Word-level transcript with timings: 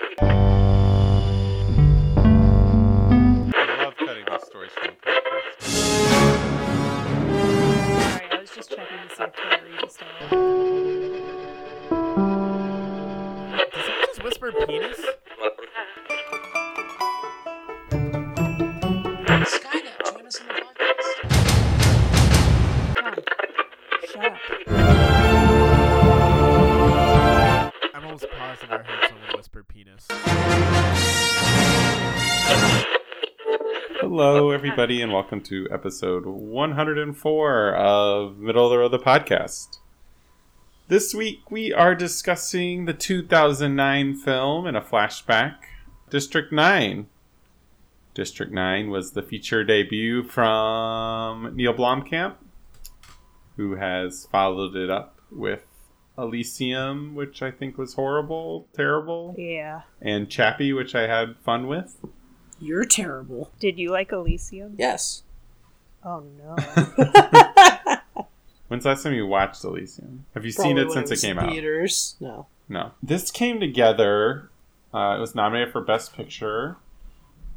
you 0.00 0.26
everybody, 34.86 35.02
and 35.02 35.12
welcome 35.12 35.40
to 35.40 35.66
episode 35.72 36.24
104 36.26 37.74
of 37.74 38.38
Middle 38.38 38.66
of 38.66 38.70
the 38.70 38.78
Road, 38.78 38.92
the 38.92 39.00
podcast. 39.00 39.78
This 40.86 41.12
week 41.12 41.50
we 41.50 41.72
are 41.72 41.96
discussing 41.96 42.84
the 42.84 42.92
2009 42.92 44.14
film 44.14 44.64
in 44.64 44.76
a 44.76 44.80
flashback, 44.80 45.56
District 46.08 46.52
9. 46.52 47.08
District 48.14 48.52
9 48.52 48.88
was 48.88 49.10
the 49.10 49.22
feature 49.22 49.64
debut 49.64 50.22
from 50.22 51.56
Neil 51.56 51.74
Blomkamp, 51.74 52.34
who 53.56 53.74
has 53.74 54.28
followed 54.30 54.76
it 54.76 54.88
up 54.88 55.18
with 55.32 55.64
Elysium, 56.16 57.16
which 57.16 57.42
I 57.42 57.50
think 57.50 57.76
was 57.76 57.94
horrible, 57.94 58.68
terrible, 58.72 59.34
Yeah. 59.36 59.80
and 60.00 60.30
Chappie, 60.30 60.72
which 60.72 60.94
I 60.94 61.08
had 61.08 61.36
fun 61.38 61.66
with. 61.66 61.96
You're 62.60 62.84
terrible. 62.84 63.50
Did 63.58 63.78
you 63.78 63.90
like 63.90 64.12
Elysium? 64.12 64.74
Yes. 64.78 65.22
Oh 66.04 66.24
no. 66.38 66.56
When's 68.68 68.82
the 68.82 68.90
last 68.90 69.02
time 69.02 69.14
you 69.14 69.26
watched 69.26 69.62
Elysium? 69.64 70.24
Have 70.34 70.44
you 70.44 70.50
seen 70.52 70.78
it 70.78 70.90
since 70.90 71.10
it 71.10 71.14
was 71.14 71.20
came 71.22 71.38
in 71.38 71.44
out? 71.44 71.50
Theaters. 71.50 72.16
No. 72.20 72.46
No. 72.68 72.92
This 73.02 73.30
came 73.30 73.60
together. 73.60 74.50
Uh, 74.92 75.16
it 75.16 75.20
was 75.20 75.34
nominated 75.34 75.72
for 75.72 75.80
Best 75.80 76.14
Picture 76.14 76.76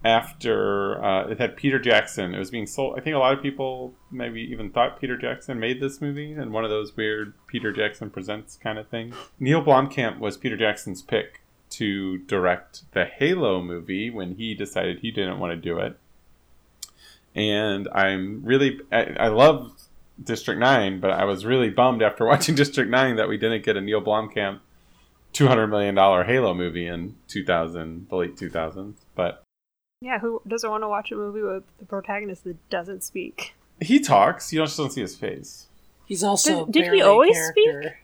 after 0.03 1.03
uh, 1.03 1.27
it 1.27 1.39
had 1.39 1.55
Peter 1.57 1.79
Jackson. 1.79 2.33
It 2.33 2.39
was 2.39 2.51
being 2.51 2.67
sold. 2.67 2.97
I 2.97 3.01
think 3.01 3.15
a 3.15 3.19
lot 3.19 3.33
of 3.33 3.41
people 3.41 3.93
maybe 4.11 4.41
even 4.41 4.69
thought 4.69 4.99
Peter 4.99 5.17
Jackson 5.17 5.59
made 5.59 5.81
this 5.81 5.99
movie 6.01 6.33
and 6.33 6.51
one 6.51 6.63
of 6.63 6.69
those 6.69 6.95
weird 6.95 7.33
Peter 7.47 7.71
Jackson 7.71 8.09
presents 8.09 8.57
kind 8.57 8.77
of 8.77 8.87
things. 8.87 9.15
Neil 9.39 9.63
Blomkamp 9.63 10.19
was 10.19 10.37
Peter 10.37 10.57
Jackson's 10.57 11.01
pick 11.01 11.41
to 11.71 12.17
direct 12.19 12.91
the 12.93 13.05
Halo 13.05 13.61
movie 13.61 14.09
when 14.09 14.35
he 14.35 14.53
decided 14.53 14.99
he 14.99 15.11
didn't 15.11 15.39
want 15.39 15.51
to 15.51 15.57
do 15.57 15.79
it. 15.79 15.97
And 17.35 17.87
I'm 17.93 18.41
really, 18.43 18.79
I, 18.91 19.03
I 19.19 19.27
love 19.27 19.71
District 20.21 20.59
9, 20.59 20.99
but 20.99 21.11
I 21.11 21.25
was 21.25 21.45
really 21.45 21.69
bummed 21.69 22.01
after 22.01 22.25
watching 22.27 22.55
District 22.55 22.89
9 22.89 23.15
that 23.17 23.29
we 23.29 23.37
didn't 23.37 23.63
get 23.63 23.77
a 23.77 23.81
Neil 23.81 24.01
Blomkamp 24.01 24.59
$200 25.33 25.69
million 25.69 25.95
Halo 25.95 26.53
movie 26.53 26.87
in 26.87 27.15
2000, 27.27 28.07
the 28.09 28.15
late 28.15 28.35
2000s. 28.35 28.95
But 29.15 29.43
yeah, 30.01 30.19
who 30.19 30.41
doesn't 30.47 30.69
want 30.69 30.83
to 30.83 30.87
watch 30.87 31.11
a 31.11 31.15
movie 31.15 31.41
with 31.41 31.63
the 31.77 31.85
protagonist 31.85 32.43
that 32.45 32.69
doesn't 32.69 33.03
speak? 33.03 33.53
he 33.81 33.99
talks, 33.99 34.51
you 34.51 34.59
just 34.59 34.77
don't 34.77 34.91
see 34.91 35.01
his 35.01 35.15
face. 35.15 35.67
He's 36.05 36.23
also. 36.23 36.65
Did- 36.65 36.85
did 36.85 36.93
he 36.93 37.01
always 37.01 37.35
character. 37.35 37.99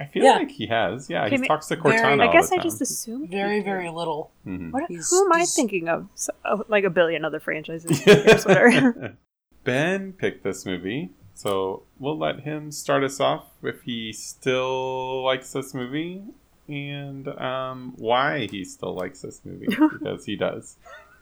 I 0.00 0.06
feel 0.06 0.24
Yeah. 0.24 0.32
like 0.38 0.50
he 0.50 0.66
has. 0.66 1.10
Yeah, 1.10 1.26
Okay, 1.26 1.36
he 1.36 1.40
ma- 1.42 1.46
talks 1.46 1.66
to 1.68 1.76
very- 1.76 1.96
Cortana. 1.98 2.22
I 2.22 2.26
all 2.26 2.32
guess 2.32 2.48
the 2.50 2.56
I 2.56 2.62
just 2.62 2.80
assumed. 2.80 3.28
he 3.28 3.36
Very, 3.36 3.56
did. 3.56 3.64
very 3.66 3.90
little. 3.90 4.30
Mhm. 4.46 4.72
What, 4.72 4.84
He's- 4.88 5.10
who 5.10 5.26
am 5.26 5.32
I 5.32 5.44
thinking 5.44 5.88
of? 5.88 6.08
So, 6.14 6.32
oh, 6.46 6.64
like 6.68 6.84
a 6.84 6.90
billion 6.90 7.24
other 7.24 7.38
franchises. 7.40 8.02
Who 8.02 8.14
cares 8.22 8.46
what 8.46 8.56
are- 8.56 9.16
ben 9.64 10.14
picked 10.14 10.42
this 10.42 10.64
movie, 10.64 11.10
so 11.34 11.82
we'll 11.98 12.16
let 12.18 12.40
him 12.40 12.70
start 12.72 13.04
us 13.04 13.20
off 13.20 13.44
if 13.62 13.82
he 13.82 14.12
still 14.12 15.22
likes 15.22 15.52
this 15.52 15.74
movie 15.74 16.22
and 16.66 17.28
um, 17.28 17.92
why 17.98 18.46
he 18.50 18.64
still 18.64 18.94
likes 18.94 19.20
this 19.20 19.42
movie 19.44 19.66
because 19.92 20.24
he 20.24 20.34
does. 20.34 20.76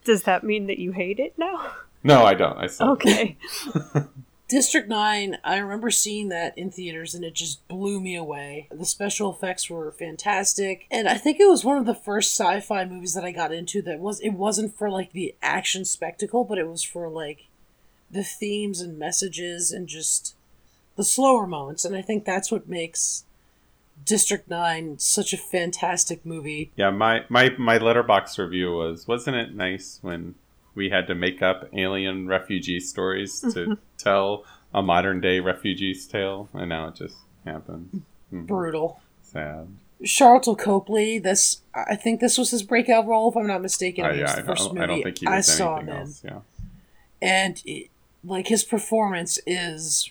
Does 0.05 0.22
that 0.22 0.45
mean 0.45 0.69
that 0.69 0.78
you 0.78 0.93
hate 0.93 1.19
it 1.19 1.34
now? 1.37 1.72
No, 2.05 2.25
I 2.25 2.34
don't. 2.34 2.56
I 2.59 2.69
still 2.69 2.91
Okay. 2.93 3.37
District 4.48 4.88
9, 4.88 5.36
I 5.44 5.59
remember 5.59 5.91
seeing 5.91 6.31
that 6.31 6.56
in 6.56 6.70
theaters 6.70 7.14
and 7.14 7.22
it 7.22 7.34
just 7.34 7.66
blew 7.69 8.00
me 8.00 8.16
away. 8.16 8.66
The 8.70 8.86
special 8.86 9.31
effects 9.31 9.69
were 9.69 9.92
fantastic. 9.92 10.86
And 10.91 11.06
I 11.06 11.19
think 11.19 11.38
it 11.38 11.48
was 11.48 11.66
one 11.66 11.76
of 11.76 11.84
the 11.84 11.94
first 11.94 12.34
sci-fi 12.34 12.86
movies 12.86 13.12
that 13.12 13.25
I 13.25 13.31
got 13.31 13.53
into 13.53 13.82
that 13.82 14.00
was 14.00 14.20
it 14.20 14.31
wasn't 14.31 14.76
for 14.76 14.88
like 14.88 15.12
the 15.12 15.34
action 15.42 15.84
spectacle, 15.84 16.44
but 16.44 16.56
it 16.56 16.66
was 16.66 16.82
for 16.82 17.10
like 17.10 17.48
the 18.10 18.25
themes 18.25 18.81
and 18.81 18.98
messages 18.98 19.70
and 19.70 19.86
just 19.86 20.34
the 20.97 21.04
slower 21.04 21.47
moments. 21.47 21.84
And 21.84 21.94
I 21.94 22.00
think 22.00 22.25
that's 22.25 22.50
what 22.50 22.70
makes 22.70 23.25
District 24.03 24.48
9 24.48 24.98
such 24.98 25.34
a 25.34 25.36
fantastic 25.36 26.25
movie. 26.25 26.70
Yeah, 26.75 26.91
my 26.91 27.25
my 27.28 27.50
my 27.59 27.78
Letterboxd 27.78 28.38
review 28.38 28.72
was 28.72 29.06
wasn't 29.06 29.36
it 29.36 29.54
nice 29.54 29.98
when 30.00 30.36
we 30.78 30.89
had 30.89 31.06
to 31.09 31.15
make 31.15 31.43
up 31.43 31.69
alien 31.75 32.27
refugee 32.28 32.78
stories 32.81 33.41
to 33.53 33.77
tell 33.99 34.44
a 34.72 34.81
modern 34.81 35.21
day 35.21 35.41
refugee's 35.41 36.06
tale, 36.06 36.49
and 36.55 36.69
now 36.71 36.87
it 36.89 36.94
just 36.94 37.16
happened. 37.44 38.03
Mhm. 38.33 38.47
Brutal. 38.47 39.00
Sad. 39.22 39.66
Sharlto 40.05 40.56
Copley, 40.56 41.19
this 41.19 41.62
I 41.75 41.97
think 41.97 42.21
this 42.21 42.39
was 42.39 42.50
his 42.53 42.62
breakout 42.62 43.06
role, 43.06 43.28
if 43.31 43.37
I'm 43.37 43.49
not 43.49 43.61
mistaken. 43.61 44.05
Uh, 44.06 44.11
yeah, 44.11 44.37
the 44.37 44.43
I, 44.43 44.47
first 44.47 44.65
don't, 44.65 44.75
movie 44.75 44.84
I 44.84 44.87
don't 44.87 45.03
think 45.03 45.19
he 45.19 45.27
I 45.27 45.37
was 45.39 45.47
saw 45.53 45.77
anything 45.77 45.94
him 45.94 46.00
else. 46.00 46.22
Yeah. 46.25 46.41
and 47.21 47.60
it, 47.66 47.91
like 48.25 48.47
his 48.47 48.62
performance 48.62 49.39
is 49.47 50.10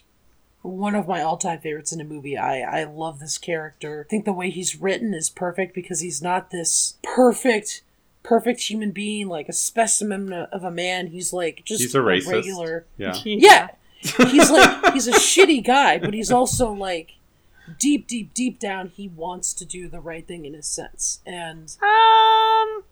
one 0.61 0.95
of 0.95 1.07
my 1.07 1.21
all-time 1.21 1.59
favorites 1.59 1.93
in 1.93 2.01
a 2.01 2.03
movie. 2.03 2.37
I 2.37 2.81
I 2.81 2.83
love 2.83 3.19
this 3.19 3.37
character. 3.37 4.05
I 4.05 4.09
think 4.09 4.25
the 4.25 4.33
way 4.33 4.49
he's 4.49 4.75
written 4.81 5.13
is 5.13 5.29
perfect 5.29 5.73
because 5.73 6.01
he's 6.01 6.21
not 6.21 6.51
this 6.51 6.97
perfect 7.01 7.81
perfect 8.27 8.59
human 8.61 8.91
being 8.91 9.27
like 9.27 9.47
a 9.49 9.53
specimen 9.53 10.33
of 10.33 10.63
a 10.63 10.71
man. 10.71 11.07
He's 11.07 11.31
like 11.33 11.63
just 11.65 11.81
He's 11.81 11.95
a 11.95 11.99
racist. 11.99 12.31
regular. 12.31 12.85
Yeah. 12.97 13.15
Yeah. 13.23 13.67
He's 14.01 14.51
like 14.51 14.93
he's 14.93 15.07
a 15.07 15.13
shitty 15.13 15.65
guy, 15.65 15.97
but 15.97 16.13
he's 16.13 16.31
also 16.31 16.71
like 16.71 17.13
deep 17.79 18.07
deep 18.07 18.33
deep 18.33 18.59
down 18.59 18.89
he 18.95 19.07
wants 19.09 19.53
to 19.53 19.65
do 19.65 19.87
the 19.89 19.99
right 19.99 20.25
thing 20.27 20.45
in 20.45 20.55
a 20.55 20.61
sense. 20.63 21.19
And 21.25 21.75
Um. 21.81 22.83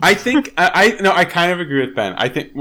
I 0.00 0.12
think 0.14 0.52
I, 0.58 0.96
I 0.98 1.02
no, 1.02 1.12
I 1.12 1.24
kind 1.24 1.52
of 1.52 1.60
agree 1.60 1.80
with 1.86 1.94
Ben. 1.94 2.14
I 2.14 2.28
think 2.28 2.52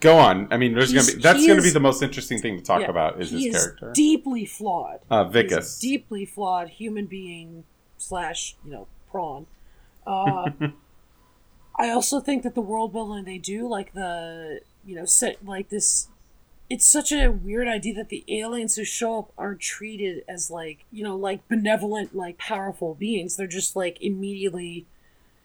go 0.00 0.16
on. 0.18 0.46
I 0.52 0.56
mean, 0.56 0.74
there's 0.74 0.90
He's- 0.92 1.06
gonna 1.06 1.16
be 1.16 1.22
that's 1.22 1.46
gonna 1.46 1.62
be 1.62 1.70
the 1.70 1.80
most 1.80 2.02
interesting 2.02 2.38
thing 2.40 2.56
to 2.56 2.62
talk 2.62 2.82
yeah, 2.82 2.88
about 2.90 3.20
is 3.20 3.30
he 3.30 3.46
his 3.46 3.56
is 3.56 3.62
character, 3.64 3.92
deeply 3.94 4.44
flawed. 4.46 5.00
uh, 5.10 5.24
He's 5.24 5.34
Wikus. 5.50 5.78
a 5.78 5.80
deeply 5.80 6.24
flawed 6.24 6.68
human 6.68 7.06
being 7.06 7.64
slash 7.98 8.54
you 8.64 8.70
know 8.72 8.86
prawn. 9.10 9.46
Uh, 10.06 10.50
I 11.78 11.90
also 11.90 12.18
think 12.20 12.42
that 12.42 12.54
the 12.54 12.60
world 12.60 12.92
building 12.92 13.24
they 13.24 13.38
do, 13.38 13.68
like 13.68 13.92
the 13.94 14.60
you 14.84 14.96
know 14.96 15.04
set 15.04 15.44
like 15.46 15.68
this, 15.68 16.08
it's 16.68 16.84
such 16.84 17.12
a 17.12 17.28
weird 17.28 17.68
idea 17.68 17.94
that 17.94 18.08
the 18.08 18.24
aliens 18.28 18.74
who 18.74 18.84
show 18.84 19.20
up 19.20 19.32
aren't 19.38 19.60
treated 19.60 20.24
as 20.28 20.50
like 20.50 20.84
you 20.90 21.04
know 21.04 21.16
like 21.16 21.46
benevolent 21.48 22.16
like 22.16 22.36
powerful 22.36 22.94
beings. 22.94 23.36
They're 23.36 23.46
just 23.46 23.76
like 23.76 24.02
immediately 24.02 24.86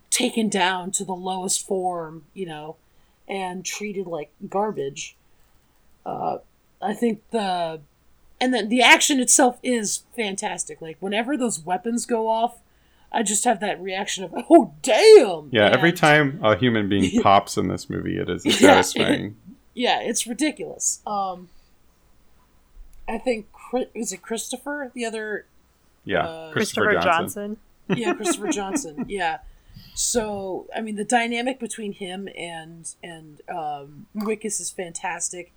taken 0.10 0.50
down 0.50 0.92
to 0.92 1.06
the 1.06 1.14
lowest 1.14 1.68
form, 1.68 2.24
you 2.34 2.46
know, 2.46 2.78
and 3.28 3.64
treated 3.64 4.08
like 4.08 4.32
garbage. 4.50 5.16
Uh, 6.06 6.38
I 6.82 6.94
think 6.94 7.22
the 7.30 7.82
and 8.42 8.54
then 8.54 8.70
the 8.70 8.82
action 8.82 9.20
itself 9.20 9.60
is 9.62 10.04
fantastic. 10.16 10.82
Like 10.82 10.98
whenever 11.00 11.38
those 11.38 11.60
weapons 11.60 12.06
go 12.06 12.28
off, 12.28 12.58
I 13.14 13.22
just 13.24 13.44
have 13.44 13.60
that 13.60 13.80
reaction 13.82 14.24
of 14.24 14.34
"Oh 14.50 14.74
damn!" 14.82 15.50
yeah, 15.52 15.70
every 15.72 15.92
time 15.94 16.40
a 16.44 16.56
human 16.58 16.90
being 16.90 17.22
pops 17.22 17.58
in 17.58 17.68
this 17.68 17.90
movie, 17.90 18.18
it 18.18 18.30
is 18.30 18.46
Yeah. 18.46 18.54
satisfying. 18.82 19.36
Yeah, 19.76 20.02
it's 20.02 20.28
ridiculous. 20.28 21.02
Um, 21.08 21.50
I 23.10 23.18
think 23.18 23.48
is 23.96 24.12
it 24.14 24.22
Christopher 24.22 24.92
the 24.94 25.04
other 25.04 25.46
Yeah, 26.06 26.28
Uh, 26.28 26.52
Christopher, 26.52 26.86
Christopher 26.92 27.04
Johnson. 27.12 27.58
Johnson. 27.88 27.98
yeah 28.04 28.14
Christopher 28.18 28.48
Johnson 28.50 29.06
yeah. 29.10 29.38
So 29.96 30.68
I 30.76 30.82
mean 30.82 30.96
the 30.96 31.04
dynamic 31.04 31.60
between 31.60 31.94
him 31.94 32.30
and 32.38 32.88
and 33.04 33.42
um, 33.50 34.06
Wikus 34.16 34.62
is 34.62 34.70
fantastic. 34.70 35.52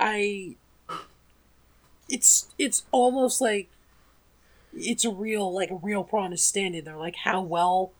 I 0.00 0.56
it's 2.08 2.48
it's 2.58 2.84
almost 2.90 3.40
like 3.40 3.68
it's 4.76 5.04
a 5.04 5.10
real 5.10 5.52
like 5.54 5.70
a 5.70 5.76
real 5.76 6.04
prawn 6.04 6.32
is 6.32 6.42
standing 6.42 6.84
there 6.84 6.96
like 6.96 7.16
how 7.16 7.40
well 7.40 7.92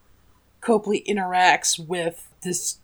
Copley 0.61 1.03
interacts 1.07 1.79
with 1.79 2.27
this 2.43 2.79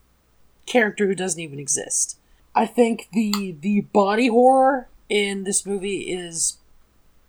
character 0.65 1.07
who 1.07 1.15
doesn't 1.15 1.39
even 1.39 1.59
exist. 1.59 2.17
I 2.55 2.65
think 2.65 3.09
the 3.11 3.55
the 3.59 3.81
body 3.81 4.27
horror 4.27 4.87
in 5.09 5.43
this 5.43 5.65
movie 5.65 6.01
is 6.01 6.57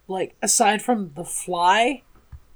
like 0.07 0.35
aside 0.43 0.83
from 0.83 1.13
the 1.15 1.25
fly, 1.25 2.03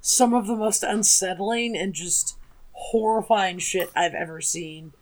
some 0.01 0.35
of 0.35 0.47
the 0.47 0.57
most 0.57 0.83
unsettling 0.83 1.77
and 1.77 1.95
just 1.95 2.37
horrifying 2.73 3.59
shit 3.59 3.91
I've 3.97 4.15
ever 4.15 4.41
seen, 4.41 4.93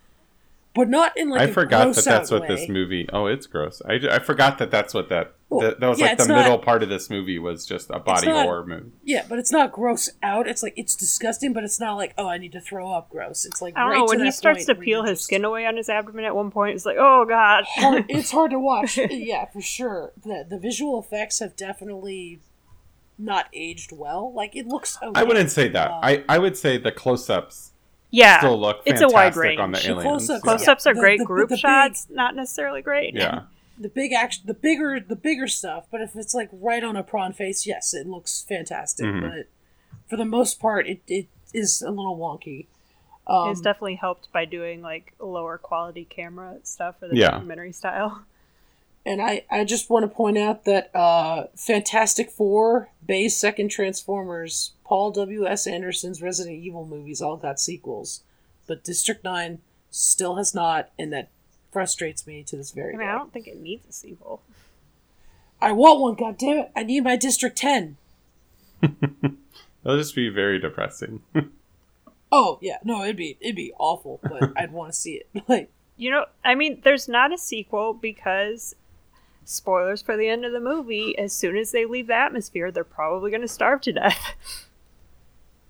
but 0.75 0.88
not 0.88 1.17
in 1.17 1.31
like 1.31 1.41
I 1.41 1.52
forgot 1.52 1.94
that 1.94 2.05
that's 2.05 2.31
what 2.31 2.49
this 2.49 2.69
movie. 2.69 3.09
Oh, 3.12 3.26
it's 3.26 3.47
gross. 3.47 3.82
I, 3.87 3.94
I 4.11 4.19
forgot 4.20 4.59
that 4.59 4.70
that's 4.70 4.94
what 4.94 5.09
that 5.09 5.35
Well, 5.48 5.60
that, 5.60 5.78
that 5.78 5.88
was 5.88 6.00
yeah, 6.00 6.06
like 6.06 6.16
the 6.16 6.22
it's 6.25 6.28
not- 6.28 6.43
middle 6.43 6.58
part 6.58 6.82
of 6.82 6.88
this 6.88 7.08
movie 7.08 7.38
was 7.38 7.64
just 7.64 7.88
a 7.90 8.00
body 8.00 8.26
not- 8.26 8.44
horror 8.46 8.66
movie. 8.66 8.90
Yeah, 9.04 9.25
but 9.28 9.38
it's 9.38 9.52
not 9.52 9.70
gross 9.70 10.10
out. 10.22 10.48
It's 10.48 10.60
like 10.62 10.72
it's 10.76 10.96
disgusting, 10.96 11.52
but 11.52 11.62
it's 11.62 11.78
not 11.78 11.94
like 11.94 12.14
oh 12.19 12.26
I 12.26 12.37
need 12.38 12.50
to 12.52 12.60
throw 12.60 12.90
up 12.90 13.10
gross. 13.10 13.44
It's 13.44 13.62
like 13.62 13.76
I 13.76 13.82
don't 13.82 13.90
right 13.90 13.98
know 13.98 14.06
to 14.06 14.16
when 14.16 14.25
he 14.25 14.32
starts 14.32 14.64
to 14.66 14.75
peel 14.75 15.04
his 15.04 15.19
just- 15.19 15.25
skin 15.25 15.44
away 15.44 15.64
on 15.64 15.76
his 15.76 15.88
abdomen 15.88 16.25
at 16.25 16.34
one 16.34 16.50
point. 16.50 16.75
It's 16.75 16.84
like, 16.84 16.96
oh 16.98 17.25
god. 17.28 17.64
hard, 17.76 18.06
it's 18.08 18.32
hard 18.32 18.50
to 18.50 18.58
watch. 18.58 18.98
yeah, 19.10 19.44
for 19.44 19.60
sure. 19.60 20.12
The 20.20 20.44
the 20.48 20.58
visual 20.58 20.98
effects 21.00 21.38
have 21.38 21.54
definitely 21.54 22.40
not 23.19 23.46
aged 23.52 23.92
well. 23.92 24.32
Like 24.34 24.56
it 24.56 24.66
looks. 24.66 24.99
Okay. 25.00 25.12
I 25.20 25.22
wouldn't 25.22 25.50
say 25.52 25.69
that. 25.69 25.90
Uh, 25.92 26.00
I, 26.02 26.25
I 26.28 26.38
would 26.38 26.56
say 26.56 26.76
the 26.76 26.90
close-ups 26.92 27.72
yeah, 28.10 28.38
still 28.38 28.60
look 28.60 28.78
it's 28.84 29.00
a 29.00 29.08
wide 29.08 29.37
range 29.37 29.60
on 29.60 29.70
the 29.70 29.76
range. 29.76 29.88
Aliens. 29.88 30.04
close-ups- 30.04 30.28
yeah. 30.31 30.40
close-ups 30.40 30.87
are 30.88 30.94
The- 30.94 31.00
great. 31.00 31.19
the- 31.20 31.25
Group 31.25 31.49
the 31.50 31.54
big- 31.54 31.60
shots, 31.60 32.08
not 32.10 32.34
necessarily 32.34 32.82
great. 32.82 33.14
yeah. 33.14 33.42
The 33.78 33.88
big 33.88 34.12
action, 34.12 34.44
the 34.46 34.55
bigger 34.55 34.99
the 35.00 35.17
bigger 35.17 35.46
stuff. 35.46 35.87
But 35.90 36.00
if 36.00 36.17
it's 36.17 36.34
like 36.34 36.49
right 36.52 36.82
on 36.82 36.96
a 36.96 37.02
prawn 37.02 37.32
face, 37.32 37.67
yes, 37.67 37.93
it 37.94 38.06
looks 38.06 38.43
fantastic. 38.49 39.06
Mhm. 39.06 39.20
But 39.31 39.46
for 40.08 40.17
the 40.17 40.25
most 40.25 40.61
part, 40.61 40.87
it, 40.88 41.00
it 41.06 41.26
is 41.52 41.82
a 41.82 41.90
little 41.90 42.17
wonky. 42.17 42.67
Um, 43.26 43.50
it's 43.50 43.61
definitely 43.61 43.96
helped 43.96 44.32
by 44.32 44.44
doing 44.44 44.82
like 44.82 45.12
lower 45.19 45.58
quality 45.58 46.05
camera 46.05 46.58
stuff 46.62 46.99
for 47.00 47.08
the 47.08 47.17
Yeah. 47.17 47.32
documentary 47.32 47.73
style. 47.73 48.23
And 49.05 49.23
I, 49.23 49.44
I 49.50 49.64
just 49.64 49.88
want 49.88 50.02
to 50.02 50.08
point 50.08 50.37
out 50.37 50.64
that 50.64 50.94
uh, 50.94 51.46
Fantastic 51.55 52.28
Four, 52.31 52.90
Bay's 53.05 53.37
second 53.37 53.69
Transformers, 53.69 54.73
Paul 54.84 55.12
W.S. 55.12 55.67
Anderson's 55.69 56.20
Resident 56.20 56.56
Evil 56.56 56.84
movies 56.84 57.23
all 57.23 57.37
got 57.37 57.61
sequels. 57.61 58.23
But 58.67 58.82
District 58.82 59.23
9 59.23 59.61
still 59.93 60.34
has 60.37 60.55
not, 60.56 60.90
and 60.99 61.12
that 61.12 61.28
frustrates 61.76 62.26
me 62.26 62.43
to 62.43 62.56
this 62.56 62.70
very 62.70 62.94
I 62.94 62.96
mean, 62.96 63.06
day. 63.06 63.12
I 63.12 63.19
don't 63.19 63.31
think 63.34 63.46
it 63.46 63.61
needs 63.61 63.87
a 63.87 63.93
sequel. 63.93 64.40
I 65.61 65.73
want 65.73 66.00
one, 66.00 66.17
goddammit! 66.17 66.70
I 66.75 66.84
need 66.84 67.05
my 67.05 67.17
District 67.17 67.55
10! 67.55 67.99
It'll 68.82 69.99
just 69.99 70.14
be 70.14 70.31
very 70.31 70.58
depressing. 70.58 71.20
Oh, 72.32 72.58
yeah, 72.61 72.78
no, 72.82 73.05
it'd 73.05 73.17
be 73.17 73.37
it'd 73.40 73.55
be 73.55 73.73
awful, 73.78 74.19
but 74.23 74.52
I'd 74.56 74.73
want 74.73 74.93
to 74.93 74.99
see 74.99 75.12
it. 75.23 75.28
Like, 75.49 75.70
You 75.96 76.11
know, 76.11 76.25
I 76.44 76.56
mean, 76.56 76.81
there's 76.82 77.08
not 77.08 77.32
a 77.32 77.38
sequel 77.38 77.94
because 77.94 78.75
spoilers 79.44 80.02
for 80.02 80.17
the 80.17 80.28
end 80.28 80.44
of 80.44 80.50
the 80.52 80.58
movie. 80.61 81.17
As 81.17 81.32
soon 81.32 81.56
as 81.56 81.70
they 81.70 81.84
leave 81.84 82.08
the 82.08 82.14
atmosphere, 82.14 82.73
they're 82.73 82.82
probably 82.84 83.31
going 83.31 83.43
to 83.43 83.49
starve 83.49 83.81
to 83.82 83.93
death. 83.93 84.34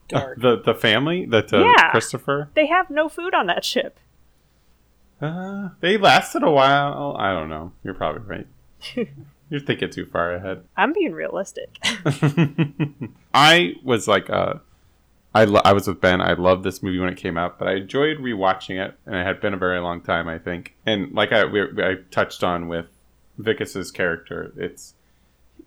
dark. 0.08 0.41
the 0.41 0.56
the 0.58 0.75
family 0.75 1.26
that 1.26 1.53
uh, 1.53 1.58
Yeah. 1.58 1.91
Christopher. 1.91 2.49
they 2.55 2.67
have 2.67 2.88
no 2.88 3.11
food 3.11 3.35
on 3.35 3.47
that 3.49 3.64
ship. 3.64 3.99
Uh, 5.21 5.71
they 5.81 5.97
lasted 5.97 6.43
a 6.43 6.51
while. 6.51 7.17
I 7.19 7.33
don't 7.33 7.49
know. 7.49 7.73
You're 7.83 7.95
probably 7.95 8.23
right. 8.23 8.47
You're 9.51 9.61
thinking 9.61 9.91
too 9.91 10.07
far 10.07 10.33
ahead. 10.33 10.65
I'm 10.77 10.93
being 10.93 11.13
realistic. 11.13 11.79
I 13.35 13.75
was 13.85 14.09
like, 14.09 14.29
uh, 14.29 14.55
I 15.35 15.45
lo- 15.45 15.63
I 15.65 15.73
was 15.73 15.87
with 15.87 16.01
Ben. 16.01 16.21
I 16.21 16.33
loved 16.33 16.65
this 16.65 16.83
movie 16.83 16.99
when 16.99 17.13
it 17.13 17.17
came 17.17 17.39
out, 17.39 17.59
but 17.59 17.69
I 17.69 17.75
enjoyed 17.75 18.19
rewatching 18.19 18.85
it, 18.85 18.99
and 19.07 19.15
it 19.15 19.25
had 19.25 19.41
been 19.41 19.55
a 19.55 19.59
very 19.59 19.79
long 19.81 20.01
time, 20.01 20.29
I 20.29 20.39
think. 20.39 20.75
And 20.85 21.13
like 21.13 21.31
I 21.33 21.45
we, 21.45 21.63
I 21.63 21.97
touched 22.11 22.43
on 22.43 22.69
with 22.69 22.87
Wikus's 23.39 23.91
character, 23.91 24.53
it's 24.57 24.95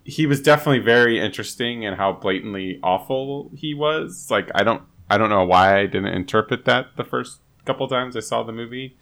he 0.04 0.26
was 0.26 0.40
definitely 0.40 0.80
very 0.80 1.18
interesting 1.20 1.82
in 1.82 1.94
how 1.94 2.12
blatantly 2.12 2.80
awful 2.82 3.50
he 3.54 3.74
was. 3.74 4.30
Like 4.30 4.50
I 4.54 4.62
don't 4.62 4.82
I 5.08 5.18
don't 5.18 5.30
know 5.30 5.44
why 5.44 5.78
I 5.78 5.86
didn't 5.86 6.14
interpret 6.14 6.64
that 6.64 6.96
the 6.96 7.04
first 7.04 7.40
couple 7.64 7.86
times 7.88 8.16
I 8.16 8.20
saw 8.20 8.42
the 8.42 8.52
movie. 8.52 8.96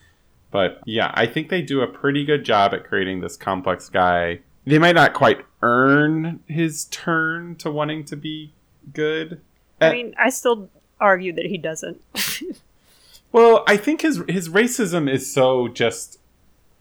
But 0.51 0.81
yeah, 0.87 1.11
I 1.15 1.27
think 1.27 1.49
they 1.51 1.63
do 1.63 1.81
a 1.83 1.87
pretty 1.87 2.25
good 2.25 2.45
job 2.45 2.73
at 2.75 2.85
creating 2.85 3.21
this 3.21 3.37
complex 3.37 3.89
guy. 3.89 4.41
They 4.65 4.79
might 4.79 4.95
not 4.95 5.15
quite 5.15 5.45
earn 5.63 6.41
his 6.47 6.87
turn 6.87 7.57
to 7.57 7.71
wanting 7.71 8.05
to 8.07 8.17
be 8.17 8.53
good. 8.93 9.41
I 9.81 9.89
Uh, 9.89 9.93
mean, 9.93 10.15
I 10.19 10.31
still 10.31 10.71
argue 11.01 11.33
that 11.35 11.47
he 11.47 11.59
doesn't. 11.59 12.03
well, 13.33 13.65
I 13.67 13.77
think 13.77 14.03
his 14.03 14.23
his 14.29 14.49
racism 14.49 15.11
is 15.11 15.33
so 15.33 15.69
just 15.69 16.19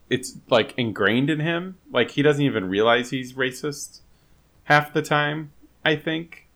it's 0.10 0.38
like 0.50 0.74
ingrained 0.78 1.30
in 1.30 1.40
him. 1.42 1.78
Like 1.92 2.12
he 2.12 2.22
doesn't 2.22 2.44
even 2.44 2.70
realize 2.70 3.10
he's 3.10 3.34
racist 3.34 4.00
half 4.66 4.94
the 4.94 5.02
time, 5.02 5.52
I 5.84 5.96
think. 5.96 6.47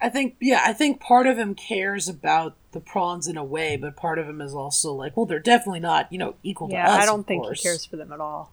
I 0.00 0.08
think, 0.08 0.36
yeah, 0.40 0.62
I 0.64 0.72
think 0.72 1.00
part 1.00 1.26
of 1.26 1.38
him 1.38 1.54
cares 1.54 2.08
about 2.08 2.56
the 2.72 2.80
prawns 2.80 3.28
in 3.28 3.36
a 3.36 3.44
way, 3.44 3.76
but 3.76 3.96
part 3.96 4.18
of 4.18 4.28
him 4.28 4.40
is 4.40 4.54
also 4.54 4.92
like, 4.94 5.16
well, 5.16 5.26
they're 5.26 5.38
definitely 5.38 5.80
not, 5.80 6.10
you 6.12 6.18
know, 6.18 6.34
equal 6.42 6.68
to 6.68 6.74
yeah, 6.74 6.90
us. 6.90 7.02
I 7.02 7.06
don't 7.06 7.20
of 7.20 7.26
think 7.26 7.42
course. 7.42 7.60
he 7.62 7.68
cares 7.68 7.84
for 7.84 7.96
them 7.96 8.12
at 8.12 8.20
all. 8.20 8.52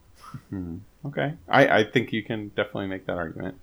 Hmm. 0.49 0.77
Okay. 1.05 1.33
I, 1.47 1.79
I 1.79 1.83
think 1.83 2.11
you 2.11 2.23
can 2.23 2.49
definitely 2.49 2.87
make 2.87 3.05
that 3.05 3.17
argument. 3.17 3.55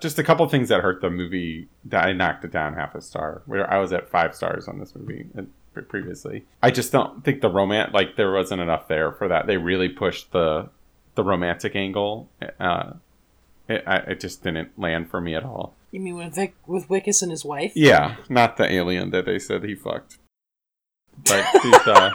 Just 0.00 0.18
a 0.18 0.24
couple 0.24 0.46
things 0.48 0.68
that 0.68 0.80
hurt 0.80 1.00
the 1.00 1.10
movie 1.10 1.68
that 1.86 2.06
I 2.06 2.12
knocked 2.12 2.44
it 2.44 2.52
down 2.52 2.74
half 2.74 2.94
a 2.94 3.00
star. 3.00 3.42
Where 3.46 3.70
I 3.70 3.78
was 3.78 3.92
at 3.92 4.08
five 4.08 4.34
stars 4.34 4.68
on 4.68 4.78
this 4.78 4.94
movie 4.94 5.26
uh, 5.38 5.42
previously. 5.88 6.44
I 6.62 6.70
just 6.70 6.92
don't 6.92 7.24
think 7.24 7.40
the 7.40 7.48
romance 7.48 7.92
like 7.94 8.16
there 8.16 8.32
wasn't 8.32 8.60
enough 8.60 8.88
there 8.88 9.12
for 9.12 9.28
that. 9.28 9.46
They 9.46 9.56
really 9.56 9.88
pushed 9.88 10.32
the 10.32 10.68
the 11.14 11.24
romantic 11.24 11.74
angle. 11.74 12.28
Uh, 12.60 12.92
it, 13.68 13.84
I, 13.86 13.96
it 13.96 14.20
just 14.20 14.42
didn't 14.42 14.78
land 14.78 15.10
for 15.10 15.20
me 15.20 15.34
at 15.34 15.44
all. 15.44 15.74
You 15.96 16.02
mean 16.02 16.16
with 16.16 16.34
Vic, 16.34 16.54
with 16.66 16.88
Wikus 16.88 17.22
and 17.22 17.30
his 17.30 17.42
wife? 17.42 17.72
Yeah, 17.74 18.16
not 18.28 18.58
the 18.58 18.70
alien 18.70 19.12
that 19.12 19.24
they 19.24 19.38
said 19.38 19.64
he 19.64 19.74
fucked. 19.74 20.18
But 21.24 21.46
uh, 21.86 22.10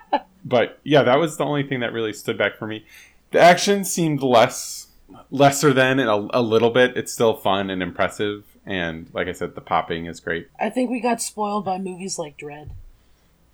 but 0.46 0.80
yeah, 0.82 1.02
that 1.02 1.18
was 1.18 1.36
the 1.36 1.44
only 1.44 1.62
thing 1.62 1.80
that 1.80 1.92
really 1.92 2.14
stood 2.14 2.38
back 2.38 2.56
for 2.56 2.66
me. 2.66 2.86
The 3.32 3.38
action 3.38 3.84
seemed 3.84 4.22
less 4.22 4.86
lesser 5.30 5.74
than 5.74 6.00
in 6.00 6.08
a, 6.08 6.26
a 6.32 6.40
little 6.40 6.70
bit. 6.70 6.96
It's 6.96 7.12
still 7.12 7.36
fun 7.36 7.68
and 7.68 7.82
impressive, 7.82 8.44
and 8.64 9.10
like 9.12 9.28
I 9.28 9.32
said, 9.32 9.56
the 9.56 9.60
popping 9.60 10.06
is 10.06 10.18
great. 10.18 10.48
I 10.58 10.70
think 10.70 10.88
we 10.88 10.98
got 10.98 11.20
spoiled 11.20 11.66
by 11.66 11.76
movies 11.76 12.18
like 12.18 12.38
Dredd. 12.38 12.70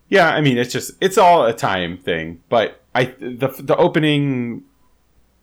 Yeah, 0.08 0.28
I 0.28 0.40
mean, 0.40 0.56
it's 0.56 0.72
just 0.72 0.92
it's 1.00 1.18
all 1.18 1.44
a 1.44 1.52
time 1.52 1.98
thing. 1.98 2.44
But 2.48 2.80
I 2.94 3.06
the 3.18 3.48
the 3.58 3.74
opening 3.76 4.62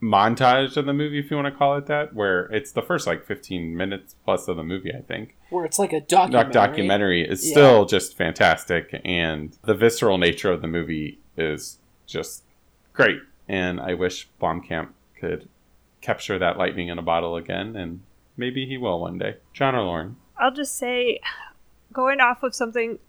montage 0.06 0.78
of 0.78 0.86
the 0.86 0.94
movie, 0.94 1.18
if 1.20 1.32
you 1.32 1.38
want 1.38 1.52
to 1.52 1.58
call 1.58 1.76
it 1.78 1.88
that, 1.88 2.14
where 2.14 2.46
it's 2.46 2.72
the 2.72 2.82
first 2.82 3.08
like 3.08 3.26
fifteen 3.26 3.76
minutes 3.76 4.16
plus 4.24 4.48
of 4.48 4.56
the 4.58 4.64
movie, 4.64 4.94
I 4.94 5.02
think. 5.02 5.36
Where 5.50 5.66
it's 5.66 5.80
like 5.80 5.94
a 5.94 6.02
doc- 6.02 6.32
documentary. 6.32 6.54
documentary 6.54 7.22
is 7.30 7.46
Yeah. 7.46 7.52
still 7.52 7.86
just 7.86 8.16
fantastic 8.18 9.02
and 9.04 9.58
the 9.64 9.74
visceral 9.74 10.18
nature 10.18 10.52
of 10.52 10.62
the 10.62 10.68
movie 10.68 11.20
is 11.38 11.80
just 12.06 12.44
great 12.94 13.20
and 13.50 13.80
i 13.82 13.94
wish 13.94 14.28
blomkamp 14.42 14.90
could 15.20 15.50
capture 16.02 16.38
that 16.40 16.58
lightning 16.58 16.88
in 16.88 16.98
a 16.98 17.02
bottle 17.02 17.36
again 17.36 17.76
and 17.76 18.00
maybe 18.38 18.66
he 18.66 18.78
will 18.78 19.00
one 19.02 19.18
day 19.18 19.36
john 19.54 19.76
or 19.76 19.82
lauren 19.84 20.16
I'll 20.38 20.52
just 20.54 20.78
say, 20.78 21.20
going 21.94 22.20
off 22.20 22.44
of 22.44 22.54
something. 22.54 23.00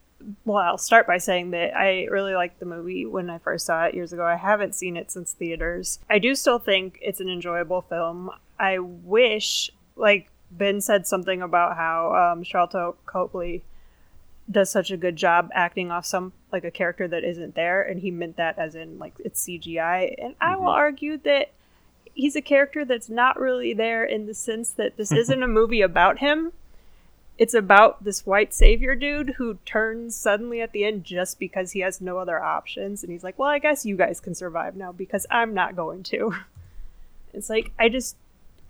Well, 0.44 0.58
I'll 0.58 0.78
start 0.78 1.06
by 1.06 1.18
saying 1.18 1.50
that 1.52 1.76
I 1.76 2.04
really 2.06 2.34
liked 2.34 2.58
the 2.58 2.66
movie 2.66 3.06
when 3.06 3.28
I 3.30 3.38
first 3.38 3.66
saw 3.66 3.84
it 3.84 3.94
years 3.94 4.12
ago. 4.12 4.24
I 4.24 4.36
haven't 4.36 4.74
seen 4.74 4.96
it 4.96 5.10
since 5.10 5.32
theaters. 5.32 5.98
I 6.10 6.18
do 6.18 6.34
still 6.34 6.58
think 6.58 6.98
it's 7.02 7.20
an 7.20 7.28
enjoyable 7.28 7.82
film. 7.82 8.30
I 8.58 8.78
wish, 8.78 9.70
like 9.94 10.30
Ben 10.50 10.80
said 10.80 11.06
something 11.06 11.42
about 11.42 11.76
how 11.76 12.32
um, 12.32 12.42
Sharlto 12.44 12.96
Copley 13.04 13.62
does 14.50 14.70
such 14.70 14.90
a 14.90 14.96
good 14.96 15.16
job 15.16 15.50
acting 15.52 15.90
off 15.90 16.06
some 16.06 16.32
like 16.52 16.64
a 16.64 16.70
character 16.70 17.06
that 17.08 17.24
isn't 17.24 17.54
there, 17.54 17.82
and 17.82 18.00
he 18.00 18.10
meant 18.10 18.36
that 18.36 18.58
as 18.58 18.74
in 18.74 18.98
like 18.98 19.14
it's 19.24 19.44
CGI. 19.46 20.14
And 20.18 20.34
I 20.40 20.56
will 20.56 20.66
Mhm. 20.66 20.74
argue 20.76 21.16
that 21.18 21.50
he's 22.14 22.36
a 22.36 22.40
character 22.42 22.84
that's 22.84 23.10
not 23.10 23.38
really 23.38 23.74
there 23.74 24.04
in 24.04 24.26
the 24.26 24.34
sense 24.34 24.70
that 24.70 24.96
this 24.96 25.12
isn't 25.22 25.42
a 25.42 25.48
movie 25.48 25.82
about 25.82 26.18
him 26.18 26.52
it's 27.38 27.54
about 27.54 28.02
this 28.04 28.24
white 28.24 28.54
savior 28.54 28.94
dude 28.94 29.34
who 29.36 29.58
turns 29.66 30.16
suddenly 30.16 30.60
at 30.62 30.72
the 30.72 30.84
end 30.84 31.04
just 31.04 31.38
because 31.38 31.72
he 31.72 31.80
has 31.80 32.00
no 32.00 32.16
other 32.18 32.42
options. 32.42 33.02
And 33.02 33.12
he's 33.12 33.22
like 33.24 33.38
well 33.38 33.48
i 33.50 33.58
guess 33.58 33.84
you 33.84 33.96
guys 33.96 34.20
can 34.20 34.34
survive 34.34 34.74
now 34.76 34.92
because 34.92 35.26
i'm 35.30 35.52
not 35.54 35.76
going 35.76 36.02
to. 36.04 36.34
It's 37.34 37.50
like 37.50 37.72
i 37.78 37.88
just 37.90 38.16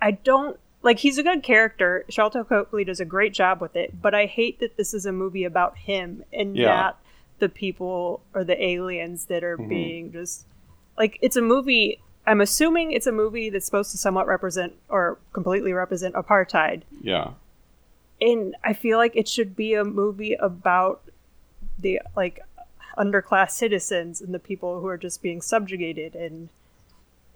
i 0.03 0.11
don't 0.11 0.59
like 0.83 0.99
he's 0.99 1.19
a 1.19 1.23
good 1.23 1.43
character. 1.43 2.05
Sharlto 2.11 2.49
copley 2.49 2.85
does 2.85 2.99
a 3.01 3.05
great 3.05 3.33
job 3.33 3.61
with 3.61 3.77
it 3.77 4.03
but 4.03 4.15
i 4.15 4.27
hate 4.27 4.59
that 4.61 4.77
this 4.77 4.93
is 4.93 5.07
a 5.07 5.13
movie 5.13 5.45
about 5.45 5.77
him 5.79 6.25
and 6.33 6.57
Yeah. 6.57 6.67
not 6.67 6.99
the 7.39 7.49
people 7.49 8.23
or 8.35 8.43
the 8.45 8.61
aliens 8.63 9.27
that 9.27 9.45
are 9.45 9.57
Mhm. 9.59 9.69
being 9.69 10.13
just 10.13 10.47
like 10.99 11.19
it's 11.23 11.37
a 11.37 11.43
movie 11.43 12.01
i'm 12.27 12.41
assuming 12.41 12.91
it's 12.91 13.07
a 13.07 13.13
movie 13.13 13.51
that's 13.51 13.67
supposed 13.67 13.93
to 13.93 13.99
somewhat 13.99 14.27
represent 14.27 14.73
or 14.89 15.19
completely 15.33 15.73
represent 15.73 16.15
apartheid. 16.17 16.83
Yeah 17.01 17.35
and 18.21 18.57
I 18.65 18.73
feel 18.73 18.99
like 18.99 19.15
it 19.17 19.29
should 19.29 19.55
be 19.57 19.75
a 19.75 19.85
movie 19.85 20.35
about 20.35 21.03
the 21.79 22.01
like 22.17 22.41
underclass 22.97 23.51
citizens 23.51 24.21
and 24.21 24.33
the 24.33 24.39
people 24.39 24.81
who 24.81 24.87
are 24.87 24.97
just 24.97 25.23
being 25.23 25.41
subjugated 25.43 26.15
and 26.15 26.49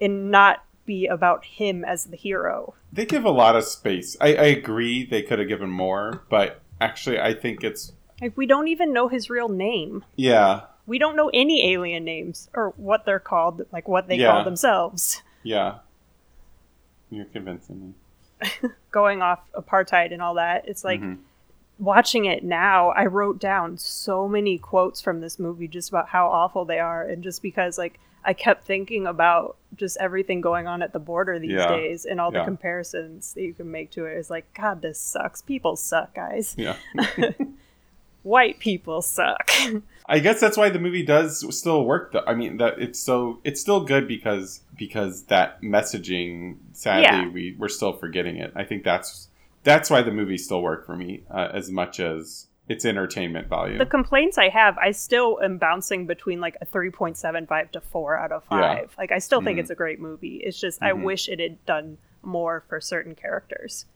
and 0.00 0.30
not 0.30 0.64
be 0.86 1.06
about 1.06 1.44
him 1.44 1.84
as 1.84 2.06
the 2.06 2.16
hero. 2.16 2.74
they 2.92 3.04
give 3.04 3.24
a 3.26 3.30
lot 3.30 3.54
of 3.54 3.64
space 3.64 4.16
i, 4.20 4.28
I 4.28 4.44
agree 4.46 5.04
they 5.04 5.20
could 5.22 5.38
have 5.38 5.46
given 5.48 5.68
more 5.68 6.22
but 6.30 6.62
actually 6.80 7.20
i 7.20 7.34
think 7.34 7.62
it's 7.62 7.92
Like 8.22 8.34
we 8.36 8.46
don't 8.46 8.68
even 8.68 8.92
know 8.94 9.08
his 9.08 9.28
real 9.30 9.48
name. 9.50 10.04
Yeah, 10.16 10.62
We 10.86 10.98
don't 10.98 11.16
know 11.16 11.30
any 11.34 11.72
alien 11.72 12.04
names 12.04 12.48
or 12.54 12.70
what 12.76 13.04
they're 13.04 13.20
called, 13.20 13.62
like 13.70 13.86
what 13.86 14.08
they 14.08 14.16
Yeah. 14.16 14.32
call 14.32 14.44
themselves. 14.44 15.22
yeah. 15.42 15.78
You're 17.10 17.26
convincing 17.26 17.80
me. 17.88 17.94
Going 18.90 19.22
off 19.22 19.40
apartheid 19.54 20.12
and 20.12 20.20
all 20.22 20.34
that, 20.34 20.66
it's 20.68 20.84
like 20.84 21.00
Mhm. 21.00 21.18
watching 21.78 22.24
it 22.24 22.42
now. 22.44 22.90
I 22.90 23.06
wrote 23.06 23.38
down 23.38 23.78
so 23.78 24.26
many 24.28 24.58
quotes 24.58 25.00
from 25.00 25.20
this 25.20 25.38
movie 25.38 25.68
just 25.68 25.88
about 25.88 26.08
how 26.08 26.28
awful 26.28 26.64
they 26.64 26.78
are, 26.80 27.02
and 27.02 27.22
just 27.22 27.42
because 27.42 27.78
like 27.78 27.98
I 28.24 28.34
kept 28.34 28.64
thinking 28.64 29.06
about 29.06 29.56
just 29.76 29.96
everything 29.98 30.40
going 30.42 30.66
on 30.66 30.82
at 30.82 30.92
the 30.92 30.98
border 30.98 31.38
these 31.38 31.52
Yeah. 31.52 31.68
days 31.68 32.04
and 32.04 32.20
all 32.20 32.30
the 32.30 32.38
Yeah. 32.40 32.44
comparisons 32.44 33.32
that 33.34 33.42
you 33.42 33.54
can 33.54 33.70
make 33.70 33.90
to 33.92 34.04
it. 34.04 34.16
It's 34.18 34.28
like, 34.28 34.52
God, 34.52 34.82
this 34.82 34.98
sucks. 35.00 35.40
People 35.40 35.74
suck, 35.76 36.12
guys. 36.14 36.54
Yeah. 36.58 36.76
White 38.22 38.58
people 38.58 39.00
suck. 39.00 39.50
I 40.12 40.18
guess 40.18 40.40
that's 40.40 40.56
why 40.56 40.68
the 40.70 40.78
movie 40.80 41.04
does 41.04 41.46
still 41.56 41.84
work. 41.84 42.12
Though 42.12 42.24
I 42.26 42.34
mean, 42.34 42.56
that 42.58 42.78
it's 42.80 42.98
so 42.98 43.40
it's 43.44 43.60
still 43.60 43.84
good 43.84 44.06
because 44.08 44.60
because 44.76 45.24
that 45.24 45.62
messaging. 45.62 46.56
Sadly, 46.72 47.02
Yeah. 47.04 47.28
we 47.28 47.56
we're 47.58 47.68
still 47.68 47.92
forgetting 47.92 48.36
it. 48.36 48.52
I 48.56 48.64
think 48.64 48.82
that's 48.84 49.28
that's 49.62 49.88
why 49.88 50.02
the 50.02 50.10
movie 50.10 50.36
still 50.38 50.62
worked 50.62 50.84
for 50.86 50.96
me 50.96 51.22
uh, 51.30 51.48
as 51.52 51.70
much 51.70 52.00
as 52.00 52.46
its 52.68 52.84
entertainment 52.84 53.48
value. 53.48 53.78
the 53.78 53.84
complaints 53.86 54.38
I 54.38 54.48
have, 54.48 54.78
I 54.78 54.92
still 54.92 55.38
am 55.42 55.58
bouncing 55.58 56.06
between 56.06 56.40
like 56.40 56.56
a 56.60 56.66
3.75 56.66 57.72
to 57.72 57.80
4 57.80 58.16
out 58.16 58.30
of 58.32 58.44
5. 58.44 58.60
Yeah. 58.60 58.86
Like, 58.96 59.10
I 59.10 59.18
still 59.18 59.40
think 59.42 59.56
Mhm. 59.58 59.62
it's 59.62 59.70
a 59.70 59.74
great 59.74 59.98
movie. 60.00 60.36
It's 60.44 60.58
just, 60.60 60.80
I 60.80 60.92
Mhm. 60.92 61.02
wish 61.02 61.28
it 61.28 61.40
had 61.40 61.64
done 61.66 61.98
more 62.22 62.62
for 62.68 62.80
certain 62.80 63.16
characters. 63.16 63.86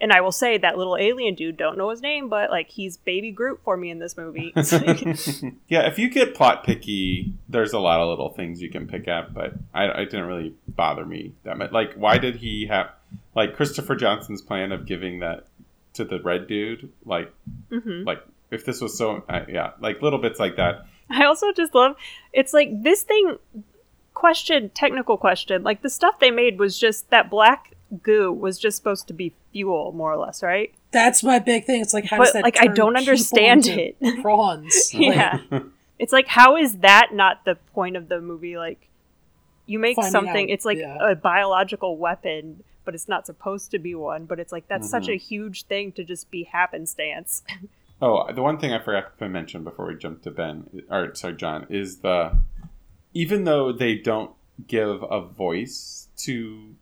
And 0.00 0.12
I 0.12 0.20
will 0.20 0.32
say 0.32 0.58
that 0.58 0.76
little 0.76 0.96
alien 0.98 1.34
dude, 1.34 1.56
don't 1.56 1.78
know 1.78 1.88
his 1.88 2.02
name, 2.02 2.28
but 2.28 2.50
like 2.50 2.68
he's 2.68 2.96
baby 2.98 3.30
Groot 3.30 3.60
for 3.64 3.76
me 3.76 3.90
in 3.90 3.98
this 3.98 4.16
movie. 4.16 4.52
Yeah, 5.68 5.86
if 5.86 5.98
you 5.98 6.10
get 6.10 6.34
plot 6.34 6.64
picky, 6.64 7.32
there's 7.48 7.72
a 7.72 7.78
lot 7.78 8.00
of 8.00 8.08
little 8.10 8.28
things 8.30 8.60
you 8.60 8.70
can 8.70 8.86
pick 8.86 9.08
at, 9.08 9.32
but 9.32 9.54
I, 9.72 9.86
it 10.02 10.10
didn't 10.10 10.26
really 10.26 10.54
bother 10.68 11.04
me 11.06 11.32
that 11.44 11.56
much. 11.58 11.72
Like, 11.72 11.94
why 11.94 12.18
did 12.18 12.36
he 12.36 12.66
have, 12.66 12.90
like, 13.34 13.56
Christopher 13.56 13.96
Johnson's 13.96 14.42
plan 14.42 14.70
of 14.70 14.84
giving 14.86 15.20
that 15.20 15.46
to 15.94 16.04
the 16.04 16.20
red 16.20 16.46
dude? 16.46 16.92
Like, 17.04 17.32
Mhm. 17.70 18.04
like 18.04 18.22
if 18.50 18.64
this 18.64 18.80
was 18.80 18.96
so, 18.98 19.24
uh, 19.28 19.44
yeah, 19.48 19.72
like 19.80 20.02
little 20.02 20.18
bits 20.20 20.38
like 20.38 20.56
that. 20.56 20.86
I 21.08 21.24
also 21.24 21.52
just 21.52 21.74
love 21.74 21.96
it's 22.32 22.52
like 22.52 22.82
this 22.82 23.02
thing 23.02 23.38
question 24.14 24.70
technical 24.70 25.16
question 25.16 25.62
like 25.62 25.82
the 25.82 25.90
stuff 25.90 26.18
they 26.18 26.30
made 26.30 26.58
was 26.58 26.78
just 26.78 27.10
that 27.10 27.28
black 27.30 27.72
goo 28.02 28.32
was 28.32 28.58
just 28.58 28.76
supposed 28.76 29.06
to 29.08 29.14
be 29.14 29.32
fuel 29.52 29.92
more 29.92 30.12
or 30.12 30.16
less 30.16 30.42
right 30.42 30.74
That's 30.90 31.22
my 31.22 31.38
big 31.38 31.64
thing. 31.64 31.80
It's 31.80 31.94
like 31.94 32.04
how 32.06 32.18
But, 32.18 32.24
does 32.24 32.32
that 32.34 32.42
like, 32.42 32.60
I 32.60 32.66
don't 32.66 32.96
understand 32.96 33.66
it. 33.66 33.96
Prawns. 34.22 34.90
Yeah 34.94 35.38
it's 35.98 36.12
like 36.12 36.26
how 36.26 36.56
is 36.56 36.78
that 36.78 37.10
not 37.14 37.44
the 37.44 37.54
point 37.72 37.96
of 37.96 38.08
the 38.08 38.20
movie 38.20 38.58
like 38.58 38.88
you 39.66 39.78
make 39.78 39.96
Finding 39.96 40.12
something 40.12 40.44
out, 40.44 40.50
it's 40.50 40.64
like 40.64 40.78
yeah. 40.78 40.96
a 41.00 41.14
biological 41.14 41.96
weapon 41.96 42.62
but 42.84 42.94
it's 42.94 43.08
not 43.08 43.24
supposed 43.26 43.70
to 43.70 43.78
be 43.78 43.94
one 43.94 44.24
but 44.26 44.38
it's 44.38 44.52
like 44.52 44.68
that's 44.68 44.88
such 44.90 45.06
Mhm. 45.06 45.14
a 45.14 45.16
huge 45.16 45.62
thing 45.64 45.92
to 45.92 46.04
just 46.04 46.30
be 46.30 46.44
happenstance 46.44 47.42
Oh, 48.02 48.30
the 48.30 48.42
one 48.42 48.58
thing 48.58 48.74
I 48.74 48.78
forgot 48.78 49.18
to 49.20 49.26
mention 49.28 49.64
before 49.64 49.86
we 49.86 49.94
jump 49.96 50.20
to 50.24 50.30
Ben, 50.30 50.82
or 50.90 51.14
sorry, 51.14 51.34
John, 51.34 51.66
is 51.70 52.00
the 52.00 52.36
even 53.14 53.44
though 53.44 53.72
they 53.72 53.94
don't 53.94 54.32
give 54.66 55.02
a 55.02 55.22
voice 55.22 56.08
to, 56.18 56.74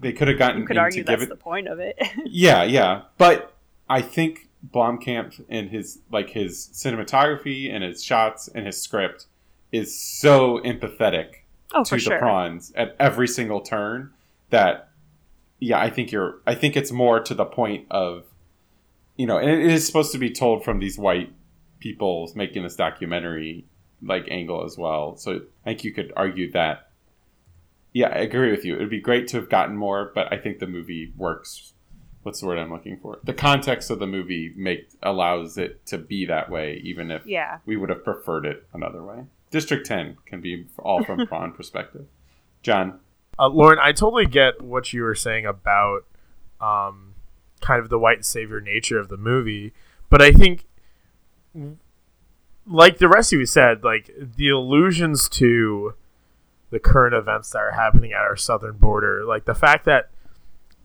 they 0.00 0.12
could 0.12 0.28
have 0.28 0.38
gotten 0.38 0.60
you 0.60 0.66
could 0.66 0.78
argue 0.78 1.04
that's 1.04 1.22
it. 1.22 1.28
the 1.28 1.36
point 1.36 1.68
of 1.68 1.78
it. 1.80 2.00
Yeah, 2.26 2.64
yeah, 2.64 3.02
but 3.18 3.54
I 3.88 4.00
think 4.02 4.48
Blomkamp 4.72 5.44
and 5.48 5.70
his 5.70 6.00
like 6.10 6.30
his 6.30 6.70
cinematography 6.72 7.72
and 7.72 7.84
his 7.84 8.02
shots 8.02 8.48
and 8.48 8.66
his 8.66 8.80
script 8.80 9.26
is 9.72 9.98
so 9.98 10.60
empathetic 10.60 11.42
oh 11.72 11.84
to 11.84 11.96
the 11.96 12.00
sure. 12.00 12.18
prawns 12.18 12.72
at 12.76 12.96
every 12.98 13.28
single 13.28 13.60
turn 13.60 14.12
that 14.50 14.88
yeah 15.58 15.78
i 15.78 15.90
think 15.90 16.12
you're 16.12 16.36
i 16.46 16.54
think 16.54 16.76
it's 16.76 16.92
more 16.92 17.20
to 17.20 17.34
the 17.34 17.44
point 17.44 17.86
of 17.90 18.24
you 19.16 19.26
know 19.26 19.36
and 19.36 19.50
it 19.50 19.70
is 19.70 19.86
supposed 19.86 20.12
to 20.12 20.18
be 20.18 20.30
told 20.30 20.64
from 20.64 20.78
these 20.78 20.96
white 20.96 21.32
people 21.80 22.30
making 22.34 22.62
this 22.62 22.76
documentary 22.76 23.66
like 24.02 24.26
angle 24.30 24.64
as 24.64 24.78
well. 24.78 25.16
So 25.16 25.40
i 25.64 25.70
think 25.70 25.84
you 25.84 25.92
could 25.92 26.12
argue 26.16 26.50
that 26.52 26.90
yeah 27.94 28.08
i 28.08 28.18
agree 28.18 28.50
with 28.50 28.66
you. 28.66 28.74
It 28.74 28.80
would 28.80 28.90
be 28.90 29.00
great 29.00 29.26
to 29.28 29.38
have 29.38 29.48
gotten 29.48 29.76
more 29.76 30.12
but 30.14 30.30
i 30.30 30.36
think 30.36 30.58
the 30.58 30.66
movie 30.66 31.12
works. 31.16 31.72
What's 32.22 32.40
the 32.40 32.46
word 32.46 32.58
i'm 32.58 32.70
looking 32.70 32.98
for? 32.98 33.20
The 33.24 33.34
context 33.34 33.90
of 33.90 33.98
the 33.98 34.06
movie 34.06 34.52
make 34.56 34.88
allows 35.02 35.56
it 35.56 35.86
to 35.86 35.96
be 35.98 36.26
that 36.26 36.50
way 36.50 36.80
even 36.84 37.10
if 37.10 37.26
yeah. 37.26 37.58
we 37.64 37.76
would 37.76 37.88
have 37.88 38.04
preferred 38.04 38.44
it 38.44 38.66
another 38.74 39.02
way. 39.02 39.24
District 39.50 39.86
10 39.86 40.16
can 40.26 40.40
be 40.40 40.66
all 40.78 41.02
from 41.04 41.26
prawn 41.28 41.52
perspective. 41.52 42.06
John, 42.62 42.98
Uh, 43.38 43.48
Lauren, 43.48 43.78
I 43.80 43.92
totally 43.92 44.26
get 44.26 44.62
what 44.62 44.92
you 44.92 45.02
were 45.02 45.14
saying 45.14 45.46
about 45.46 46.04
um, 46.60 47.14
kind 47.60 47.80
of 47.80 47.88
the 47.88 47.98
white 47.98 48.24
savior 48.24 48.60
nature 48.60 48.98
of 48.98 49.08
the 49.08 49.16
movie, 49.16 49.72
but 50.08 50.22
I 50.22 50.32
think, 50.32 50.66
like 52.66 52.98
the 52.98 53.08
rest 53.08 53.32
of 53.32 53.38
you 53.38 53.46
said, 53.46 53.84
like 53.84 54.10
the 54.18 54.48
allusions 54.48 55.28
to 55.30 55.94
the 56.74 56.80
current 56.80 57.14
events 57.14 57.50
that 57.50 57.60
are 57.60 57.70
happening 57.70 58.10
at 58.10 58.22
our 58.22 58.34
southern 58.34 58.76
border, 58.76 59.24
like 59.24 59.44
the 59.44 59.54
fact 59.54 59.84
that 59.84 60.10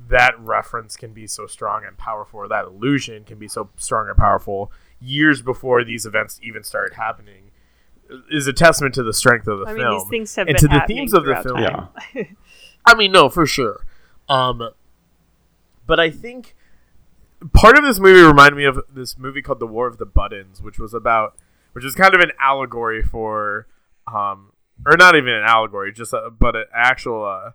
that 0.07 0.39
reference 0.39 0.95
can 0.95 1.13
be 1.13 1.25
so 1.25 1.47
strong 1.47 1.83
and 1.83 1.97
powerful, 1.97 2.41
or 2.41 2.47
that 2.47 2.65
illusion 2.65 3.23
can 3.23 3.39
be 3.39 3.47
so 3.47 3.71
strong 3.75 4.07
and 4.07 4.15
powerful 4.15 4.71
years 5.01 5.41
before 5.41 5.83
these 5.83 6.05
events 6.05 6.39
even 6.43 6.61
started 6.61 6.95
happening, 6.95 7.49
is 8.29 8.45
a 8.45 8.53
testament 8.53 8.93
to 8.93 9.01
the 9.01 9.13
strength 9.13 9.47
of 9.47 9.61
the 9.61 9.65
i 9.65 9.73
mean 9.73 9.81
film. 9.81 9.97
these 9.97 10.09
things 10.09 10.35
have 10.35 10.47
and 10.47 10.57
been 10.57 10.61
to 10.61 10.67
the 10.67 10.83
themes 10.85 11.11
of 11.11 11.25
the 11.25 11.35
film. 11.37 11.57
time. 11.57 12.37
I 12.85 12.93
mean, 12.93 13.11
no, 13.11 13.27
for 13.27 13.47
sure. 13.47 13.83
Um, 14.29 14.69
but 15.87 15.99
I 15.99 16.11
think 16.11 16.55
part 17.51 17.79
of 17.79 17.83
this 17.83 17.99
movie 17.99 18.21
reminded 18.21 18.57
me 18.57 18.65
of 18.65 18.79
this 18.93 19.17
movie 19.17 19.41
called 19.41 19.59
The 19.59 19.65
War 19.65 19.87
of 19.87 19.97
the 19.97 20.05
Buttons, 20.05 20.61
which 20.61 20.77
was 20.77 20.93
about, 20.93 21.35
which 21.71 21.83
is 21.83 21.95
kind 21.95 22.13
of 22.13 22.21
an 22.21 22.31
allegory 22.39 23.01
for, 23.01 23.65
um, 24.05 24.51
or 24.85 24.97
not 24.97 25.15
even 25.15 25.33
an 25.33 25.43
allegory, 25.43 25.91
just 25.91 26.13
a, 26.13 26.29
but 26.29 26.55
an 26.55 26.65
actual 26.73 27.25
uh, 27.25 27.51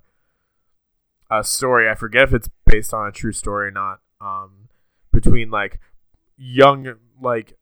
a 1.30 1.44
story. 1.44 1.88
I 1.88 1.94
forget 1.94 2.24
if 2.24 2.34
it's 2.34 2.48
based 2.66 2.92
on 2.92 3.06
a 3.06 3.12
true 3.12 3.32
story 3.32 3.68
or 3.68 3.70
not. 3.70 4.00
Um, 4.20 4.68
between 5.12 5.50
like 5.50 5.80
young 6.36 6.94
like 7.20 7.56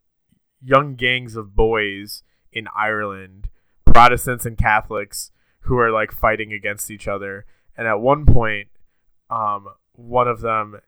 young 0.61 0.95
gangs 0.95 1.37
of 1.37 1.55
boys 1.55 2.23
in 2.53 2.67
Ireland, 2.77 3.49
Protestants 3.85 4.47
and 4.47 4.57
Catholics 4.57 5.31
who 5.63 5.79
are 5.79 5.91
like 5.91 6.13
fighting 6.13 6.53
against 6.53 6.91
each 6.91 7.07
other. 7.07 7.47
And 7.77 7.87
at 7.87 8.01
one 8.01 8.27
point, 8.27 8.69
um, 9.31 9.69
one 9.93 10.29
of 10.29 10.41
them 10.41 10.81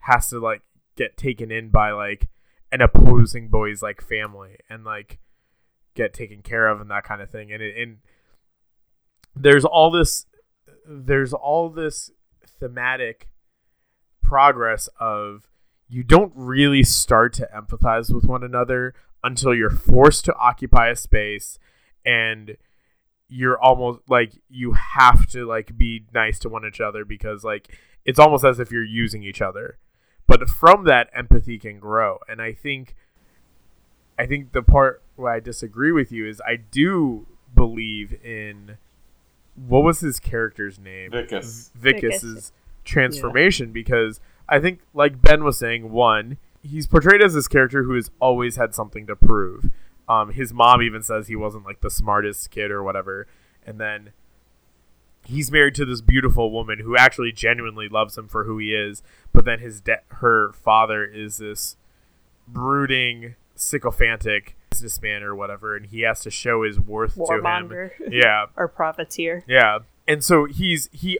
has 0.00 0.28
to 0.30 0.38
like 0.38 0.62
get 0.96 1.16
taken 1.16 1.50
in 1.50 1.70
by 1.70 1.92
like 1.92 2.28
an 2.70 2.80
opposing 2.80 3.48
boy's 3.48 3.82
like 3.82 4.02
family 4.02 4.56
and 4.68 4.84
like 4.84 5.18
get 5.94 6.12
taken 6.12 6.42
care 6.42 6.68
of 6.68 6.80
and 6.80 6.90
that 6.90 7.04
kind 7.04 7.22
of 7.22 7.30
thing. 7.30 7.52
And 7.52 7.62
it, 7.62 7.76
and 7.76 7.98
there's 9.40 9.64
all 9.64 9.90
this 9.90 10.26
there's 10.86 11.32
all 11.32 11.68
this 11.68 12.10
thematic 12.60 13.28
progress 14.22 14.88
of 14.98 15.48
you 15.88 16.02
don't 16.02 16.32
really 16.34 16.82
start 16.82 17.32
to 17.34 17.48
empathize 17.54 18.12
with 18.12 18.24
one 18.24 18.42
another 18.42 18.94
until 19.24 19.54
you're 19.54 19.70
forced 19.70 20.24
to 20.24 20.34
occupy 20.36 20.88
a 20.88 20.96
space 20.96 21.58
and 22.04 22.56
you're 23.28 23.60
almost 23.60 24.00
like 24.08 24.32
you 24.48 24.72
have 24.72 25.26
to 25.26 25.46
like 25.46 25.76
be 25.76 26.04
nice 26.14 26.38
to 26.38 26.48
one 26.48 26.64
another 26.64 27.04
because 27.04 27.44
like 27.44 27.76
it's 28.04 28.18
almost 28.18 28.44
as 28.44 28.58
if 28.58 28.70
you're 28.70 28.84
using 28.84 29.22
each 29.22 29.42
other. 29.42 29.78
But 30.26 30.48
from 30.48 30.84
that 30.84 31.10
empathy 31.14 31.58
can 31.58 31.78
grow. 31.78 32.18
And 32.28 32.40
i 32.40 32.52
think 32.52 32.94
i 34.18 34.26
think 34.26 34.52
the 34.52 34.62
part 34.62 35.02
where 35.16 35.32
i 35.32 35.40
disagree 35.40 35.92
with 35.92 36.10
you 36.12 36.26
is 36.26 36.40
i 36.46 36.56
do 36.56 37.26
believe 37.54 38.12
in 38.24 38.76
what 39.66 39.82
was 39.82 40.00
his 40.00 40.20
character's 40.20 40.78
name 40.78 41.10
Wikus. 41.10 41.70
Wikus's 41.80 42.52
transformation 42.84 43.72
because 43.72 44.20
i 44.48 44.58
think 44.58 44.80
like 44.94 45.20
ben 45.20 45.44
was 45.44 45.58
saying 45.58 45.90
one 45.90 46.38
he's 46.62 46.86
portrayed 46.86 47.20
as 47.20 47.34
this 47.34 47.48
character 47.48 47.82
who 47.82 47.94
has 47.94 48.10
always 48.20 48.56
had 48.56 48.74
something 48.74 49.06
to 49.06 49.14
prove 49.14 49.70
um, 50.08 50.32
his 50.32 50.52
mom 50.52 50.80
even 50.80 51.02
says 51.02 51.28
he 51.28 51.36
wasn't 51.36 51.66
like 51.66 51.82
the 51.82 51.90
smartest 51.90 52.50
kid 52.50 52.70
or 52.70 52.82
whatever. 52.82 53.26
And 53.66 53.78
then 53.78 54.12
he's 55.26 55.52
married 55.52 55.74
to 55.74 55.84
this 55.84 56.00
beautiful 56.00 56.50
woman 56.50 56.78
who 56.80 56.96
actually 56.96 57.32
genuinely 57.32 57.88
loves 57.88 58.16
him 58.16 58.26
for 58.26 58.44
who 58.44 58.58
he 58.58 58.74
is. 58.74 59.02
But 59.32 59.44
then 59.44 59.58
his 59.58 59.82
de- 59.82 60.00
her 60.08 60.52
father 60.54 61.04
is 61.04 61.38
this 61.38 61.76
brooding, 62.46 63.34
sycophantic 63.54 64.56
businessman 64.70 65.22
or 65.22 65.34
whatever, 65.34 65.76
and 65.76 65.86
he 65.86 66.02
has 66.02 66.20
to 66.20 66.30
show 66.30 66.62
his 66.62 66.78
worth 66.78 67.14
to 67.14 67.22
him. 67.22 67.42
warmonger 67.42 67.90
Yeah, 68.10 68.46
or 68.56 68.68
profiteer 68.68 69.44
yeah. 69.46 69.80
And 70.06 70.24
so 70.24 70.46
he's 70.46 70.88
he 70.92 71.18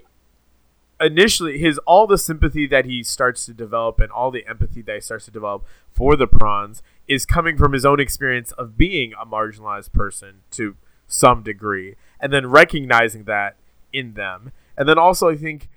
initially 1.01 1.59
his 1.59 1.79
all 1.79 2.07
the 2.07 2.19
sympathy 2.19 2.67
that 2.67 2.85
he 2.85 3.03
starts 3.03 3.47
to 3.47 3.55
develop 3.55 4.01
and 4.01 4.11
all 4.11 4.31
the 4.31 4.47
empathy 4.49 4.83
that 4.83 4.95
he 4.97 5.01
starts 5.01 5.27
to 5.27 5.31
develop 5.31 5.65
for 5.93 6.17
the 6.17 6.27
prawns 6.27 6.83
is 7.07 7.25
coming 7.25 7.57
from 7.57 7.73
his 7.73 7.85
own 7.85 8.01
experience 8.01 8.53
of 8.53 8.77
being 8.77 9.13
a 9.21 9.25
marginalized 9.25 9.93
person 9.93 10.41
to 10.51 10.77
some 11.07 11.43
degree, 11.43 11.97
and 12.21 12.33
then 12.33 12.47
recognizing 12.47 13.25
that 13.25 13.57
in 13.93 14.15
them, 14.15 14.53
and 14.77 14.89
then 14.89 14.99
also 14.99 15.29
I 15.29 15.37
think 15.37 15.69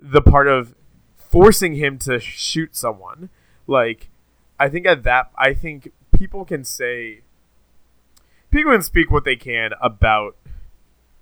the 0.00 0.22
part 0.22 0.48
of 0.48 0.74
forcing 1.16 1.74
him 1.74 1.98
to 1.98 2.18
shoot 2.18 2.74
someone, 2.74 3.30
like 3.66 4.10
I 4.58 4.68
think 4.68 4.86
at 4.86 5.04
that 5.04 5.30
I 5.38 5.54
think 5.54 5.92
people 6.20 6.44
can 6.44 6.62
say 6.62 7.22
people 8.50 8.70
can 8.70 8.82
speak 8.82 9.10
what 9.10 9.24
they 9.24 9.36
can 9.36 9.70
about 9.80 10.36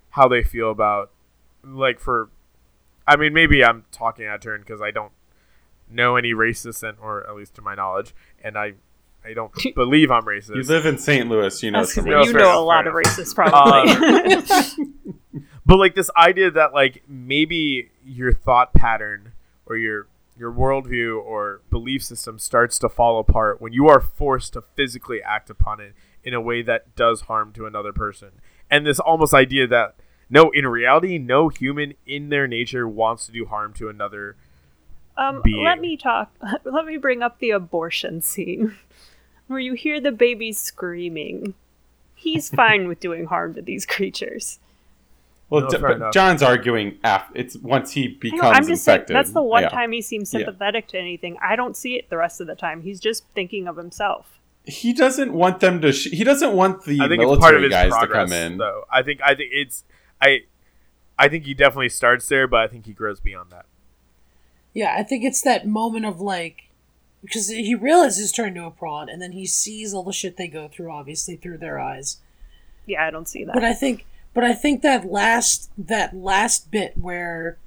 how 0.09 0.27
they 0.27 0.43
feel 0.43 0.69
about 0.69 1.09
like 1.63 2.01
for 2.01 2.29
I 3.07 3.15
mean 3.15 3.33
maybe 3.33 3.63
I'm 3.63 3.85
talking 3.93 4.25
out 4.25 4.35
of 4.35 4.41
turn 4.41 4.59
because 4.59 4.81
I 4.81 4.91
don't 4.91 5.13
know 5.89 6.17
any 6.17 6.33
racists 6.33 6.83
and 6.87 6.97
or 7.01 7.25
at 7.25 7.33
least 7.33 7.55
to 7.55 7.61
my 7.61 7.75
knowledge 7.75 8.13
and 8.43 8.57
I 8.57 8.73
I 9.23 9.33
don't 9.33 9.53
believe 9.75 10.11
I'm 10.11 10.23
racist. 10.23 10.55
You 10.55 10.63
live 10.63 10.85
in 10.85 10.97
St. 10.97 11.29
Louis, 11.29 11.63
you 11.63 11.71
know 11.71 11.85
some 11.85 12.05
you 12.05 12.11
know 12.11 12.21
enough, 12.21 12.55
a 12.55 12.59
lot 12.59 12.85
of 12.85 12.93
racists, 12.93 13.33
probably. 13.33 13.91
Um, 13.91 15.23
but 15.65 15.77
like 15.77 15.95
this 15.95 16.09
idea 16.17 16.51
that 16.51 16.73
like 16.73 17.03
maybe 17.07 17.89
your 18.03 18.33
thought 18.33 18.73
pattern 18.73 19.31
or 19.65 19.77
your 19.77 20.07
your 20.39 20.51
worldview 20.51 21.21
or 21.21 21.61
belief 21.69 22.03
system 22.03 22.39
starts 22.39 22.79
to 22.79 22.89
fall 22.89 23.19
apart 23.19 23.61
when 23.61 23.73
you 23.73 23.87
are 23.87 23.99
forced 23.99 24.53
to 24.53 24.63
physically 24.75 25.21
act 25.21 25.49
upon 25.49 25.79
it 25.79 25.93
in 26.23 26.33
a 26.33 26.41
way 26.41 26.61
that 26.61 26.95
does 26.95 27.21
harm 27.21 27.51
to 27.53 27.65
another 27.65 27.91
person 27.93 28.29
and 28.71 28.85
this 28.87 28.99
almost 28.99 29.33
idea 29.33 29.67
that 29.67 29.95
no 30.29 30.49
in 30.51 30.65
reality 30.65 31.17
no 31.17 31.49
human 31.49 31.93
in 32.05 32.29
their 32.29 32.47
nature 32.47 32.87
wants 32.87 33.25
to 33.25 33.31
do 33.31 33.45
harm 33.45 33.73
to 33.73 33.89
another 33.89 34.35
Um, 35.17 35.41
being. 35.43 35.63
let 35.65 35.79
me 35.81 35.97
talk. 35.97 36.31
Let 36.63 36.85
me 36.85 36.95
bring 36.97 37.21
up 37.21 37.39
the 37.39 37.49
abortion 37.51 38.21
scene, 38.21 38.77
where 39.47 39.59
you 39.59 39.73
hear 39.73 39.99
the 39.99 40.13
baby 40.13 40.53
screaming. 40.53 41.55
He's 42.15 42.47
fine 42.61 42.87
with 42.87 43.01
doing 43.01 43.25
harm 43.25 43.53
to 43.55 43.61
these 43.61 43.85
creatures. 43.85 44.59
Well, 45.49 45.61
No, 45.63 45.67
D- 45.69 45.77
but 45.79 45.91
enough. 45.95 46.13
John's 46.13 46.43
arguing 46.43 46.99
after 47.03 47.31
it's 47.37 47.57
once 47.57 47.91
he 47.93 48.07
becomes 48.07 48.41
know, 48.43 48.49
I'm 48.49 48.67
just 48.67 48.87
infected. 48.87 49.07
saying 49.09 49.15
that's 49.17 49.31
the 49.31 49.41
one 49.41 49.63
Yeah. 49.63 49.69
time 49.69 49.91
he 49.91 50.01
seems 50.01 50.31
Yeah. 50.33 50.39
sympathetic 50.41 50.87
to 50.89 50.99
anything. 50.99 51.37
I 51.41 51.55
don't 51.55 51.75
see 51.75 51.95
it 51.95 52.09
the 52.09 52.17
rest 52.17 52.39
of 52.39 52.47
the 52.47 52.55
time. 52.55 52.81
He's 52.83 52.99
just 52.99 53.23
thinking 53.33 53.67
of 53.67 53.75
himself. 53.77 54.39
He 54.65 54.93
doesn't 54.93 55.33
want 55.33 55.59
them 55.61 55.81
to. 55.81 55.91
Sh- 55.91 56.11
he 56.11 56.23
doesn't 56.23 56.53
want 56.53 56.83
the 56.85 56.99
I 57.01 57.07
think 57.07 57.21
military 57.21 57.39
part 57.41 57.55
of 57.55 57.63
his 57.63 57.71
guys 57.71 57.89
progress 57.91 58.29
to 58.29 58.35
come 58.35 58.51
in. 58.51 58.57
though 58.59 58.85
I 58.91 59.01
think 59.01 59.21
I 59.23 59.33
think 59.33 59.49
it's 59.53 59.83
I 60.21 60.41
I 61.17 61.27
think 61.27 61.45
he 61.45 61.53
definitely 61.55 61.89
starts 61.89 62.27
there 62.27 62.45
but 62.47 62.59
I 62.59 62.67
think 62.67 62.85
he 62.85 62.93
grows 62.93 63.19
beyond 63.19 63.49
that 63.51 63.65
Yeah, 64.73 64.93
I 64.95 65.01
think 65.01 65.23
it's 65.23 65.41
that 65.41 65.65
moment 65.65 66.05
of 66.05 66.21
like 66.21 66.65
because 67.23 67.49
he 67.49 67.73
realizes 67.73 68.19
he's 68.19 68.31
turned 68.31 68.55
into 68.55 68.65
a 68.67 68.71
prawn, 68.71 69.09
and 69.09 69.21
then 69.21 69.31
he 69.33 69.45
sees 69.45 69.93
all 69.93 70.03
the 70.03 70.13
shit 70.13 70.37
they 70.37 70.47
go 70.47 70.69
through, 70.69 70.89
obviously 70.91 71.35
through 71.35 71.57
their 71.57 71.77
eyes. 71.77 72.17
Yeah, 72.85 73.05
I 73.05 73.09
don't 73.11 73.27
see 73.27 73.43
that. 73.43 73.53
But 73.53 73.65
I 73.65 73.73
think, 73.73 74.05
but 74.33 74.43
I 74.43 74.53
think 74.53 74.81
that 74.81 75.05
last 75.05 75.71
that 75.77 76.15
last 76.15 76.71
bit 76.71 76.97
where 76.97 77.57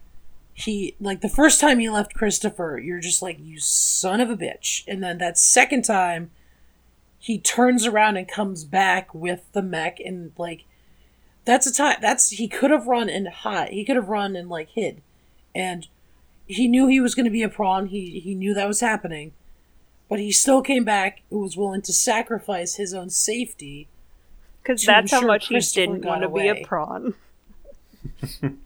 he 0.54 0.94
like 1.00 1.20
the 1.20 1.28
first 1.28 1.60
time 1.60 1.78
he 1.78 1.90
left 1.90 2.14
Christopher, 2.14 2.78
you're 2.82 3.00
just 3.00 3.22
like 3.22 3.38
you 3.40 3.58
son 3.58 4.20
of 4.20 4.30
a 4.30 4.36
bitch, 4.36 4.84
and 4.86 5.02
then 5.02 5.18
that 5.18 5.38
second 5.38 5.82
time 5.82 6.30
he 7.18 7.38
turns 7.38 7.86
around 7.86 8.16
and 8.16 8.28
comes 8.28 8.64
back 8.64 9.14
with 9.14 9.42
the 9.52 9.62
mech 9.62 10.00
and 10.00 10.32
like 10.36 10.64
that's 11.44 11.66
a 11.66 11.72
time 11.72 11.96
that's 12.00 12.30
he 12.30 12.48
could 12.48 12.70
have 12.70 12.86
run 12.86 13.08
and 13.08 13.28
hide 13.28 13.70
he 13.70 13.84
could 13.84 13.96
have 13.96 14.08
run 14.08 14.36
and 14.36 14.48
like 14.48 14.70
hid. 14.70 15.02
And 15.54 15.86
he 16.46 16.68
knew 16.68 16.86
he 16.86 17.00
was 17.00 17.14
going 17.14 17.24
to 17.24 17.30
be 17.30 17.42
a 17.42 17.48
prawn 17.48 17.86
he 17.86 18.20
he 18.20 18.34
knew 18.34 18.54
that 18.54 18.68
was 18.68 18.80
happening. 18.80 19.32
But 20.08 20.20
he 20.20 20.30
still 20.30 20.60
came 20.60 20.84
back 20.84 21.22
and 21.30 21.40
was 21.40 21.56
willing 21.56 21.82
to 21.82 21.92
sacrifice 21.92 22.74
his 22.74 22.92
own 22.92 23.08
safety 23.08 23.88
Because 24.62 24.80
to 24.82 24.86
that's 24.86 25.10
how 25.10 25.22
much 25.22 25.48
he 25.48 25.58
didn't 25.58 26.04
want 26.04 26.22
to 26.22 26.28
be 26.28 26.48
a 26.48 26.64
prawn. 26.64 27.14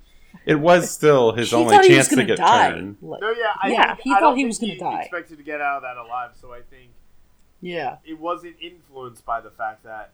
It 0.46 0.60
was 0.60 0.92
still 0.92 1.32
his 1.32 1.50
he 1.50 1.56
only 1.56 1.74
thought 1.74 1.84
he 1.84 1.96
was 1.96 2.06
chance 2.06 2.16
to 2.20 2.24
get 2.24 2.38
die 2.38 2.70
turned. 2.70 2.96
Like- 3.02 3.20
No, 3.20 3.30
yeah, 3.32 3.52
I 3.60 3.68
Yeah, 3.72 3.86
think, 3.96 4.00
he 4.04 4.12
I 4.12 4.20
thought 4.20 4.36
he 4.36 4.44
was 4.44 4.58
gonna 4.60 4.78
die. 4.78 5.00
Expected 5.00 5.38
to 5.38 5.42
get 5.44 5.60
out 5.60 5.78
of 5.78 5.82
that 5.82 5.96
alive, 5.96 6.30
so 6.40 6.52
I 6.52 6.60
think 6.60 6.90
yeah 7.60 7.96
it 8.04 8.18
wasn't 8.20 8.54
influenced 8.60 9.24
by 9.24 9.40
the 9.40 9.50
fact 9.50 9.82
that 9.82 10.12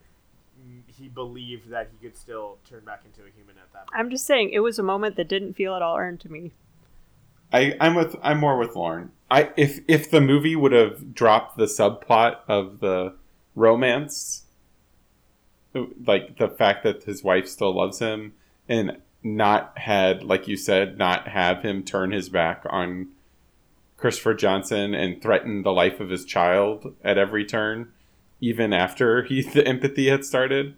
he 0.87 1.09
believed 1.09 1.69
that 1.69 1.91
he 1.93 2.07
could 2.07 2.17
still 2.17 2.57
turn 2.69 2.81
back 2.85 3.03
into 3.05 3.21
a 3.21 3.31
human 3.37 3.57
at 3.59 3.71
that. 3.75 3.89
point. 3.89 4.01
I'm 4.01 4.09
just 4.11 4.25
saying, 4.27 4.51
it 4.53 4.61
was 4.61 4.79
a 4.79 4.83
moment 4.83 5.17
that 5.17 5.29
didn't 5.29 5.53
feel 5.55 5.75
at 5.75 5.83
all 5.83 5.97
earned 5.99 6.21
to 6.21 6.31
me. 6.33 6.53
I, 7.53 7.77
I'm 7.81 7.95
with. 7.95 8.17
I'm 8.23 8.39
more 8.39 8.57
with 8.57 8.75
Lauren. 8.75 9.11
I 9.31 9.51
if 9.59 9.81
if 9.87 10.11
the 10.11 10.23
movie 10.23 10.57
would 10.57 10.73
have 10.73 11.15
dropped 11.15 11.59
the 11.59 11.67
subplot 11.67 12.39
of 12.49 12.81
the 12.81 13.15
romance, 13.55 14.42
like 15.75 16.39
the 16.39 16.49
fact 16.49 16.85
that 16.85 17.05
his 17.05 17.23
wife 17.23 17.49
still 17.49 17.75
loves 17.75 17.99
him, 17.99 18.35
and 18.69 18.99
not 19.23 19.79
had, 19.79 20.25
like 20.25 20.49
you 20.49 20.57
said, 20.57 20.99
not 20.99 21.29
have 21.29 21.63
him 21.63 21.83
turn 21.83 22.13
his 22.13 22.29
back 22.29 22.65
on 22.69 23.09
Christopher 23.97 24.35
Johnson 24.35 24.95
and 24.95 25.23
threaten 25.23 25.63
the 25.63 25.73
life 25.73 26.01
of 26.01 26.11
his 26.11 26.25
child 26.25 26.95
at 27.05 27.19
every 27.19 27.45
turn, 27.45 27.93
even 28.41 28.73
after 28.73 29.23
he 29.23 29.43
the 29.55 29.67
empathy 29.67 30.09
had 30.09 30.25
started, 30.25 30.75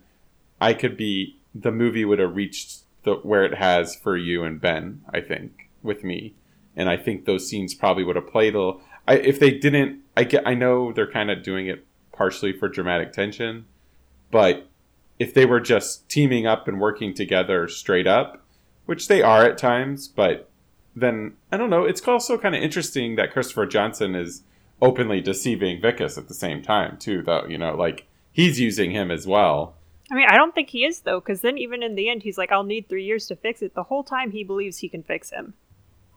I 0.60 0.74
could 0.74 0.96
be. 0.96 1.38
The 1.56 1.70
movie 1.70 2.04
would 2.04 2.18
have 2.18 2.34
reached 2.34 2.80
the 3.04 3.14
where 3.14 3.44
it 3.44 3.54
has 3.54 3.94
for 3.94 4.16
you 4.16 4.42
and 4.42 4.60
Ben. 4.60 5.02
I 5.08 5.20
think 5.20 5.70
with 5.84 6.02
me 6.02 6.34
and 6.76 6.88
I 6.88 6.96
think 6.96 7.24
those 7.24 7.48
scenes 7.48 7.74
probably 7.74 8.04
would 8.04 8.16
have 8.16 8.28
played 8.30 8.54
a 8.54 8.58
little. 8.58 8.80
I, 9.06 9.14
if 9.14 9.38
they 9.38 9.50
didn't, 9.50 10.00
I 10.16 10.24
get. 10.24 10.46
I 10.46 10.54
know 10.54 10.92
they're 10.92 11.10
kind 11.10 11.30
of 11.30 11.42
doing 11.42 11.66
it 11.66 11.86
partially 12.12 12.52
for 12.52 12.68
dramatic 12.68 13.12
tension, 13.12 13.66
but 14.30 14.68
if 15.18 15.34
they 15.34 15.46
were 15.46 15.60
just 15.60 16.08
teaming 16.08 16.46
up 16.46 16.66
and 16.68 16.80
working 16.80 17.14
together 17.14 17.68
straight 17.68 18.06
up, 18.06 18.42
which 18.86 19.08
they 19.08 19.22
are 19.22 19.44
at 19.44 19.58
times, 19.58 20.08
but 20.08 20.50
then 20.94 21.34
I 21.50 21.56
don't 21.56 21.70
know. 21.70 21.84
It's 21.84 22.06
also 22.06 22.38
kind 22.38 22.54
of 22.54 22.62
interesting 22.62 23.16
that 23.16 23.32
Christopher 23.32 23.66
Johnson 23.66 24.14
is 24.14 24.42
openly 24.82 25.20
deceiving 25.20 25.80
Wikus 25.80 26.18
at 26.18 26.28
the 26.28 26.34
same 26.34 26.62
time 26.62 26.96
too, 26.98 27.22
though. 27.22 27.46
You 27.46 27.58
know, 27.58 27.74
like 27.74 28.06
he's 28.32 28.60
using 28.60 28.90
him 28.90 29.10
as 29.10 29.26
well. 29.26 29.74
I 30.10 30.14
mean, 30.14 30.26
I 30.28 30.36
don't 30.36 30.54
think 30.54 30.68
he 30.68 30.84
is, 30.84 31.00
though, 31.00 31.18
because 31.18 31.40
then 31.40 31.56
even 31.56 31.82
in 31.82 31.94
the 31.94 32.10
end, 32.10 32.22
he's 32.22 32.36
like, 32.36 32.52
I'll 32.52 32.62
need 32.62 32.88
three 32.88 33.04
years 33.04 33.26
to 33.28 33.36
fix 33.36 33.62
it. 33.62 33.74
The 33.74 33.84
whole 33.84 34.04
time, 34.04 34.32
he 34.32 34.44
believes 34.44 34.78
he 34.78 34.88
can 34.88 35.02
fix 35.02 35.30
him. 35.30 35.54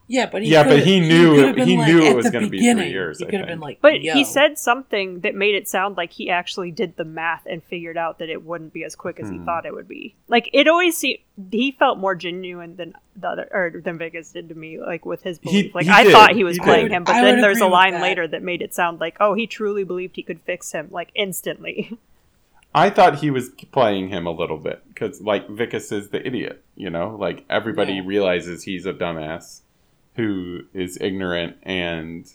Yeah 0.09 0.25
but 0.25 0.41
he 0.41 0.49
Yeah, 0.49 0.63
but 0.63 0.79
he 0.85 0.99
knew 1.01 1.35
could've 1.35 1.49
it- 1.49 1.55
been 1.57 1.67
he 1.67 1.77
like, 1.77 1.87
knew 1.87 2.01
it 2.01 2.15
was 2.15 2.29
gonna 2.29 2.47
be 2.49 2.59
three 2.59 2.89
years, 2.89 3.19
he 3.19 3.25
could 3.25 3.35
have 3.39 3.47
been 3.47 3.59
like 3.59 3.79
But 3.81 4.01
Yo. 4.01 4.13
he 4.13 4.23
said 4.23 4.57
something 4.57 5.19
that 5.21 5.35
made 5.35 5.53
it 5.55 5.67
sound 5.67 5.97
like 5.97 6.13
he 6.13 6.29
actually 6.29 6.71
did 6.71 6.95
the 6.95 7.03
math 7.03 7.45
and 7.45 7.61
figured 7.63 7.97
out 7.97 8.19
that 8.19 8.29
it 8.29 8.43
wouldn't 8.43 8.71
be 8.73 8.83
as 8.83 8.95
quick 8.95 9.19
as 9.19 9.29
he 9.29 9.35
Hmm. 9.37 9.45
thought 9.45 9.65
it 9.65 9.73
would 9.73 9.87
be. 9.87 10.15
Like 10.27 10.49
it 10.53 10.67
always 10.67 10.95
seemed 10.97 11.19
he 11.51 11.71
felt 11.71 11.97
more 11.99 12.15
genuine 12.15 12.77
than 12.77 12.93
the 13.15 13.27
other 13.27 13.47
or 13.51 13.81
than 13.83 13.97
Vegas 13.97 14.31
did 14.31 14.49
to 14.49 14.55
me. 14.55 14.79
Like 14.79 15.05
with 15.05 15.23
his 15.23 15.39
He- 15.43 15.49
belief. 15.63 15.75
like 15.75 15.85
he 15.85 15.91
I 15.91 16.03
did. 16.03 16.11
thought 16.13 16.35
he 16.35 16.43
was 16.43 16.55
He 16.57 16.63
playing 16.63 16.85
did. 16.85 16.91
him, 16.93 17.03
but 17.03 17.15
I 17.15 17.21
then 17.23 17.41
there's 17.41 17.61
a 17.61 17.67
line 17.67 17.93
that. 17.93 18.01
later 18.01 18.27
that 18.27 18.41
made 18.41 18.61
it 18.61 18.73
sound 18.73 18.99
like 18.99 19.17
oh 19.19 19.33
he 19.33 19.45
truly 19.45 19.83
believed 19.83 20.15
he 20.15 20.23
could 20.23 20.39
fix 20.41 20.71
him 20.71 20.87
like 20.91 21.09
instantly. 21.15 21.97
I 22.75 22.89
thought 22.91 23.19
he 23.19 23.31
was 23.31 23.49
playing 23.71 24.09
him 24.09 24.27
a 24.27 24.31
little 24.31 24.57
bit 24.57 24.83
because, 24.89 25.19
like, 25.21 25.47
Wikus 25.47 25.91
is 25.91 26.09
the 26.09 26.23
idiot, 26.27 26.63
you 26.75 26.91
know? 26.91 27.15
Like, 27.19 27.43
everybody 27.49 27.93
Yeah. 27.93 28.01
realizes 28.05 28.63
he's 28.63 28.85
a 28.85 28.93
dumbass 28.93 29.61
who 30.17 30.61
is 30.73 30.97
ignorant, 30.99 31.55
and 31.63 32.29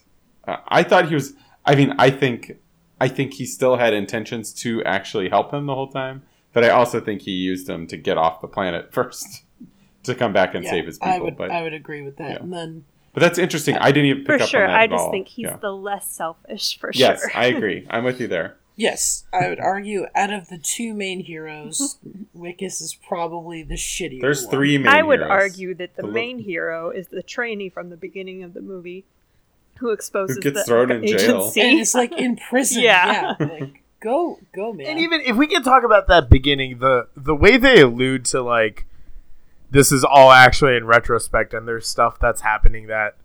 uh, 0.48 0.56
I 0.68 0.82
thought 0.82 1.08
he 1.08 1.14
was. 1.14 1.34
I 1.66 1.74
mean, 1.74 1.94
I 1.98 2.10
think, 2.10 2.58
I 3.00 3.08
think 3.08 3.34
he 3.34 3.44
still 3.46 3.76
had 3.76 3.92
intentions 3.92 4.52
to 4.54 4.82
actually 4.84 5.28
help 5.28 5.52
him 5.52 5.66
the 5.66 5.74
whole 5.74 5.88
time, 5.88 6.22
but 6.52 6.64
I 6.64 6.70
also 6.70 7.00
think 7.00 7.22
he 7.22 7.32
used 7.32 7.68
him 7.68 7.86
to 7.88 7.96
get 7.96 8.16
off 8.18 8.40
the 8.40 8.48
planet 8.48 8.92
first 8.94 9.44
to 10.04 10.14
come 10.14 10.32
back 10.32 10.54
and 10.54 10.64
Yeah, 10.64 10.70
save 10.70 10.86
his 10.86 10.98
I 11.00 11.12
people. 11.12 11.26
would 11.26 11.36
but, 11.36 11.50
I 11.52 11.62
would 11.62 11.74
agree 11.74 12.02
with 12.02 12.16
that. 12.16 12.30
yeah. 12.30 12.36
And 12.40 12.52
then 12.52 12.84
but 13.14 13.20
that's 13.20 13.38
interesting. 13.38 13.76
I 13.76 13.92
didn't 13.92 14.06
even 14.06 14.24
pick 14.24 14.38
for 14.38 14.42
up 14.44 14.48
sure. 14.48 14.62
on 14.64 14.68
that 14.70 14.80
I 14.80 14.84
at 14.84 14.90
just 14.90 15.04
all. 15.04 15.10
think 15.12 15.28
he's 15.28 15.44
Yeah. 15.44 15.56
the 15.58 15.70
less 15.72 16.10
selfish 16.10 16.78
for 16.78 16.90
Yes, 16.94 17.20
sure. 17.20 17.30
I 17.34 17.44
agree. 17.56 17.86
I'm 17.90 18.02
with 18.04 18.20
you 18.20 18.26
there. 18.26 18.56
Yes, 18.74 19.24
I 19.32 19.48
would 19.50 19.60
argue 19.60 20.06
out 20.14 20.32
of 20.32 20.48
the 20.48 20.56
two 20.58 20.94
main 20.94 21.20
heroes, 21.20 21.98
Wikus 22.36 22.80
is 22.80 22.96
probably 23.06 23.62
the 23.62 23.74
shittier. 23.74 24.20
There's 24.22 24.44
one. 24.46 24.50
three 24.50 24.78
main 24.78 24.86
I 24.88 25.02
would 25.02 25.20
heroes. 25.20 25.30
argue 25.30 25.74
that 25.74 25.94
the 25.96 26.02
The 26.02 26.08
lo- 26.08 26.14
main 26.14 26.38
hero 26.38 26.90
is 26.90 27.08
the 27.08 27.22
trainee 27.22 27.68
from 27.68 27.90
the 27.90 27.96
beginning 27.96 28.42
of 28.42 28.54
the 28.54 28.62
movie 28.62 29.04
who 29.78 29.90
exposes 29.90 30.36
Who 30.36 30.42
gets 30.42 30.60
the 30.60 30.64
thrown 30.64 30.90
in 30.90 31.06
jail. 31.06 31.18
agency. 31.20 31.60
and 31.60 31.78
it's 31.80 31.94
like 31.94 32.12
in 32.12 32.36
prison. 32.36 32.82
Yeah. 32.84 33.34
yeah. 33.38 33.46
like 33.46 33.82
go 34.00 34.38
go 34.54 34.72
man. 34.72 34.86
And 34.86 34.98
even 35.00 35.20
if 35.20 35.36
we 35.36 35.46
can 35.48 35.62
talk 35.62 35.84
about 35.84 36.06
that 36.08 36.30
beginning, 36.30 36.78
the 36.78 37.08
the 37.16 37.34
way 37.34 37.56
they 37.58 37.80
allude 37.82 38.24
to 38.26 38.42
like 38.42 38.86
this 39.70 39.90
is 39.92 40.02
all 40.04 40.30
actually 40.30 40.76
in 40.76 40.86
retrospect 40.86 41.52
and 41.54 41.66
there's 41.68 41.86
stuff 41.86 42.18
that's 42.18 42.40
happening 42.42 42.86
that 42.88 43.16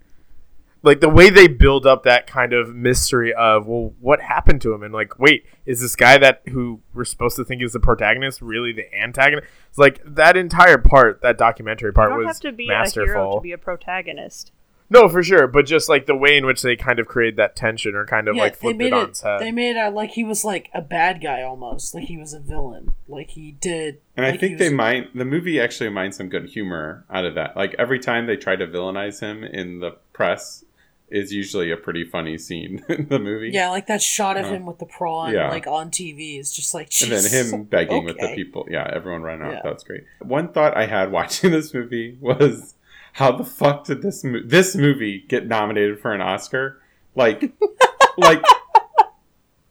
like 0.83 0.99
the 0.99 1.09
way 1.09 1.29
they 1.29 1.47
build 1.47 1.85
up 1.85 2.03
that 2.03 2.27
kind 2.27 2.53
of 2.53 2.73
mystery 2.75 3.33
of 3.33 3.67
well 3.67 3.93
what 3.99 4.21
happened 4.21 4.61
to 4.61 4.73
him 4.73 4.83
and 4.83 4.93
like 4.93 5.17
wait 5.19 5.45
is 5.65 5.81
this 5.81 5.95
guy 5.95 6.17
that 6.17 6.41
who 6.49 6.79
we're 6.93 7.03
supposed 7.05 7.35
to 7.35 7.43
think 7.43 7.61
is 7.61 7.73
the 7.73 7.79
protagonist 7.79 8.41
really 8.41 8.71
the 8.71 8.85
antagonist 8.95 9.47
it's 9.69 9.77
like 9.77 9.99
that 10.05 10.37
entire 10.37 10.77
part 10.77 11.21
that 11.21 11.37
documentary 11.37 11.91
part 11.91 12.07
You 12.07 12.11
part 12.11 12.19
don't 12.21 12.27
was 12.27 12.37
have 12.37 12.41
to 12.41 12.51
be 12.55 12.65
a 12.65 12.67
hero 12.67 12.79
masterful 12.79 13.35
to 13.37 13.41
be 13.41 13.51
a 13.51 13.57
protagonist. 13.57 14.51
No, 14.89 15.09
for 15.09 15.21
sure, 15.21 15.47
but 15.47 15.65
just 15.65 15.89
like 15.89 16.05
the 16.05 16.15
way 16.15 16.37
in 16.37 16.45
which 16.45 16.61
they 16.61 16.77
kind 16.77 16.97
of 16.99 17.07
create 17.07 17.35
that 17.35 17.57
tension 17.57 17.93
or 17.93 18.05
kind 18.05 18.29
of 18.29 18.37
like 18.37 18.53
they 18.53 18.59
flipped 18.67 18.77
made 18.79 18.87
it 18.87 18.93
on 18.93 19.03
it. 19.03 19.09
its 19.09 19.19
head. 19.21 19.41
They 19.41 19.51
made 19.51 19.75
it 19.75 19.93
like 19.93 20.11
he 20.11 20.23
was 20.23 20.45
like 20.45 20.69
a 20.73 20.81
bad 20.81 21.19
guy 21.21 21.41
almost, 21.43 21.93
like 21.93 22.05
he 22.05 22.15
was 22.17 22.31
a 22.33 22.39
villain, 22.39 22.93
like 23.05 23.31
he 23.31 23.51
did. 23.51 23.99
And 24.15 24.25
I 24.25 24.29
like 24.29 24.39
he 24.39 24.47
think 24.47 24.59
they 24.59 24.69
was- 24.69 24.73
might. 24.75 25.13
The 25.13 25.25
movie 25.25 25.59
actually 25.59 25.89
minds 25.89 26.15
some 26.15 26.29
good 26.29 26.45
humor 26.47 27.03
out 27.09 27.25
of 27.25 27.35
that. 27.35 27.57
Like 27.57 27.75
every 27.77 27.99
time 27.99 28.27
they 28.27 28.37
try 28.37 28.55
to 28.55 28.65
villainize 28.65 29.19
him 29.19 29.43
in 29.43 29.81
the 29.81 29.97
press, 30.13 30.63
is 31.09 31.31
usually 31.31 31.71
a 31.71 31.77
pretty 31.77 32.03
funny 32.03 32.37
scene 32.37 32.83
in 32.89 33.07
the 33.07 33.17
movie. 33.19 33.49
Yeah, 33.53 33.69
like 33.69 33.87
that 33.87 34.01
shot 34.01 34.35
of 34.37 34.45
Uh, 34.45 34.49
him 34.53 34.65
with 34.65 34.79
the 34.79 34.85
prawn, 34.85 35.33
yeah. 35.33 35.49
like 35.49 35.65
on 35.67 35.89
TV, 35.89 36.39
is 36.39 36.51
just 36.51 36.73
like. 36.73 36.91
And 37.01 37.11
then 37.11 37.23
him 37.31 37.63
begging 37.63 38.03
with 38.05 38.17
the 38.19 38.33
people. 38.35 38.67
Yeah, 38.69 38.89
everyone 38.93 39.21
running 39.21 39.47
out. 39.47 39.53
Yeah. 39.53 39.61
That's 39.63 39.83
great. 39.83 40.03
One 40.19 40.49
thought 40.51 40.75
I 40.75 40.85
had 40.85 41.11
watching 41.13 41.51
this 41.51 41.73
movie 41.73 42.17
was, 42.19 42.75
how 43.13 43.31
the 43.31 43.45
fuck 43.45 43.85
did 43.85 44.01
this 44.01 44.23
mo- 44.23 44.41
this 44.43 44.75
movie 44.75 45.23
get 45.27 45.47
nominated 45.47 45.99
for 45.99 46.13
an 46.13 46.21
Oscar? 46.21 46.81
Like, 47.15 47.53
like 48.17 48.43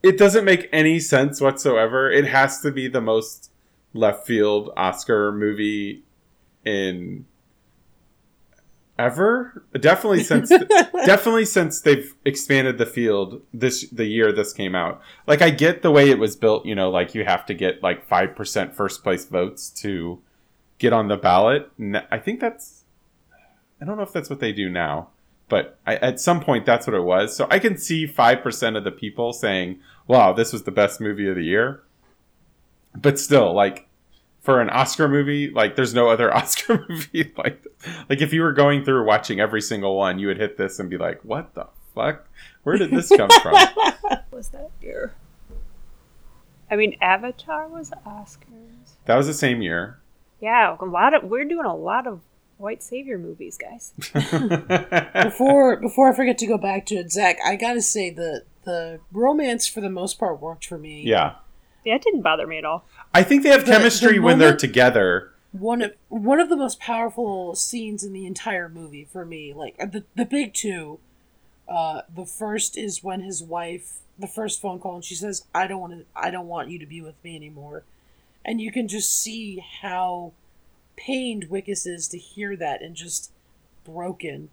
it 0.02 0.16
doesn't 0.18 0.44
make 0.44 0.68
any 0.72 0.98
sense 1.00 1.40
whatsoever. 1.40 2.10
It 2.10 2.26
has 2.26 2.60
to 2.62 2.70
be 2.70 2.88
the 2.88 3.00
most 3.00 3.50
left 3.92 4.26
field 4.26 4.70
Oscar 4.76 5.32
movie 5.32 6.02
in 6.64 7.24
ever. 8.98 9.64
Definitely 9.78 10.24
since 10.24 10.48
definitely 11.06 11.44
since 11.44 11.80
they've 11.80 12.14
expanded 12.24 12.78
the 12.78 12.86
field 12.86 13.42
this 13.52 13.88
the 13.90 14.06
year 14.06 14.32
this 14.32 14.52
came 14.52 14.74
out. 14.74 15.00
Like 15.26 15.42
i 15.42 15.50
get 15.50 15.82
the 15.82 15.90
way 15.90 16.10
it 16.10 16.18
was 16.18 16.36
built 16.36 16.66
you 16.66 16.74
know 16.74 16.90
like 16.90 17.14
you 17.14 17.24
have 17.24 17.46
to 17.46 17.54
get 17.54 17.82
like 17.82 18.08
5% 18.08 18.74
first 18.74 19.02
place 19.02 19.24
votes 19.24 19.70
to 19.70 20.20
get 20.78 20.92
on 20.92 21.08
the 21.08 21.16
ballot. 21.16 21.70
I 22.10 22.18
think 22.18 22.40
that's 22.40 22.84
i 23.80 23.84
don't 23.84 23.96
know 23.96 24.02
if 24.02 24.12
that's 24.12 24.30
what 24.30 24.40
they 24.40 24.52
do 24.52 24.70
now 24.70 25.08
but 25.48 25.78
I, 25.86 25.96
at 25.96 26.18
some 26.18 26.40
point 26.40 26.66
that's 26.66 26.86
what 26.86 26.96
it 26.96 27.04
was. 27.04 27.36
So 27.36 27.46
i 27.50 27.58
can 27.58 27.76
see 27.78 28.06
5% 28.06 28.76
of 28.76 28.84
the 28.84 28.90
people 28.90 29.32
saying 29.32 29.80
wow 30.06 30.32
this 30.32 30.52
was 30.52 30.64
the 30.64 30.70
best 30.70 31.00
movie 31.00 31.28
of 31.28 31.36
the 31.36 31.44
year. 31.44 31.82
But 32.94 33.18
still 33.18 33.54
like 33.54 33.88
for 34.46 34.60
an 34.62 34.70
Oscar 34.70 35.08
movie, 35.08 35.50
like 35.50 35.74
there's 35.76 35.92
no 35.92 36.08
other 36.08 36.32
Oscar 36.40 36.86
movie 36.88 37.32
like 37.36 37.66
like 38.08 38.22
if 38.22 38.32
you 38.32 38.40
were 38.40 38.52
going 38.52 38.84
through 38.84 39.04
watching 39.04 39.40
every 39.40 39.60
single 39.60 39.96
one, 39.96 40.18
you 40.18 40.28
would 40.28 40.38
hit 40.38 40.56
this 40.56 40.78
and 40.78 40.88
be 40.88 40.96
like, 40.96 41.20
"What 41.22 41.54
the 41.54 41.66
fuck? 41.94 42.26
Where 42.62 42.78
did 42.78 42.90
this 42.90 43.08
come 43.14 43.28
from?" 43.42 43.52
What 43.52 44.24
was 44.30 44.48
that 44.50 44.70
year? 44.80 45.14
I 46.70 46.76
mean, 46.76 46.96
Avatar 47.00 47.68
was 47.68 47.90
Oscars. 48.06 48.94
That 49.04 49.16
was 49.16 49.26
the 49.26 49.34
same 49.34 49.62
year. 49.62 49.98
Yeah, 50.40 50.76
a 50.78 50.84
lot 50.84 51.12
of 51.12 51.24
we're 51.24 51.44
doing 51.44 51.66
a 51.66 51.76
lot 51.76 52.06
of 52.06 52.20
white 52.58 52.82
savior 52.82 53.18
movies, 53.18 53.58
guys. 53.58 53.92
before 55.22 55.76
before 55.76 56.10
I 56.12 56.14
forget 56.14 56.38
to 56.38 56.46
go 56.46 56.56
back 56.56 56.86
to 56.86 56.94
it, 56.94 57.10
Zach, 57.10 57.38
I 57.44 57.56
gotta 57.56 57.82
say 57.82 58.10
that 58.10 58.44
the 58.64 59.00
romance 59.12 59.66
for 59.66 59.80
the 59.80 59.90
most 59.90 60.18
part 60.18 60.40
worked 60.40 60.66
for 60.66 60.78
me. 60.78 61.02
yeah, 61.04 61.34
Yeah, 61.86 61.94
it 61.94 62.02
didn't 62.02 62.22
bother 62.22 62.46
me 62.48 62.58
at 62.58 62.64
all. 62.64 62.84
I 63.14 63.22
think 63.22 63.44
they 63.44 63.48
have 63.50 63.64
The- 63.64 63.70
chemistry 63.72 64.14
the 64.14 64.18
when 64.18 64.38
they're 64.40 64.56
together. 64.56 65.32
one 65.52 65.80
of 65.82 65.92
one 66.08 66.40
of 66.40 66.48
the 66.48 66.56
most 66.56 66.80
powerful 66.80 67.54
scenes 67.54 68.02
in 68.04 68.12
the 68.12 68.26
entire 68.26 68.68
movie 68.68 69.04
for 69.10 69.24
me. 69.24 69.52
Like 69.54 69.78
the 69.78 70.04
the 70.16 70.24
big 70.26 70.52
two. 70.52 70.98
Uh, 71.68 72.02
the 72.14 72.26
first 72.26 72.76
is 72.76 73.02
when 73.02 73.20
his 73.22 73.42
wife, 73.42 74.00
the 74.18 74.26
first 74.28 74.60
phone 74.60 74.78
call, 74.80 74.96
and 74.96 75.04
she 75.04 75.14
says, 75.14 75.46
"I 75.54 75.66
don't 75.66 75.80
want 75.80 75.92
to. 75.94 76.04
I 76.14 76.30
don't 76.30 76.46
want 76.48 76.70
you 76.70 76.78
to 76.80 76.86
be 76.86 77.00
with 77.00 77.14
me 77.24 77.34
anymore," 77.36 77.84
and 78.44 78.60
you 78.60 78.70
can 78.72 78.86
just 78.88 79.16
see 79.20 79.64
how 79.82 80.32
pained 80.96 81.48
Wikus 81.50 81.86
is 81.86 82.08
to 82.08 82.18
hear 82.18 82.56
that 82.56 82.82
and 82.82 82.94
just 82.96 83.30
broken. 83.84 84.50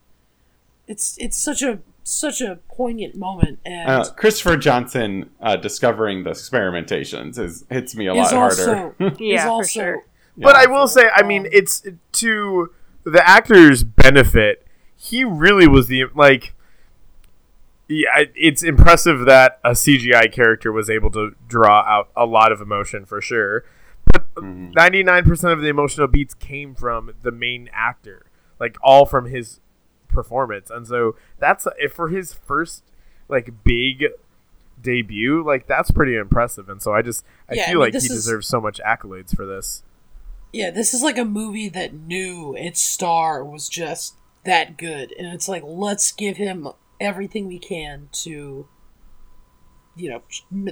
It's 0.88 1.18
it's 1.20 1.38
such 1.38 1.62
a 1.62 1.80
such 2.04 2.42
a 2.42 2.60
poignant 2.70 3.16
moment, 3.16 3.60
and 3.66 3.90
Uh, 3.90 4.12
Christopher 4.12 4.58
Johnson 4.58 5.30
uh, 5.42 5.56
discovering 5.56 6.24
the 6.24 6.32
experimentations 6.32 7.40
is 7.40 7.66
hits 7.70 7.96
me 7.96 8.08
a 8.08 8.12
is 8.14 8.18
lot 8.32 8.34
also 8.34 8.66
harder. 8.76 8.96
is 9.00 9.20
Yeah, 9.20 9.44
for 9.44 9.50
also 9.50 9.70
sure. 9.80 10.04
But 10.36 10.56
I 10.56 10.66
will 10.66 10.88
say, 10.88 11.10
I 11.16 11.22
mean, 11.24 11.48
it's 11.52 11.84
to 12.14 12.72
the 13.04 13.26
actor's 13.28 13.84
benefit. 13.84 14.66
He 14.96 15.24
really 15.24 15.68
was 15.68 15.88
the 15.88 16.06
like. 16.16 16.54
Yeah, 17.90 18.24
it's 18.34 18.64
impressive 18.64 19.26
that 19.26 19.60
a 19.64 19.72
CGI 19.72 20.32
character 20.32 20.72
was 20.72 20.90
able 20.90 21.12
to 21.12 21.36
draw 21.48 21.82
out 21.82 22.10
a 22.16 22.26
lot 22.26 22.52
of 22.52 22.62
emotion 22.62 23.06
for 23.06 23.22
sure. 23.22 23.66
But 24.12 24.34
Mhm. 24.36 24.74
ninety 24.74 25.04
nine 25.04 25.24
percent 25.26 25.54
of 25.54 25.62
the 25.62 25.68
emotional 25.68 26.08
beats 26.08 26.34
came 26.34 26.76
from 26.76 27.14
the 27.22 27.32
main 27.32 27.70
actor, 27.74 28.26
like 28.60 28.78
all 28.82 29.06
from 29.06 29.26
his 29.28 29.60
performance, 30.14 30.70
and 30.70 30.88
so 30.88 31.16
that's 31.40 31.68
if 31.80 31.92
for 31.94 32.08
his 32.10 32.34
first 32.34 32.84
like 33.28 33.64
big 33.64 34.06
debut, 34.82 35.44
like 35.46 35.68
that's 35.68 35.92
pretty 35.92 36.16
impressive. 36.16 36.70
And 36.70 36.82
so 36.82 36.94
I 36.94 37.02
just 37.02 37.26
I 37.50 37.56
Yeah, 37.56 37.64
I 37.64 37.66
feel 37.66 37.74
mean, 37.76 37.82
like 37.82 37.94
he 37.94 37.98
is- 37.98 38.08
deserves 38.08 38.48
so 38.48 38.62
much 38.62 38.80
accolades 38.86 39.36
for 39.36 39.46
this. 39.46 39.84
Yeah, 40.52 40.70
this 40.70 40.94
is 40.94 41.02
like 41.02 41.18
a 41.18 41.26
movie 41.26 41.68
that 41.70 41.94
knew 41.94 42.56
its 42.56 42.80
star 42.80 43.44
was 43.44 43.68
just 43.68 44.16
that 44.46 44.78
good, 44.78 45.12
and 45.18 45.28
it's 45.34 45.48
like 45.50 45.64
let's 45.66 46.12
give 46.12 46.38
him 46.38 46.68
everything 47.02 47.48
we 47.48 47.58
can 47.58 48.08
to, 48.12 48.68
you 49.96 50.10
know, 50.10 50.22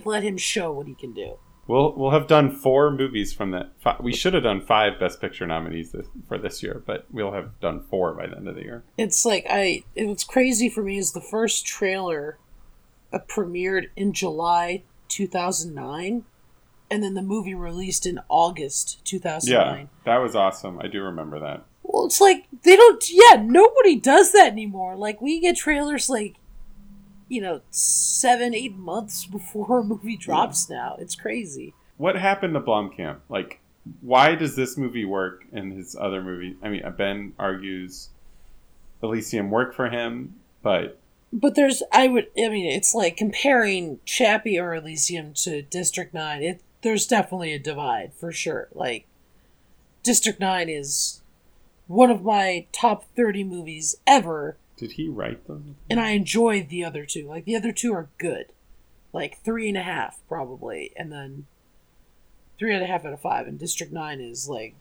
let 0.05 0.23
him 0.23 0.37
show 0.37 0.71
what 0.71 0.85
he 0.87 0.93
can 0.93 1.13
do. 1.13 1.37
We'll 1.71 1.93
we'll 1.95 2.11
have 2.11 2.27
done 2.27 2.51
four 2.51 2.91
movies 2.91 3.31
from 3.31 3.51
that. 3.51 3.71
We 4.01 4.11
should 4.11 4.33
have 4.33 4.43
done 4.43 4.59
five 4.59 4.99
Best 4.99 5.21
Picture 5.21 5.47
nominees 5.47 5.93
this, 5.93 6.05
for 6.27 6.37
this 6.37 6.61
year, 6.61 6.83
but 6.85 7.05
we'll 7.09 7.31
have 7.31 7.57
done 7.61 7.85
four 7.89 8.13
by 8.13 8.27
the 8.27 8.35
end 8.35 8.49
of 8.49 8.55
the 8.55 8.63
year. 8.63 8.83
It's 8.97 9.23
like 9.23 9.45
I. 9.49 9.85
It 9.95 10.05
was 10.05 10.25
crazy 10.25 10.67
for 10.67 10.83
me 10.83 10.97
is 10.97 11.13
the 11.13 11.21
first 11.21 11.65
trailer, 11.65 12.37
uh, 13.13 13.19
premiered 13.19 13.85
in 13.95 14.11
July 14.11 14.83
two 15.07 15.27
thousand 15.27 15.73
nine, 15.73 16.25
and 16.89 17.01
then 17.01 17.13
the 17.13 17.21
movie 17.21 17.55
released 17.55 18.05
in 18.05 18.19
August 18.27 18.99
two 19.05 19.19
thousand 19.19 19.53
nine. 19.53 19.89
Yeah, 20.05 20.13
that 20.13 20.21
was 20.21 20.35
awesome. 20.35 20.77
I 20.79 20.87
do 20.87 21.01
remember 21.01 21.39
that. 21.39 21.63
Well, 21.83 22.05
it's 22.05 22.19
like 22.19 22.47
they 22.63 22.75
don't. 22.75 23.01
Yeah, 23.09 23.41
nobody 23.41 23.95
does 23.95 24.33
that 24.33 24.51
anymore. 24.51 24.97
Like 24.97 25.21
we 25.21 25.39
get 25.39 25.55
trailers 25.55 26.09
like, 26.09 26.35
you 27.31 27.39
know, 27.39 27.61
seven, 27.71 28.53
eight 28.53 28.75
months 28.75 29.25
before 29.37 29.79
a 29.79 29.83
movie 29.83 30.17
drops. 30.17 30.69
Now 30.69 30.97
it's 30.99 31.15
crazy. 31.15 31.73
What 31.97 32.17
happened 32.17 32.53
to 32.55 32.59
Blomkamp? 32.59 33.19
Like, 33.29 33.61
why 34.01 34.35
does 34.35 34.55
this 34.55 34.77
movie 34.77 35.05
work 35.05 35.45
and 35.53 35.71
his 35.71 35.95
other 35.95 36.21
movie? 36.21 36.57
I 36.61 36.69
mean, 36.69 36.83
uh, 36.83 36.89
Ben 36.89 37.33
argues 37.39 38.09
Elysium 39.01 39.49
worked 39.49 39.75
for 39.75 39.89
him, 39.89 40.35
but 40.61 40.99
But 41.31 41.55
there's, 41.55 41.81
I 41.91 42.07
would, 42.09 42.27
I 42.37 42.49
mean, 42.49 42.65
it's 42.65 42.93
like 42.93 43.15
comparing 43.15 43.99
Chappie 44.03 44.59
or 44.59 44.75
Elysium 44.75 45.33
to 45.35 45.61
District 45.61 46.13
Nine. 46.13 46.43
It 46.43 46.61
there's 46.81 47.05
definitely 47.07 47.53
a 47.53 47.59
divide 47.59 48.11
for 48.13 48.31
sure. 48.31 48.67
Like, 48.73 49.05
District 50.03 50.39
Nine 50.39 50.67
is 50.67 51.21
one 51.87 52.11
of 52.11 52.23
my 52.23 52.65
top 52.73 53.05
thirty 53.15 53.43
movies 53.43 53.95
ever, 54.05 54.57
did 54.81 54.93
he 54.93 55.07
write 55.07 55.45
them? 55.45 55.75
and 55.91 55.99
I 55.99 56.09
enjoyed 56.11 56.69
the 56.69 56.83
other 56.83 57.05
two. 57.05 57.27
Like 57.27 57.45
the 57.45 57.55
other 57.55 57.71
two 57.71 57.93
are 57.93 58.09
good, 58.17 58.47
like 59.13 59.37
three 59.43 59.69
and 59.69 59.77
a 59.77 59.83
half 59.83 60.19
probably, 60.27 60.91
and 60.97 61.11
then 61.11 61.45
three 62.57 62.73
and 62.73 62.83
a 62.83 62.87
half 62.87 63.05
out 63.05 63.13
of 63.13 63.21
five. 63.21 63.45
And 63.47 63.59
District 63.59 63.93
Nine 63.93 64.19
is 64.19 64.49
like, 64.49 64.73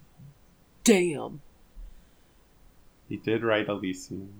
damn. 0.84 1.42
He 3.10 3.18
did 3.18 3.44
write 3.44 3.68
Elysium. 3.68 4.32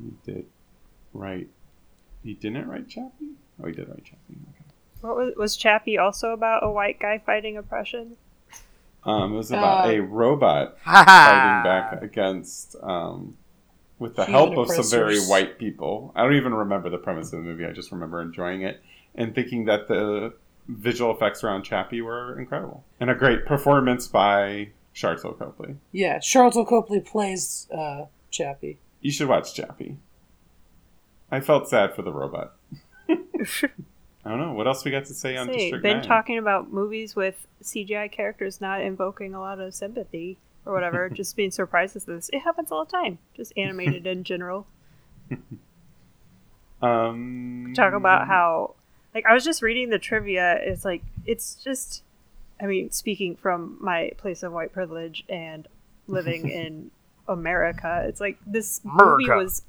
He 0.00 0.12
did 0.32 0.46
write. 1.12 1.48
He 2.22 2.34
didn't 2.34 2.68
write 2.68 2.88
Chappie. 2.88 3.32
Oh, 3.60 3.66
he 3.66 3.72
did 3.72 3.88
write 3.88 4.04
Chappie. 4.04 4.18
Okay. 4.50 4.64
What 5.00 5.16
was 5.16 5.34
was 5.36 5.56
Chappie 5.56 5.98
also 5.98 6.30
about 6.30 6.62
a 6.64 6.70
white 6.70 7.00
guy 7.00 7.18
fighting 7.18 7.56
oppression? 7.56 8.16
Um, 9.04 9.32
it 9.32 9.36
was 9.36 9.50
about 9.50 9.88
Uh, 9.88 9.92
a 9.94 10.00
robot 10.00 10.78
Fighting 10.84 11.06
fighting 11.06 11.62
back 11.64 12.02
against, 12.02 12.76
um, 12.82 13.36
with 13.98 14.16
the 14.16 14.24
help 14.24 14.56
of 14.56 14.70
some 14.70 14.88
very 14.88 15.18
white 15.20 15.58
people. 15.58 16.12
I 16.14 16.22
don't 16.22 16.36
even 16.36 16.54
remember 16.54 16.88
the 16.90 16.98
premise 16.98 17.32
of 17.32 17.40
the 17.40 17.44
movie. 17.44 17.66
I 17.66 17.72
just 17.72 17.90
remember 17.92 18.22
enjoying 18.22 18.62
it 18.62 18.82
and 19.14 19.34
thinking 19.34 19.64
that 19.66 19.88
the 19.88 20.34
visual 20.68 21.14
effects 21.14 21.42
around 21.42 21.62
Chappie 21.64 22.02
were 22.02 22.38
incredible 22.38 22.84
and 23.00 23.10
a 23.10 23.14
great 23.14 23.46
performance 23.46 24.06
by 24.06 24.68
Sharlto 24.94 25.38
Copley. 25.38 25.76
Yeah, 25.92 26.18
Sharlto 26.18 26.66
Copley 26.66 27.00
plays 27.00 27.68
uh, 27.76 28.04
Chappie. 28.30 28.78
You 29.00 29.10
should 29.10 29.28
watch 29.28 29.54
Chappie. 29.54 29.96
I 31.30 31.40
felt 31.40 31.68
sad 31.68 31.94
for 31.94 32.02
the 32.02 32.12
robot. 32.12 32.54
I 33.08 34.30
don't 34.30 34.40
know 34.40 34.52
what 34.52 34.66
else 34.66 34.84
we 34.84 34.90
got 34.90 35.06
to 35.06 35.14
say 35.14 35.36
on 35.36 35.46
Say, 35.46 35.58
District 35.58 35.82
been 35.82 35.98
9. 35.98 36.06
talking 36.06 36.38
about 36.38 36.72
movies 36.72 37.16
with 37.16 37.46
CGI 37.62 38.10
characters 38.10 38.60
not 38.60 38.82
invoking 38.82 39.34
a 39.34 39.40
lot 39.40 39.60
of 39.60 39.74
sympathy 39.74 40.38
or 40.68 40.74
whatever, 40.74 41.08
just 41.20 41.34
being 41.34 41.50
surprised 41.50 41.96
at 41.96 42.06
this. 42.06 42.30
It 42.32 42.40
happens 42.40 42.70
all 42.70 42.84
the 42.84 42.90
time. 42.92 43.18
Just 43.34 43.52
animated 43.56 44.06
in 44.06 44.22
general. 44.22 44.66
Um, 46.80 47.72
Talk 47.74 47.92
about 47.92 48.28
how, 48.28 48.74
like, 49.14 49.26
I 49.26 49.34
was 49.34 49.44
just 49.44 49.62
reading 49.62 49.90
the 49.90 49.98
trivia. 49.98 50.58
It's 50.62 50.84
like 50.84 51.02
it's 51.26 51.56
just, 51.56 52.02
I 52.60 52.66
mean, 52.66 52.90
speaking 52.92 53.34
from 53.36 53.76
my 53.80 54.12
place 54.16 54.42
of 54.44 54.52
white 54.52 54.72
privilege 54.72 55.24
and 55.28 55.66
living 56.06 56.48
in 56.50 56.90
America. 57.26 58.04
It's 58.06 58.20
like 58.20 58.38
this 58.46 58.80
movie 58.84 59.28
was 59.28 59.62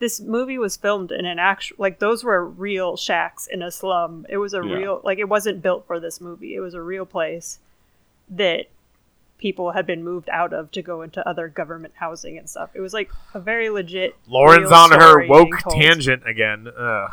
this 0.00 0.20
movie 0.20 0.58
was 0.58 0.76
filmed 0.76 1.10
in 1.12 1.24
an 1.26 1.38
actual 1.38 1.76
like 1.78 1.98
those 2.00 2.22
were 2.24 2.44
real 2.44 2.96
shacks 2.96 3.46
in 3.46 3.62
a 3.62 3.70
slum. 3.70 4.26
It 4.28 4.38
was 4.38 4.52
a 4.52 4.56
Yeah. 4.64 4.74
real 4.74 5.00
like 5.04 5.18
it 5.18 5.28
wasn't 5.28 5.62
built 5.62 5.86
for 5.86 6.00
this 6.00 6.20
movie. 6.20 6.54
It 6.56 6.60
was 6.60 6.74
a 6.74 6.82
real 6.82 7.06
place 7.06 7.60
that 8.30 8.66
people 9.38 9.72
had 9.72 9.86
been 9.86 10.04
moved 10.04 10.28
out 10.30 10.52
of 10.52 10.70
to 10.72 10.82
go 10.82 11.02
into 11.02 11.26
other 11.26 11.48
government 11.48 11.94
housing 11.96 12.36
and 12.36 12.48
stuff. 12.48 12.70
It 12.74 12.80
was 12.80 12.92
like 12.92 13.10
a 13.34 13.40
very 13.40 13.70
legit 13.70 14.16
Lauren's 14.26 14.70
on 14.70 14.90
her 14.90 15.26
woke 15.26 15.58
tangent 15.70 16.28
again. 16.28 16.68
Ugh. 16.76 17.10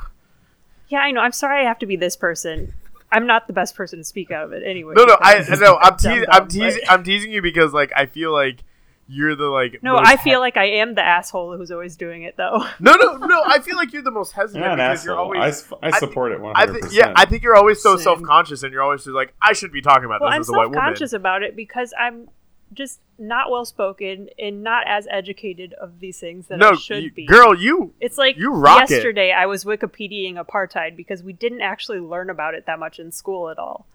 Yeah, 0.90 1.00
I 1.00 1.12
know. 1.12 1.22
I'm 1.22 1.32
sorry 1.32 1.62
I 1.62 1.68
have 1.68 1.80
to 1.80 1.86
be 1.86 1.96
this 1.96 2.16
person. 2.16 2.74
I'm 3.12 3.28
not 3.28 3.48
the 3.48 3.54
best 3.54 3.76
person 3.76 4.00
to 4.00 4.04
speak 4.04 4.32
out 4.32 4.44
of 4.46 4.52
it 4.52 4.64
anyway. 4.66 4.94
No, 4.98 5.06
no, 5.06 5.18
I 5.22 5.44
no, 5.60 5.78
I'm 5.78 5.96
dumb 5.96 5.98
teasing. 5.98 6.22
dumb, 6.22 6.30
I'm 6.32 6.48
teasing. 6.48 6.82
I'm 6.90 7.04
teasing 7.04 7.32
you 7.32 7.42
because 7.42 7.74
like 7.74 7.92
I 7.96 8.08
feel 8.08 8.34
like 8.34 8.64
you're 9.08 9.36
the 9.36 9.46
like. 9.46 9.80
No, 9.84 9.98
I 9.98 10.18
feel 10.18 10.34
he- 10.34 10.38
like 10.40 10.58
I 10.58 10.66
am 10.66 10.96
the 10.96 11.04
asshole 11.04 11.56
who's 11.58 11.72
always 11.72 11.96
doing 11.96 12.24
it 12.24 12.38
though. 12.38 12.66
no, 12.80 12.96
no, 12.96 13.18
no. 13.18 13.44
I 13.46 13.60
feel 13.60 13.76
like 13.76 13.94
you're 13.94 14.02
the 14.02 14.12
most 14.12 14.32
hesitant 14.32 14.64
You're 14.66 14.76
not 14.76 14.80
an 14.80 14.86
you're 15.04 15.14
asshole. 15.14 15.16
I, 15.16 15.40
always. 15.40 15.64
s- 15.64 15.74
I 15.84 16.00
support 16.00 16.32
it 16.32 16.40
100%. 16.40 16.54
I 16.56 16.66
think, 16.68 16.86
yeah, 16.92 17.14
I 17.16 17.26
think 17.26 17.44
you're 17.44 17.56
always 17.56 17.82
so 17.82 17.98
self 17.98 18.22
conscious, 18.24 18.64
and 18.64 18.72
you're 18.74 18.82
always 18.84 19.02
just 19.04 19.14
like, 19.14 19.34
I 19.42 19.54
should 19.54 19.72
be 19.72 19.82
talking 19.82 20.06
about 20.06 20.22
well, 20.22 20.30
this 20.32 20.36
I'm 20.36 20.42
as 20.42 20.50
a 20.50 20.52
white 20.54 20.58
woman. 20.66 20.74
self-conscious 20.74 21.14
about 21.14 21.44
it 21.44 21.56
because 21.56 21.94
I'm 22.00 22.30
just 22.74 23.00
not 23.20 23.52
well 23.52 23.64
spoken 23.64 24.28
and 24.40 24.64
not 24.64 24.86
as 24.88 25.08
educated 25.10 25.74
of 25.74 26.00
these 26.00 26.20
things 26.20 26.48
that 26.48 26.58
No, 26.58 26.72
I 26.72 26.76
should 26.76 27.04
you- 27.04 27.12
be. 27.12 27.26
girl, 27.28 27.56
you. 27.56 27.94
It's 28.02 28.18
like 28.18 28.38
you 28.38 28.52
rock 28.54 28.84
it. 28.86 28.90
yesterday 28.90 29.32
I 29.32 29.46
was 29.46 29.64
Wikipediaing 29.66 30.44
apartheid 30.44 30.96
because 30.98 31.22
we 31.24 31.32
didn't 31.32 31.62
actually 31.62 32.00
learn 32.00 32.30
about 32.32 32.56
it 32.56 32.66
that 32.66 32.80
much 32.80 33.00
in 33.00 33.12
school 33.12 33.50
at 33.50 33.60
all. 33.60 33.86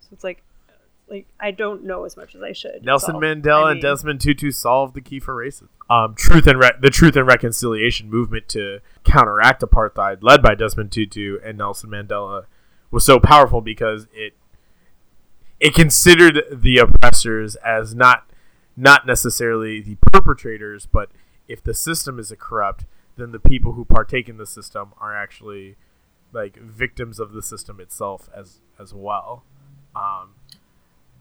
So 0.00 0.08
it's 0.12 0.22
like 0.24 0.42
like 1.10 1.26
I 1.38 1.50
don't 1.50 1.84
know 1.84 2.04
as 2.04 2.16
much 2.16 2.34
as 2.34 2.42
I 2.42 2.52
should. 2.52 2.84
Nelson 2.84 3.16
So, 3.16 3.20
Mandela 3.20 3.64
I 3.64 3.72
and 3.72 3.82
Desmond 3.82 4.20
Tutu 4.20 4.50
solved 4.50 4.94
the 4.94 5.00
key 5.00 5.20
for 5.20 5.34
racism. 5.34 5.68
Um, 5.90 6.14
truth 6.14 6.46
and 6.46 6.58
re- 6.58 6.70
the 6.80 6.90
Truth 6.90 7.16
and 7.16 7.26
Reconciliation 7.26 8.08
movement 8.08 8.48
to 8.50 8.78
counteract 9.04 9.62
apartheid, 9.62 10.18
led 10.22 10.40
by 10.40 10.54
Desmond 10.54 10.92
Tutu 10.92 11.38
and 11.44 11.58
Nelson 11.58 11.90
Mandela, 11.90 12.44
was 12.90 13.04
so 13.04 13.18
powerful 13.18 13.60
because 13.60 14.06
it 14.14 14.34
it 15.58 15.74
considered 15.74 16.42
the 16.50 16.78
oppressors 16.78 17.56
as 17.56 17.94
not 17.94 18.30
not 18.76 19.06
necessarily 19.06 19.80
the 19.80 19.96
perpetrators, 20.12 20.86
but 20.86 21.10
if 21.48 21.62
the 21.62 21.74
system 21.74 22.18
is 22.18 22.30
a 22.30 22.36
corrupt, 22.36 22.86
then 23.16 23.32
the 23.32 23.40
people 23.40 23.72
who 23.72 23.84
partake 23.84 24.28
in 24.28 24.36
the 24.36 24.46
system 24.46 24.92
are 25.00 25.14
actually 25.14 25.76
like 26.32 26.56
victims 26.56 27.18
of 27.18 27.32
the 27.32 27.42
system 27.42 27.80
itself 27.80 28.28
as 28.34 28.60
as 28.78 28.94
well. 28.94 29.44
Um, 29.94 30.34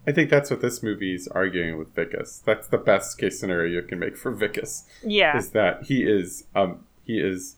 I 0.08 0.12
think 0.12 0.30
that's 0.30 0.50
what 0.50 0.62
this 0.62 0.82
movie 0.82 1.14
is 1.14 1.28
arguing 1.28 1.78
with 1.78 1.94
Wikus. 1.96 2.44
That's 2.44 2.68
the 2.68 2.78
best 2.78 3.18
case 3.18 3.40
scenario 3.40 3.82
you 3.82 3.88
can 3.88 4.00
make 4.00 4.18
for 4.18 4.36
Wikus. 4.36 4.84
Yeah. 5.04 5.38
Is 5.38 5.52
that 5.52 5.84
he 5.84 6.04
is 6.04 6.46
um 6.56 6.86
he 7.06 7.20
is 7.20 7.58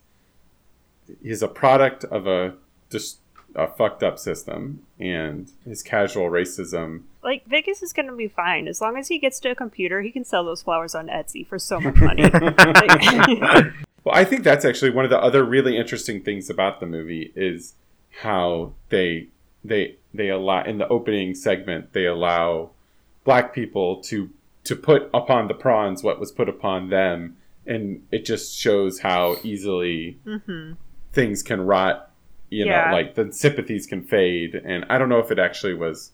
he's 1.21 1.41
a 1.41 1.47
product 1.47 2.03
of 2.05 2.27
a 2.27 2.55
just 2.89 3.19
a 3.53 3.67
fucked 3.67 4.01
up 4.01 4.17
system 4.17 4.85
and 4.99 5.51
his 5.65 5.83
casual 5.83 6.29
racism. 6.29 7.03
Like 7.23 7.45
Vegas 7.45 7.83
is 7.83 7.93
gonna 7.93 8.15
be 8.15 8.27
fine 8.27 8.67
as 8.67 8.81
long 8.81 8.97
as 8.97 9.07
he 9.07 9.19
gets 9.19 9.39
to 9.41 9.51
a 9.51 9.55
computer. 9.55 10.01
He 10.01 10.11
can 10.11 10.25
sell 10.25 10.43
those 10.43 10.61
flowers 10.61 10.95
on 10.95 11.07
Etsy 11.07 11.45
for 11.45 11.59
so 11.59 11.79
much 11.79 11.95
money. 11.97 12.23
Like- 12.23 13.73
Well, 14.03 14.15
I 14.15 14.25
think 14.25 14.43
that's 14.43 14.65
actually 14.65 14.89
one 14.89 15.05
of 15.05 15.11
the 15.11 15.19
other 15.19 15.43
really 15.43 15.77
interesting 15.77 16.23
things 16.23 16.49
about 16.49 16.79
the 16.79 16.87
movie 16.87 17.31
is 17.35 17.75
how 18.21 18.73
they 18.89 19.27
they 19.63 19.97
they 20.13 20.29
allow 20.29 20.63
in 20.63 20.77
the 20.77 20.87
opening 20.87 21.33
segment 21.35 21.93
they 21.93 22.05
allow 22.05 22.69
black 23.23 23.53
people 23.53 24.01
to 24.01 24.29
to 24.63 24.75
put 24.75 25.09
upon 25.13 25.47
the 25.47 25.53
prawns 25.53 26.03
what 26.03 26.19
was 26.19 26.31
put 26.31 26.47
upon 26.49 26.89
them 26.89 27.37
and 27.65 28.03
it 28.11 28.25
just 28.25 28.57
shows 28.57 28.99
how 29.01 29.35
easily 29.43 30.17
Mhm. 30.25 30.77
things 31.13 31.41
can 31.43 31.61
rot 31.61 32.09
you 32.49 32.65
Yeah. 32.65 32.87
know 32.89 32.93
like 32.95 33.15
the 33.15 33.31
sympathies 33.31 33.85
can 33.85 34.03
fade 34.03 34.55
and 34.55 34.85
i 34.89 34.97
don't 34.97 35.09
know 35.09 35.19
if 35.19 35.31
it 35.31 35.39
actually 35.39 35.73
was 35.73 36.11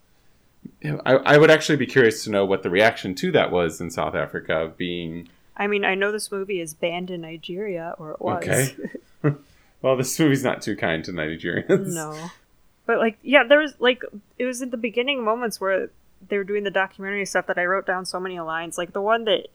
I, 0.84 1.14
I 1.14 1.38
would 1.38 1.50
actually 1.50 1.78
be 1.78 1.86
curious 1.86 2.24
to 2.26 2.30
know 2.30 2.46
what 2.46 2.62
the 2.64 2.70
reaction 2.70 3.16
to 3.16 3.32
that 3.32 3.52
was 3.52 3.80
in 3.82 3.90
south 3.90 4.16
africa 4.16 4.54
of 4.56 4.78
being 4.78 5.30
I 5.60 5.66
mean, 5.66 5.84
I 5.84 5.96
know 5.96 6.12
this 6.12 6.32
movie 6.32 6.62
is 6.62 6.76
banned 6.76 7.10
in 7.10 7.22
Nigeria, 7.22 7.96
or 7.98 8.12
it 8.12 8.22
was. 8.22 8.44
Okay. 8.48 8.76
well 9.82 9.98
this 9.98 10.20
movie's 10.20 10.44
not 10.44 10.62
too 10.62 10.76
kind 10.76 11.04
to 11.06 11.12
nigerians 11.12 11.96
no, 11.96 12.30
but 12.88 12.98
like, 12.98 13.20
yeah, 13.22 13.44
there 13.44 13.60
was 13.60 13.76
like 13.80 14.02
it 14.40 14.46
was 14.46 14.64
in 14.64 14.72
the 14.72 14.78
beginning 14.78 15.24
moments 15.24 15.62
where 15.62 15.92
they 16.28 16.38
were 16.38 16.44
doing 16.44 16.64
the 16.64 16.72
documentary 16.72 17.26
stuff 17.28 17.46
that 17.46 17.60
I 17.60 17.66
wrote 17.66 17.86
down 17.86 18.06
so 18.06 18.20
many 18.20 18.40
lines. 18.40 18.78
Like 18.80 18.94
the 18.94 19.02
one 19.02 19.26
that 19.26 19.50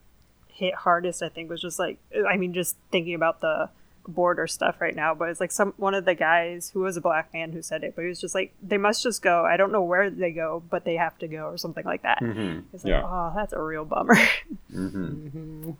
hit 0.48 0.74
hardest, 0.76 1.22
I 1.22 1.28
think, 1.28 1.50
was 1.50 1.60
just 1.60 1.78
like, 1.80 1.98
I 2.28 2.36
mean, 2.36 2.52
just 2.54 2.76
thinking 2.92 3.14
about 3.14 3.40
the 3.40 3.68
border 4.06 4.46
stuff 4.46 4.80
right 4.80 4.94
now. 4.94 5.14
But 5.14 5.30
it's 5.30 5.40
like 5.40 5.50
some 5.52 5.74
one 5.76 5.94
of 5.94 6.04
the 6.04 6.14
guys 6.14 6.70
who 6.72 6.80
was 6.80 6.96
a 6.96 7.00
black 7.00 7.32
man 7.32 7.52
who 7.52 7.62
said 7.62 7.82
it, 7.82 7.94
but 7.96 8.02
he 8.02 8.08
was 8.08 8.20
just 8.20 8.34
like, 8.34 8.52
they 8.62 8.76
must 8.78 9.02
just 9.02 9.22
go. 9.22 9.44
I 9.44 9.56
don't 9.56 9.72
know 9.72 9.82
where 9.82 10.08
they 10.10 10.30
go, 10.30 10.62
but 10.70 10.84
they 10.84 10.94
have 10.96 11.18
to 11.18 11.26
go, 11.28 11.46
or 11.48 11.56
something 11.58 11.84
like 11.84 12.02
that. 12.02 12.18
hmm 12.20 12.60
It's 12.72 12.84
like, 12.84 12.90
Yeah. 12.92 13.02
oh, 13.04 13.32
that's 13.34 13.52
a 13.52 13.60
real 13.60 13.84
bummer. 13.84 14.16
hmm 14.72 15.70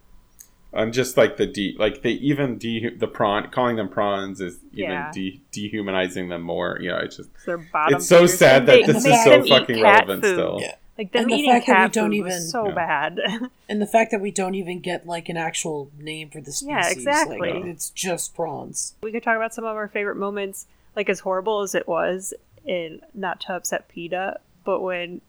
And 0.75 0.93
just 0.93 1.17
like 1.19 1.37
the 1.37 1.47
de 1.47 1.77
like 1.79 2.03
they 2.03 2.13
even 2.13 2.57
de 2.59 2.89
the 2.97 3.07
prawn 3.07 3.51
calling 3.51 3.77
them 3.77 3.89
prawns 3.89 4.41
is 4.41 4.59
even 4.73 4.91
Yeah. 4.91 5.11
de- 5.13 5.43
dehumanizing 5.51 6.29
them 6.31 6.43
more. 6.43 6.79
You 6.81 6.91
know, 6.91 6.99
it's 6.99 7.17
just 7.19 7.29
It's 7.35 7.45
their. 7.47 7.67
It's 7.89 8.07
so 8.07 8.17
feeders. 8.21 8.39
sad 8.39 8.67
that 8.67 8.73
they 8.73 8.83
this 8.93 9.05
is 9.05 9.25
so 9.25 9.45
fucking 9.45 9.83
relevant 9.83 10.23
food. 10.23 10.35
still. 10.35 10.59
Yeah. 10.63 10.75
Like 10.99 11.13
them 11.13 11.23
And 11.23 11.31
the 11.31 11.35
eating 11.37 11.51
fact 11.53 11.67
that 11.67 11.83
we 11.85 11.89
don't 12.01 12.13
even- 12.15 12.41
so 12.41 12.69
Yeah. 12.69 12.75
bad. 12.75 13.21
And 13.69 13.81
the 13.83 13.87
fact 13.87 14.11
that 14.13 14.21
we 14.21 14.31
don't 14.31 14.55
even 14.55 14.81
get 14.81 15.07
like 15.07 15.29
an 15.29 15.37
actual 15.37 15.91
name 15.99 16.29
for 16.31 16.41
the 16.41 16.53
species. 16.53 16.69
Yeah, 16.69 16.91
exactly. 16.91 17.39
Like, 17.53 17.65
it's 17.67 17.91
just 17.91 18.35
prawns. 18.35 18.95
we 19.03 19.13
could 19.13 19.23
talk 19.23 19.37
about 19.37 19.55
some 19.55 19.65
of 19.65 19.77
our 19.77 19.89
favorite 19.89 20.17
moments, 20.17 20.67
like 20.97 21.09
as 21.09 21.21
horrible 21.21 21.61
as 21.63 21.75
it 21.75 21.87
was, 21.89 22.33
in 22.65 23.01
not 23.15 23.41
to 23.41 23.55
upset 23.55 23.89
PETA, 23.89 24.39
but 24.65 24.81
when 24.81 25.21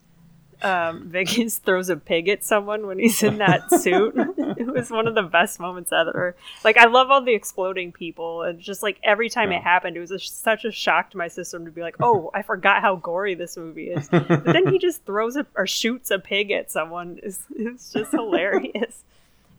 um, 0.61 1.03
Vegas 1.09 1.57
throws 1.57 1.89
a 1.89 1.95
pig 1.97 2.27
at 2.29 2.43
someone 2.43 2.85
when 2.87 2.99
he's 2.99 3.23
in 3.23 3.37
that 3.39 3.69
suit. 3.81 4.15
it 4.57 4.67
was 4.67 4.89
one 4.91 5.07
of 5.07 5.15
the 5.15 5.23
best 5.23 5.59
moments 5.59 5.91
ever. 5.91 6.35
Like 6.63 6.77
I 6.77 6.85
love 6.85 7.09
all 7.11 7.23
the 7.23 7.33
exploding 7.33 7.91
people, 7.91 8.43
and 8.43 8.59
just 8.59 8.83
like 8.83 8.99
every 9.03 9.29
time 9.29 9.51
Yeah. 9.51 9.57
it 9.57 9.63
happened, 9.63 9.97
it 9.97 9.99
was 9.99 10.11
a, 10.11 10.19
such 10.19 10.65
a 10.65 10.71
shock 10.71 11.11
to 11.11 11.17
my 11.17 11.27
system 11.27 11.65
to 11.65 11.71
be 11.71 11.81
like, 11.81 11.95
"Oh, 12.01 12.31
I 12.33 12.41
forgot 12.41 12.81
how 12.81 12.95
gory 12.95 13.35
this 13.35 13.57
movie 13.57 13.89
is." 13.89 14.09
But 14.09 14.45
then 14.45 14.67
he 14.67 14.79
just 14.79 15.05
throws 15.05 15.35
a, 15.35 15.45
or 15.55 15.67
shoots 15.67 16.11
a 16.11 16.19
pig 16.19 16.51
at 16.51 16.71
someone. 16.71 17.19
It's, 17.23 17.39
it's 17.55 17.91
just 17.93 18.11
hilarious. 18.43 19.03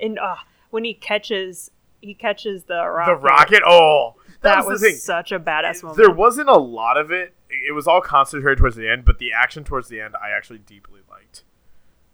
And 0.01 0.19
uh, 0.19 0.37
when 0.71 0.85
he 0.85 0.95
catches, 0.95 1.71
he 2.01 2.15
catches 2.15 2.65
the 2.65 2.85
rocket. 2.87 3.11
the 3.13 3.17
rocket. 3.17 3.63
Oh, 3.67 4.15
that, 4.43 4.57
That 4.57 4.67
was, 4.67 4.83
was 4.83 5.03
such 5.03 5.33
a 5.33 5.39
badass 5.39 5.83
moment. 5.83 5.97
There 5.99 6.11
wasn't 6.11 6.49
a 6.49 6.59
lot 6.59 6.97
of 6.97 7.11
it. 7.11 7.35
It 7.49 7.73
was 7.73 7.87
all 7.87 8.01
concentrated 8.01 8.59
towards 8.59 8.75
the 8.77 8.89
end, 8.91 9.05
but 9.05 9.19
the 9.19 9.33
action 9.33 9.63
towards 9.65 9.89
the 9.89 10.01
end, 10.01 10.15
I 10.17 10.31
actually 10.37 10.59
deeply 10.59 11.01
liked. 11.09 11.45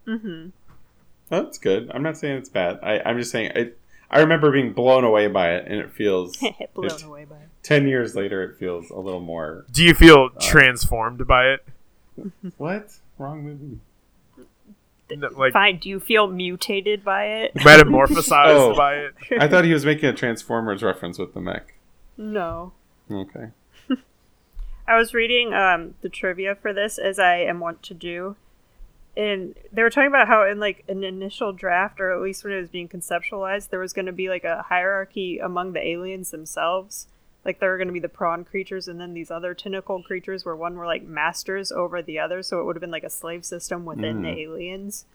Mm-hmm. 0.07 0.49
That's 1.31 1.57
good. 1.57 1.89
I'm 1.93 2.03
not 2.03 2.17
saying 2.17 2.37
it's 2.37 2.49
bad. 2.49 2.79
I, 2.83 2.99
I'm 3.03 3.17
just 3.17 3.31
saying 3.31 3.51
I 3.55 3.71
I 4.11 4.19
remember 4.19 4.51
being 4.51 4.73
blown 4.73 5.03
away 5.05 5.27
by 5.27 5.53
it, 5.55 5.65
and 5.67 5.79
it 5.79 5.91
feels 5.91 6.35
Blown 6.75 6.87
it- 6.87 7.03
away 7.03 7.25
by 7.25 7.37
it. 7.37 7.49
ten 7.63 7.87
years 7.87 8.15
later. 8.15 8.43
It 8.43 8.57
feels 8.59 8.89
a 8.91 8.99
little 8.99 9.21
more 9.21 9.65
Do 9.71 9.83
you 9.83 9.93
feel 9.95 10.29
transformed 10.39 11.25
by 11.25 11.45
it? 11.53 11.65
what 12.57 12.91
wrong 13.17 13.43
movie. 13.43 13.79
No, 15.13 15.27
like 15.35 15.53
Fine. 15.53 15.79
Do 15.79 15.89
you 15.89 15.99
feel 15.99 16.27
mutated 16.27 17.03
by 17.03 17.25
it? 17.25 17.53
metamorphosized 17.55 18.47
Oh. 18.73 18.75
by 18.75 18.95
it? 18.95 19.13
I 19.39 19.47
thought 19.47 19.65
he 19.65 19.73
was 19.73 19.85
making 19.85 20.07
a 20.09 20.13
Transformers 20.13 20.83
reference 20.83 21.17
with 21.17 21.33
the 21.33 21.41
mech. 21.41 21.73
no. 22.17 22.73
Okay. 23.09 23.47
I 24.87 24.97
was 24.97 25.13
reading 25.13 25.53
um, 25.53 25.93
the 26.01 26.09
trivia 26.09 26.55
for 26.55 26.73
this, 26.73 26.97
as 26.97 27.19
I 27.19 27.35
am 27.37 27.59
wont 27.59 27.81
to 27.83 27.93
do, 27.93 28.35
and 29.17 29.55
they 29.71 29.83
were 29.83 29.89
talking 29.89 30.07
about 30.07 30.27
how 30.27 30.45
in 30.47 30.59
like 30.59 30.83
an 30.87 31.03
initial 31.03 31.51
draft, 31.51 31.99
or 31.99 32.13
at 32.13 32.21
least 32.21 32.43
when 32.43 32.53
it 32.53 32.59
was 32.61 32.69
being 32.69 32.87
conceptualized, 32.87 33.69
there 33.69 33.79
was 33.79 33.93
going 33.93 34.05
to 34.05 34.11
be 34.11 34.29
like 34.29 34.43
a 34.43 34.63
hierarchy 34.69 35.39
among 35.39 35.73
the 35.73 35.85
aliens 35.85 36.31
themselves. 36.31 37.07
Like 37.43 37.59
there 37.59 37.71
were 37.71 37.77
going 37.77 37.87
to 37.87 37.93
be 37.93 37.99
the 37.99 38.07
prawn 38.09 38.43
creatures, 38.45 38.87
and 38.87 38.99
then 39.01 39.13
these 39.13 39.31
other 39.31 39.53
tentacle 39.53 40.03
creatures, 40.03 40.45
where 40.45 40.55
one 40.55 40.75
were 40.75 40.85
like 40.85 41.03
masters 41.03 41.71
over 41.71 42.01
the 42.01 42.19
other, 42.19 42.43
so 42.43 42.59
it 42.59 42.65
would 42.65 42.75
have 42.75 42.81
been 42.81 42.91
like 42.91 43.03
a 43.03 43.09
slave 43.09 43.43
system 43.45 43.83
within 43.85 44.21
the 44.21 44.29
Mm. 44.29 44.37
aliens. 44.37 45.05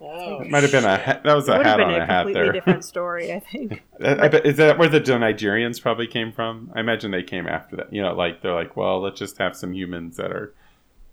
Oh, 0.00 0.38
That 0.38 0.50
might 0.50 0.62
have 0.62 0.72
been 0.72 0.84
a 0.84 0.96
ha- 0.98 1.20
that 1.24 1.34
was 1.34 1.48
a 1.48 1.62
hat 1.62 1.80
on 1.80 1.90
a 1.94 1.98
a 1.98 2.06
hat 2.06 2.22
completely 2.24 2.42
there. 2.42 2.52
different 2.52 2.84
story, 2.84 3.32
I 3.32 3.40
think. 3.40 3.82
I, 4.04 4.24
I 4.24 4.28
bet, 4.28 4.44
is 4.44 4.56
that 4.56 4.76
where 4.78 4.88
the 4.88 5.00
Nigerians 5.00 5.80
probably 5.80 6.06
came 6.06 6.30
from? 6.32 6.70
I 6.74 6.80
imagine 6.80 7.10
they 7.10 7.22
came 7.22 7.46
after 7.46 7.76
that. 7.76 7.92
You 7.92 8.02
know, 8.02 8.12
like 8.14 8.42
they're 8.42 8.54
like, 8.54 8.76
well, 8.76 9.00
let's 9.00 9.18
just 9.18 9.38
have 9.38 9.56
some 9.56 9.72
humans 9.72 10.16
that 10.16 10.30
are 10.30 10.52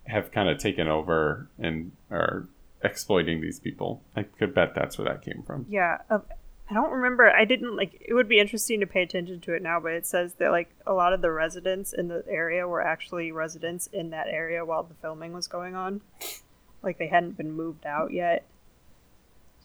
have 0.06 0.32
kind 0.32 0.50
of 0.50 0.58
taken 0.58 0.88
over 0.88 1.48
and 1.60 1.92
are 2.10 2.48
exploiting 2.84 3.42
these 3.42 3.60
people. 3.60 4.02
I 4.16 4.24
could 4.24 4.54
bet 4.54 4.74
that's 4.76 4.98
where 4.98 5.08
that 5.08 5.22
came 5.22 5.44
from. 5.46 5.66
Yeah, 5.70 6.00
uh, 6.10 6.20
I 6.70 6.74
don't 6.74 6.92
remember. 6.92 7.30
I 7.30 7.46
didn't 7.46 7.76
like. 7.76 8.02
It 8.02 8.14
would 8.14 8.30
be 8.30 8.40
interesting 8.40 8.80
to 8.80 8.88
pay 8.88 9.04
attention 9.04 9.42
to 9.42 9.54
it 9.54 9.62
now, 9.62 9.80
but 9.80 9.92
it 9.92 10.06
says 10.06 10.36
that 10.36 10.52
like 10.52 10.70
a 10.88 10.94
lot 10.94 11.12
of 11.14 11.22
the 11.22 11.32
residents 11.32 11.94
in 11.94 12.08
the 12.08 12.24
area 12.30 12.68
were 12.68 12.82
actually 12.82 13.32
residents 13.32 13.88
in 13.88 14.12
that 14.12 14.28
area 14.28 14.66
while 14.66 14.84
the 14.84 14.94
filming 14.96 15.34
was 15.34 15.48
going 15.48 15.76
on. 15.76 16.02
Like 16.82 16.98
they 16.98 17.08
hadn't 17.08 17.38
been 17.38 17.52
moved 17.52 17.86
out 17.86 18.14
yet. 18.14 18.46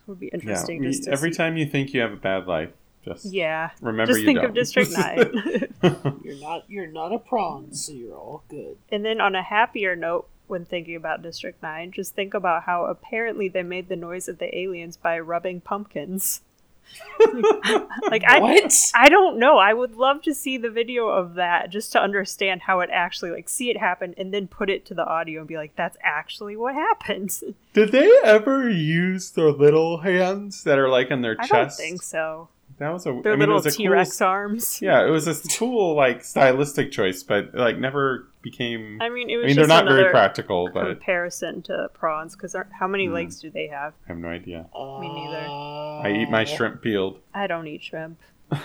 It 0.01 0.11
would 0.11 0.21
be 0.21 0.29
interesting 0.29 0.83
just 0.83 1.05
to 1.05 1.13
every 1.13 1.33
see. 1.33 1.37
time 1.37 1.57
you 1.57 1.67
think 1.67 1.95
you 1.95 2.01
have 2.01 2.13
a 2.13 2.17
bad 2.17 2.47
life, 2.47 2.71
just 3.07 3.25
Yeah. 3.33 3.71
remember 3.81 4.13
Just 4.13 4.21
you 4.21 4.27
think 4.27 4.39
don't. 4.41 4.49
of 4.51 4.55
District 4.55 4.91
9. 4.93 5.73
You're 6.25 6.41
not 6.41 6.65
you're 6.69 6.87
not 6.87 7.13
a 7.13 7.19
prawn, 7.19 7.73
so 7.73 7.93
you're 7.93 8.17
all 8.17 8.43
good. 8.49 8.77
and 8.91 9.05
then 9.05 9.21
on 9.21 9.35
a 9.35 9.43
happier 9.43 9.95
note, 9.97 10.29
when 10.49 10.65
thinking 10.65 10.95
about 10.97 11.23
District 11.23 11.63
9, 11.63 11.93
just 11.93 12.15
think 12.15 12.33
about 12.35 12.65
how 12.65 12.85
apparently 12.87 13.49
they 13.49 13.63
made 13.63 13.89
the 13.89 13.97
noise 13.97 14.29
of 14.29 14.39
the 14.39 14.57
aliens 14.59 14.97
by 14.97 15.19
rubbing 15.19 15.61
pumpkins. 15.61 16.41
like 18.11 18.23
I 18.25 18.39
what? 18.39 18.73
I 18.95 19.09
don't 19.09 19.39
know. 19.41 19.59
I 19.59 19.73
would 19.75 19.97
love 19.97 20.23
to 20.23 20.33
see 20.35 20.57
the 20.57 20.71
video 20.71 21.09
of 21.09 21.35
that 21.35 21.69
just 21.71 21.91
to 21.93 22.01
understand 22.01 22.63
how 22.63 22.79
it 22.79 22.91
actually 22.93 23.33
like 23.33 23.49
see 23.49 23.71
it 23.71 23.77
happen 23.77 24.15
and 24.17 24.33
then 24.33 24.47
put 24.47 24.71
it 24.71 24.87
to 24.87 24.95
the 24.95 25.05
audio 25.05 25.41
and 25.41 25.49
be 25.49 25.57
like 25.57 25.75
that's 25.75 25.97
actually 26.01 26.57
what 26.57 26.75
happens. 26.77 27.43
Did 27.73 27.91
they 27.91 28.09
ever 28.25 28.71
use 28.71 29.31
the 29.33 29.47
little 29.49 29.99
hands 29.99 30.63
that 30.63 30.79
are 30.79 30.89
like 30.89 31.11
on 31.11 31.23
their 31.23 31.37
I 31.41 31.43
chest? 31.47 31.53
I 31.53 31.59
don't 31.63 31.73
think 31.73 32.03
so. 32.03 32.49
That 32.79 32.91
was 32.93 33.07
a 33.07 33.13
Their 33.23 33.33
I 33.33 33.37
mean, 33.37 33.43
it 33.49 33.53
little 33.53 33.55
was 33.55 33.67
a 33.67 33.71
T 33.71 33.89
Rex 33.89 34.19
Cool, 34.19 34.27
arms. 34.29 34.83
yeah, 34.83 35.07
it 35.07 35.11
was 35.11 35.27
a 35.27 35.49
cool 35.59 35.95
like 35.95 36.23
stylistic 36.23 36.93
choice, 36.93 37.23
but 37.23 37.55
like 37.55 37.79
never 37.79 38.29
became. 38.43 38.99
I 39.01 39.09
mean, 39.09 39.31
it 39.31 39.37
was 39.37 39.45
I 39.45 39.47
mean, 39.47 39.57
they're 39.57 39.67
not 39.67 39.87
very 39.87 40.11
practical, 40.11 40.69
but 40.75 40.85
comparison 40.85 41.63
to 41.63 41.89
prawns 41.95 42.37
because 42.37 42.55
how 42.79 42.87
many 42.87 43.07
Hmm. 43.07 43.15
legs 43.15 43.41
do 43.41 43.51
they 43.51 43.69
have? 43.69 43.95
I 44.05 44.09
have 44.09 44.19
no 44.19 44.29
idea. 44.29 44.67
Me 44.75 45.09
neither. 45.13 45.47
I 45.47 46.13
eat 46.23 46.29
my 46.31 46.45
shrimp 46.45 46.83
peeled. 46.83 47.21
I 47.33 47.47
don't 47.47 47.67
eat 47.67 47.83
shrimp. 47.83 48.19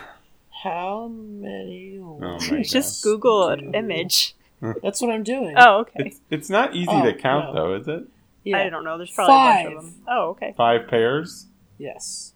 How 0.64 1.08
many? 1.08 1.98
Oh 2.02 2.20
my 2.20 2.38
just 2.62 3.02
gosh. 3.04 3.12
Google 3.12 3.48
an 3.50 3.74
image. 3.74 4.36
That's 4.84 5.02
what 5.02 5.10
I'm 5.10 5.24
doing. 5.24 5.56
Oh, 5.58 5.80
okay. 5.80 6.04
It's 6.08 6.22
it's 6.30 6.50
not 6.50 6.76
easy 6.76 6.88
Oh, 6.92 7.04
to 7.04 7.14
count 7.16 7.56
no. 7.56 7.70
though, 7.70 7.76
is 7.76 7.88
it? 7.88 8.04
yeah. 8.44 8.60
I 8.60 8.70
don't 8.70 8.84
know. 8.84 8.98
There's 8.98 9.10
probably 9.12 9.34
a 9.36 9.38
bunch 9.38 9.66
of 9.78 9.84
Five. 9.84 9.94
them. 9.94 10.04
Oh, 10.08 10.30
okay. 10.32 10.54
Five 10.56 10.88
pairs. 10.88 11.48
Yes. 11.80 12.31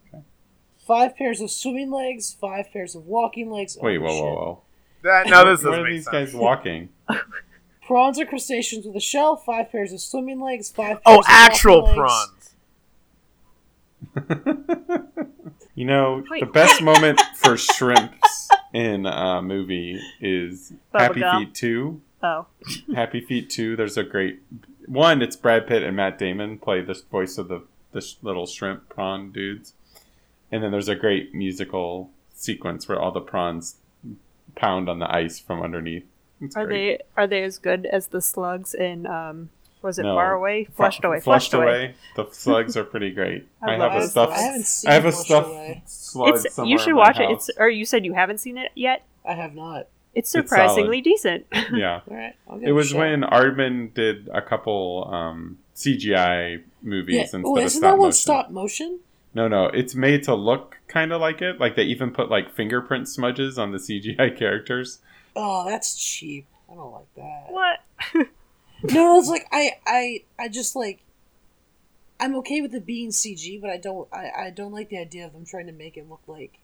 Five 0.86 1.16
pairs 1.18 1.42
of 1.42 1.50
swimming 1.52 1.92
legs, 1.92 2.36
five 2.40 2.72
pairs 2.72 2.96
of 2.96 3.06
walking 3.08 3.50
legs. 3.50 3.78
Oh, 3.80 3.86
Wait, 3.86 3.98
Oh, 3.98 4.02
whoa, 4.02 4.10
shit. 4.10 4.22
whoa, 4.24 4.34
whoa! 4.36 4.62
That, 5.04 5.28
no, 5.28 5.46
this 5.50 5.64
Where 5.64 5.72
doesn't 5.72 5.74
are 5.74 5.84
make 5.84 5.94
these 5.94 6.06
sense. 6.06 6.32
guys 6.32 6.36
walking? 6.36 6.90
Prawns 7.88 8.20
are 8.20 8.26
crustaceans 8.26 8.86
with 8.86 8.96
a 8.96 9.00
shell, 9.00 9.36
five 9.36 9.72
pairs 9.72 9.94
of 9.94 10.00
swimming 10.02 10.40
legs, 10.42 10.70
five 10.72 10.98
oh, 11.06 11.12
pairs 11.12 11.16
Oh, 11.18 11.20
of 11.20 11.26
actual 11.28 11.84
legs. 11.84 11.96
prawns. 11.96 12.56
you 15.76 15.86
know, 15.86 16.24
Wait. 16.30 16.40
the 16.42 16.46
best 16.52 16.82
moment 16.82 17.20
for 17.36 17.58
shrimps 17.76 18.50
in 18.74 19.06
a 19.06 19.42
movie 19.42 20.00
is 20.20 20.74
Bubba 20.94 21.00
Happy 21.00 21.20
Gump. 21.22 21.48
Feet 21.48 21.56
Two. 21.56 22.02
Oh, 22.24 22.48
Happy 22.96 23.22
Feet 23.22 23.50
Two. 23.50 23.76
There's 23.76 23.98
a 23.98 24.04
great 24.04 24.40
one. 24.88 25.22
It's 25.22 25.36
Brad 25.36 25.68
Pitt 25.68 25.84
and 25.84 25.96
Matt 25.96 26.18
Damon 26.18 26.58
play 26.58 26.82
the 26.82 27.00
voice 27.12 27.38
of 27.38 27.48
the 27.48 27.64
the 27.92 28.06
little 28.22 28.46
shrimp 28.46 28.90
prawn 28.90 29.32
dudes, 29.32 29.74
and 30.52 30.64
then 30.64 30.72
there's 30.72 30.88
a 30.90 30.96
great 30.96 31.34
musical 31.34 32.10
sequence 32.34 32.88
where 32.88 33.00
all 33.00 33.12
the 33.12 33.22
prawns 33.22 33.76
pound 34.56 34.90
on 34.90 35.00
the 35.00 35.14
ice 35.14 35.40
from 35.40 35.62
underneath. 35.62 36.06
It's 36.42 36.56
are 36.56 36.66
great. 36.66 36.98
they 36.98 37.04
are 37.22 37.28
they 37.28 37.44
as 37.44 37.58
good 37.58 37.86
as 37.86 38.08
the 38.08 38.22
slugs 38.22 38.74
in 38.74 39.06
um? 39.08 39.50
Was 39.82 40.00
it 40.00 40.04
No. 40.04 40.16
far 40.16 40.34
away? 40.34 40.64
Fu- 40.66 40.72
Flushed 40.74 41.04
away. 41.04 41.20
Flushed, 41.20 41.52
Flushed 41.52 41.54
away. 41.54 41.66
away. 41.86 41.96
The 42.16 42.28
slugs 42.32 42.76
are 42.76 42.84
pretty 42.84 43.12
great. 43.12 43.48
I 43.62 43.76
I, 43.76 43.78
have 43.78 43.92
a 43.96 44.00
those 44.00 44.12
stuffed. 44.12 44.34
I 44.34 44.42
haven't 44.42 44.66
seen 44.66 44.90
I 44.90 44.94
have 44.96 45.06
a 45.06 45.12
Flushed 45.12 45.26
stuffed 45.28 45.90
slug 45.90 46.36
It's 46.46 46.58
you 46.58 46.80
should 46.80 46.96
watch 46.96 47.20
it. 47.20 47.30
house. 47.30 47.50
It's 47.50 47.58
or 47.60 47.70
you 47.70 47.86
said 47.86 48.04
you 48.04 48.14
haven't 48.14 48.40
seen 48.40 48.58
it 48.58 48.72
yet. 48.76 49.04
I 49.28 49.34
have 49.34 49.54
not. 49.54 49.88
It's 50.16 50.32
solid. 50.32 50.48
surprisingly 50.48 51.02
decent. 51.02 51.46
yeah. 51.74 52.00
All 52.10 52.18
right, 52.18 52.36
It 52.64 52.72
was 52.72 52.88
a 52.88 52.90
shot. 52.94 53.00
when 53.00 53.22
Aardman 53.24 53.94
did 53.94 54.28
a 54.34 54.42
couple 54.42 55.08
um, 55.14 55.58
CGI 55.76 56.64
movies 56.82 57.16
Yeah. 57.16 57.22
instead 57.22 57.42
Oh, 57.46 57.58
of 57.58 57.64
isn't 57.66 57.80
stop 57.82 57.92
that 57.92 57.98
one 58.00 58.08
motion. 58.08 58.14
stop 58.14 58.50
motion? 58.50 59.00
No, 59.36 59.48
no, 59.50 59.66
it's 59.66 59.94
made 59.94 60.24
to 60.24 60.34
look 60.34 60.78
kind 60.88 61.12
of 61.12 61.20
like 61.22 61.42
it. 61.42 61.60
Like 61.60 61.76
they 61.76 61.84
even 61.84 62.12
put 62.12 62.30
like 62.32 62.56
fingerprint 62.56 63.08
smudges 63.10 63.60
on 63.60 63.72
the 63.72 63.78
CGI 63.78 64.36
characters. 64.40 65.00
Oh, 65.36 65.66
that's 65.70 65.94
cheap. 65.96 66.46
I 66.72 66.76
don't 66.76 66.92
like 66.92 67.14
that. 67.16 67.46
what? 67.50 67.80
No, 68.84 69.18
it's 69.18 69.30
like 69.30 69.48
I, 69.52 69.72
I, 69.88 70.24
I 70.38 70.48
just 70.50 70.76
like. 70.76 71.00
I'm 72.20 72.36
okay 72.38 72.62
with 72.62 72.74
it 72.76 72.86
being 72.86 73.10
CG, 73.10 73.60
but 73.60 73.70
I 73.70 73.78
don't. 73.78 74.08
I, 74.14 74.30
I 74.46 74.50
don't 74.52 74.74
like 74.74 74.90
the 74.90 75.00
idea 75.00 75.26
of 75.26 75.34
them 75.34 75.44
trying 75.46 75.66
to 75.68 75.72
make 75.72 75.98
it 75.98 76.08
look 76.10 76.22
like 76.28 76.60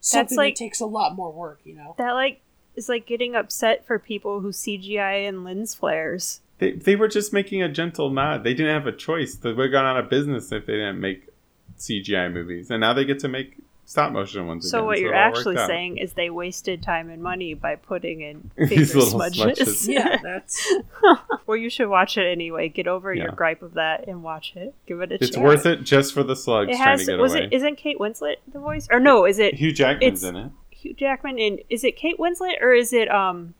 something 0.00 0.36
like- 0.36 0.54
that 0.54 0.58
takes 0.58 0.80
a 0.80 0.86
lot 0.86 1.14
more 1.16 1.32
work. 1.32 1.60
You 1.64 1.74
know. 1.76 1.94
That 1.98 2.12
like 2.12 2.40
is 2.74 2.88
like 2.90 3.06
getting 3.06 3.34
upset 3.34 3.86
for 3.86 3.98
people 3.98 4.40
who 4.40 4.48
CGI 4.50 5.26
and 5.26 5.44
lens 5.44 5.74
flares. 5.74 6.40
They, 6.58 6.72
they 6.72 6.94
were 6.96 7.08
just 7.08 7.32
making 7.32 7.62
a 7.62 7.68
gentle 7.70 8.10
nod. 8.10 8.44
They 8.44 8.52
didn't 8.52 8.74
have 8.74 8.86
a 8.86 8.96
choice. 8.96 9.34
They 9.36 9.52
would 9.52 9.62
have 9.66 9.72
gone 9.72 9.86
out 9.86 9.98
of 10.02 10.10
business 10.10 10.52
if 10.52 10.66
they 10.66 10.74
didn't 10.74 11.00
make 11.00 11.28
CGI 11.78 12.32
movies, 12.32 12.70
and 12.70 12.80
now 12.80 12.92
they 12.92 13.04
get 13.04 13.18
to 13.20 13.28
make 13.28 13.56
stop 13.84 14.10
motion 14.12 14.46
ones. 14.48 14.68
So 14.68 14.78
again, 14.78 14.86
what 14.86 14.98
it 14.98 15.00
you're 15.02 15.14
actually 15.14 15.56
saying 15.58 15.98
is 15.98 16.14
they 16.14 16.28
wasted 16.30 16.82
time 16.82 17.08
and 17.08 17.22
money 17.22 17.54
by 17.54 17.76
putting 17.76 18.20
in 18.20 18.50
These 18.68 18.94
little 18.94 19.10
smudges. 19.10 19.82
smudges. 19.82 19.88
Yeah, 19.88 20.16
that's. 20.22 20.72
well, 21.46 21.56
you 21.56 21.70
should 21.70 21.88
watch 21.88 22.18
it 22.18 22.26
anyway. 22.26 22.68
Get 22.68 22.88
over 22.88 23.14
your 23.14 23.30
gripe 23.30 23.62
of 23.62 23.74
that 23.74 24.08
and 24.08 24.22
watch 24.22 24.54
it. 24.56 24.74
Give 24.86 25.00
it 25.00 25.12
a 25.12 25.18
chance. 25.18 25.22
It's 25.28 25.36
chance. 25.36 25.44
worth 25.44 25.66
it 25.66 25.82
just 25.84 26.12
for 26.14 26.22
the 26.24 26.34
slugs 26.34 26.70
It 26.72 26.76
trying 26.76 26.88
has. 26.88 27.00
to 27.06 27.12
get 27.12 27.18
Was 27.20 27.34
away. 27.34 27.44
it? 27.44 27.52
Isn't 27.52 27.76
Kate 27.76 27.98
Winslet 27.98 28.36
the 28.52 28.58
voice? 28.58 28.88
Or 28.90 28.98
no? 28.98 29.24
Is 29.24 29.38
it 29.38 29.54
Hugh 29.54 29.72
Jackman's 29.72 30.24
in 30.24 30.36
it. 30.36 30.50
Hugh 30.70 30.94
Jackman? 30.94 31.38
And 31.38 31.60
is 31.70 31.84
it 31.84 31.96
Kate 31.96 32.18
Winslet 32.18 32.60
or 32.60 32.72
is 32.72 32.92
it 32.92 33.10
um, 33.10 33.54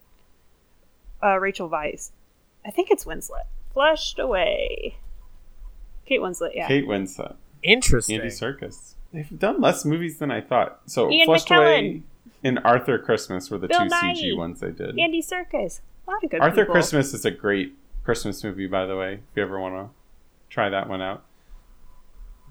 uh, 1.22 1.38
Rachel 1.38 1.70
Weisz? 1.70 2.10
I 2.64 2.70
think 2.72 2.90
it's 2.90 3.04
Winslet. 3.04 3.44
Flushed 3.72 4.18
away. 4.18 4.96
Kate 6.04 6.20
Winslet. 6.20 6.50
Yeah. 6.54 6.66
Kate 6.66 6.86
Winslet, 6.86 7.36
Interesting. 7.62 8.20
Andy 8.20 8.28
Serkis. 8.30 8.94
They've 9.12 9.38
done 9.38 9.60
less 9.60 9.84
movies 9.84 10.18
than 10.18 10.30
I 10.30 10.40
thought. 10.40 10.80
So 10.86 11.10
Ian 11.10 11.26
Flushed 11.26 11.48
McKellen. 11.48 11.78
Away 11.78 12.02
and 12.44 12.58
Arthur 12.64 12.98
Christmas 12.98 13.50
were 13.50 13.58
the 13.58 13.68
Bill 13.68 13.80
two 13.80 13.88
Nighy. 13.88 14.22
CG 14.22 14.36
ones 14.36 14.60
they 14.60 14.70
did. 14.70 14.98
Andy 14.98 15.22
Serkis. 15.22 15.80
A 16.06 16.10
lot 16.10 16.22
of 16.22 16.30
good 16.30 16.40
Arthur 16.40 16.62
people. 16.62 16.74
Christmas 16.74 17.12
is 17.14 17.24
a 17.24 17.30
great 17.30 17.74
Christmas 18.04 18.44
movie, 18.44 18.66
by 18.66 18.86
the 18.86 18.96
way. 18.96 19.14
If 19.14 19.20
you 19.36 19.42
ever 19.42 19.58
want 19.58 19.74
to 19.74 19.94
try 20.50 20.68
that 20.68 20.88
one 20.88 21.02
out. 21.02 21.24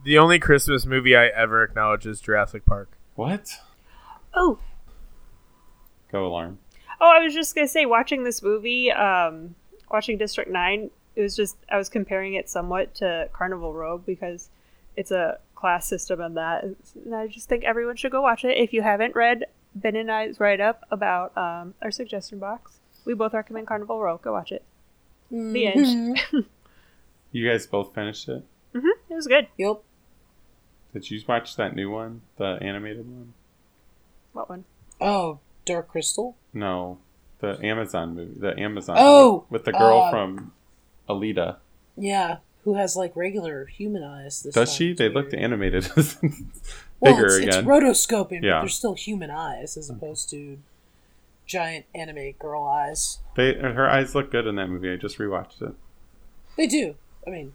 The 0.03 0.17
only 0.17 0.37
Christmas 0.39 0.85
movie 0.85 1.15
I 1.15 1.27
ever 1.27 1.63
acknowledge 1.63 2.05
is 2.05 2.19
Jurassic 2.19 2.65
Park. 2.65 2.97
What? 3.15 3.49
Oh, 4.33 4.59
Go 6.11 6.27
alarm. 6.27 6.59
Oh, 7.01 7.11
I 7.13 7.19
was 7.23 7.33
just 7.33 7.55
gonna 7.55 7.67
say, 7.67 7.85
watching 7.85 8.23
this 8.23 8.41
movie, 8.41 8.91
um, 8.91 9.55
watching 9.91 10.17
District 10.17 10.49
Nine, 10.49 10.89
it 11.15 11.21
was 11.21 11.35
just 11.35 11.57
I 11.69 11.77
was 11.77 11.89
comparing 11.89 12.35
it 12.35 12.49
somewhat 12.49 12.95
to 12.95 13.29
Carnival 13.33 13.73
Row 13.73 13.97
because 13.97 14.49
it's 14.97 15.11
a 15.11 15.39
class 15.55 15.85
system 15.87 16.21
and 16.21 16.35
that. 16.37 16.63
And 16.63 17.15
I 17.15 17.27
just 17.27 17.47
think 17.49 17.63
everyone 17.63 17.95
should 17.95 18.11
go 18.11 18.21
watch 18.21 18.43
it. 18.45 18.57
If 18.57 18.73
you 18.73 18.81
haven't 18.81 19.15
read 19.15 19.45
Ben 19.75 19.95
and 19.95 20.11
I's 20.11 20.39
write 20.39 20.61
up 20.61 20.83
about 20.91 21.37
um, 21.37 21.73
our 21.81 21.91
suggestion 21.91 22.39
box, 22.39 22.79
we 23.05 23.13
both 23.13 23.33
recommend 23.33 23.67
Carnival 23.67 23.99
Row. 23.99 24.17
Go 24.17 24.33
watch 24.33 24.51
it. 24.51 24.63
The 25.31 25.67
end. 25.67 26.19
You 27.31 27.49
guys 27.49 27.67
both 27.67 27.93
finished 27.93 28.29
it? 28.29 28.45
hmm 28.71 28.87
It 29.09 29.13
was 29.13 29.27
good. 29.27 29.47
Yep. 29.57 29.81
Did 30.93 31.11
you 31.11 31.19
watch 31.27 31.57
that 31.57 31.75
new 31.75 31.91
one, 31.91 32.21
the 32.37 32.57
animated 32.61 33.05
one? 33.05 33.33
What 34.31 34.49
one? 34.49 34.63
Oh, 35.01 35.39
Dark 35.65 35.89
Crystal. 35.89 36.37
No, 36.53 36.99
the 37.39 37.59
Amazon 37.61 38.15
movie. 38.15 38.39
The 38.39 38.57
Amazon. 38.57 38.95
Oh, 38.97 39.43
with 39.49 39.65
the 39.65 39.73
girl 39.73 40.03
uh, 40.03 40.11
from 40.11 40.53
Alita. 41.09 41.57
Yeah, 41.97 42.37
who 42.65 42.73
has 42.73 42.95
like 42.97 43.15
regular 43.15 43.65
human 43.65 44.03
eyes? 44.03 44.41
This 44.43 44.53
Does 44.55 44.69
time. 44.69 44.77
she? 44.77 44.93
They 44.93 45.05
weird. 45.05 45.15
looked 45.15 45.33
animated. 45.33 45.87
Well, 47.01 47.13
Bigger 47.13 47.25
it's, 47.25 47.35
again. 47.37 47.59
It's 47.59 47.67
rotoscoping, 47.67 48.41
Yeah. 48.41 48.53
but 48.53 48.59
they're 48.61 48.69
still 48.69 48.93
human 48.93 49.29
eyes 49.29 49.75
as 49.75 49.91
mm-hmm. 49.91 49.97
opposed 49.97 50.29
to 50.29 50.57
giant 51.45 51.85
anime 51.93 52.31
girl 52.39 52.63
eyes. 52.63 53.19
they 53.35 53.53
her 53.53 53.87
eyes 53.89 54.15
look 54.15 54.31
good 54.31 54.47
in 54.47 54.55
that 54.55 54.67
movie. 54.69 54.91
I 54.91 54.95
just 54.95 55.17
rewatched 55.17 55.61
it. 55.61 55.75
They 56.55 56.67
do. 56.67 56.95
I 57.27 57.31
mean, 57.31 57.51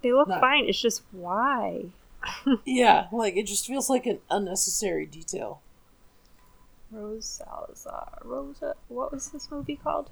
They 0.00 0.12
look 0.12 0.28
No. 0.28 0.38
fine. 0.38 0.66
It's 0.68 0.80
just 0.80 1.02
why. 1.10 1.86
yeah, 2.64 3.08
like 3.10 3.36
it 3.36 3.46
just 3.46 3.66
feels 3.66 3.90
like 3.90 4.06
an 4.06 4.20
unnecessary 4.30 5.06
detail. 5.06 5.60
Rose 6.92 7.26
Salazar. 7.26 8.20
Rosa. 8.22 8.74
What 8.86 9.10
was 9.12 9.30
this 9.30 9.50
movie 9.50 9.76
called? 9.76 10.10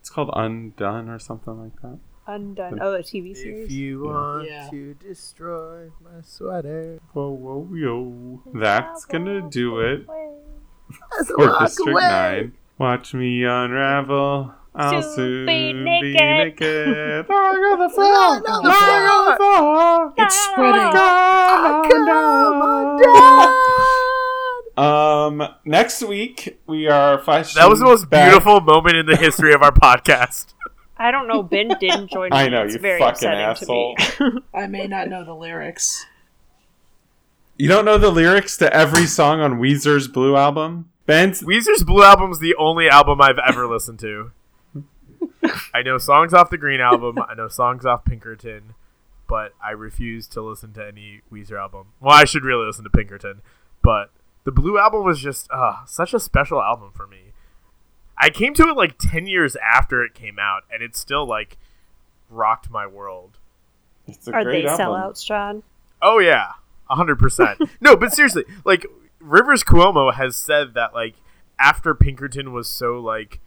It's 0.00 0.10
called 0.10 0.30
Undone 0.34 1.08
or 1.08 1.20
something 1.20 1.62
like 1.62 1.80
that. 1.82 1.98
Undone. 2.34 2.78
Oh, 2.80 2.92
the 2.92 2.98
TV 3.02 3.34
series. 3.36 3.64
If 3.66 3.70
you 3.72 4.04
Yeah. 4.06 4.10
want 4.12 4.46
Yeah. 4.48 4.68
to 4.70 4.94
destroy 4.94 5.90
my 6.02 6.20
sweater, 6.22 7.00
Whoa, 7.12 7.30
whoa, 7.30 7.68
yo! 7.74 8.40
That's 8.54 9.04
gonna 9.04 9.40
do 9.50 9.80
it 9.80 10.06
Let's 11.16 11.30
for 11.30 11.58
District 11.60 11.88
away. 11.90 12.02
Nine. 12.08 12.52
Watch 12.78 13.14
me 13.14 13.44
unravel. 13.44 14.54
I'll 14.74 15.02
Soon 15.02 15.14
soon 15.14 15.46
be 15.46 15.72
be 15.72 15.82
naked. 15.82 16.14
naked. 16.60 17.26
Lying 17.28 17.56
on 17.58 17.78
the 17.80 17.88
floor. 17.88 18.06
Lying 18.06 18.44
on 18.46 18.62
the 18.62 18.68
Lying 18.70 19.06
on 19.08 19.24
the 19.30 19.36
floor. 19.36 20.14
It's 20.18 20.34
spreading. 20.34 20.92
Come 21.90 22.08
on 24.78 25.40
Um, 25.40 25.54
next 25.64 26.02
week 26.02 26.58
we 26.66 26.86
are 26.86 27.18
flashing. 27.18 27.60
That 27.60 27.68
was 27.68 27.80
the 27.80 27.84
most 27.84 28.08
back- 28.08 28.30
beautiful 28.30 28.60
moment 28.60 28.96
in 28.96 29.06
the 29.06 29.16
history 29.16 29.52
of 29.52 29.62
our 29.62 29.72
podcast. 29.72 30.54
I 31.00 31.10
don't 31.10 31.26
know. 31.26 31.42
Ben 31.42 31.68
didn't 31.80 32.10
join. 32.10 32.30
I 32.32 32.44
me. 32.44 32.50
know, 32.50 32.62
It's 32.64 32.74
you 32.74 32.80
very 32.80 33.00
fucking 33.00 33.26
asshole. 33.28 33.96
me. 34.20 34.30
I 34.54 34.66
may 34.66 34.86
not 34.86 35.08
know 35.08 35.24
the 35.24 35.34
lyrics. 35.34 36.04
You 37.56 37.68
don't 37.68 37.84
know 37.86 37.98
the 37.98 38.10
lyrics 38.10 38.56
to 38.58 38.72
every 38.74 39.06
song 39.06 39.40
on 39.40 39.58
Weezer's 39.58 40.08
Blue 40.08 40.36
album? 40.36 40.90
Ben's 41.06 41.42
Weezer's 41.42 41.82
Blue 41.82 42.04
Album 42.04 42.30
is 42.30 42.38
the 42.38 42.54
only 42.54 42.88
album 42.88 43.20
I've 43.20 43.38
ever 43.48 43.66
listened 43.66 43.98
to. 44.00 44.30
I 45.74 45.82
know 45.82 45.98
songs 45.98 46.32
off 46.32 46.50
the 46.50 46.58
Green 46.58 46.80
Album. 46.80 47.18
I 47.18 47.34
know 47.34 47.48
songs 47.48 47.84
off 47.84 48.04
Pinkerton, 48.04 48.74
but 49.26 49.52
I 49.62 49.70
refuse 49.72 50.26
to 50.28 50.40
listen 50.42 50.72
to 50.74 50.86
any 50.86 51.22
Weezer 51.32 51.58
album. 51.58 51.88
Well, 52.00 52.14
I 52.14 52.24
should 52.24 52.44
really 52.44 52.64
listen 52.66 52.84
to 52.84 52.90
Pinkerton, 52.90 53.40
but 53.82 54.10
the 54.44 54.52
Blue 54.52 54.78
Album 54.78 55.02
was 55.04 55.18
just 55.20 55.48
uh, 55.50 55.84
such 55.86 56.14
a 56.14 56.20
special 56.20 56.62
album 56.62 56.92
for 56.94 57.06
me. 57.06 57.29
I 58.20 58.30
came 58.30 58.52
to 58.54 58.68
it 58.68 58.76
like 58.76 58.96
10 58.98 59.26
years 59.26 59.56
after 59.56 60.04
it 60.04 60.14
came 60.14 60.38
out, 60.38 60.62
and 60.72 60.82
it 60.82 60.94
still 60.96 61.26
like 61.26 61.56
rocked 62.28 62.70
my 62.70 62.86
world. 62.86 63.38
it's 64.06 64.28
a 64.28 64.32
Are 64.32 64.44
great 64.44 64.62
they 64.64 64.68
album. 64.68 64.86
sellouts, 64.86 65.24
John? 65.24 65.62
Oh 66.02 66.18
yeah, 66.18 66.52
hundred 66.88 67.18
percent. 67.18 67.58
No, 67.80 67.96
but 67.96 68.12
seriously, 68.12 68.44
like 68.64 68.86
Rivers 69.20 69.62
Cuomo 69.64 70.12
has 70.14 70.36
said 70.36 70.74
that 70.74 70.94
like 70.94 71.14
after 71.58 71.94
Pinkerton 71.94 72.52
was 72.52 72.68
so 72.70 72.98
like 73.00 73.40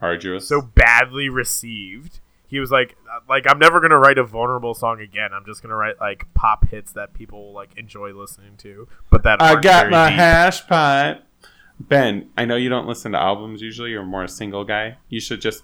Arduous. 0.00 0.46
so 0.48 0.60
badly 0.60 1.28
received, 1.28 2.20
he 2.48 2.60
was 2.60 2.70
like 2.70 2.96
uh, 3.10 3.20
like 3.28 3.44
I'm 3.48 3.58
never 3.58 3.80
gonna 3.80 3.98
write 3.98 4.18
a 4.18 4.24
vulnerable 4.24 4.74
song 4.74 5.00
again. 5.00 5.30
I'm 5.32 5.44
just 5.46 5.62
gonna 5.62 5.76
write 5.76 5.98
like 6.00 6.26
pop 6.34 6.68
hits 6.68 6.92
that 6.92 7.14
people 7.14 7.52
like 7.52 7.70
enjoy 7.76 8.12
listening 8.12 8.56
to, 8.58 8.88
but 9.10 9.22
that 9.22 9.40
I 9.40 9.60
got 9.60 9.90
my 9.90 10.08
deep. 10.10 10.18
hash 10.18 10.66
pipe. 10.66 11.22
Ben, 11.78 12.30
I 12.36 12.44
know 12.44 12.56
you 12.56 12.68
don't 12.68 12.86
listen 12.86 13.12
to 13.12 13.18
albums 13.20 13.60
usually. 13.62 13.90
You're 13.90 14.04
more 14.04 14.24
a 14.24 14.28
single 14.28 14.64
guy. 14.64 14.96
You 15.08 15.20
should 15.20 15.40
just 15.40 15.62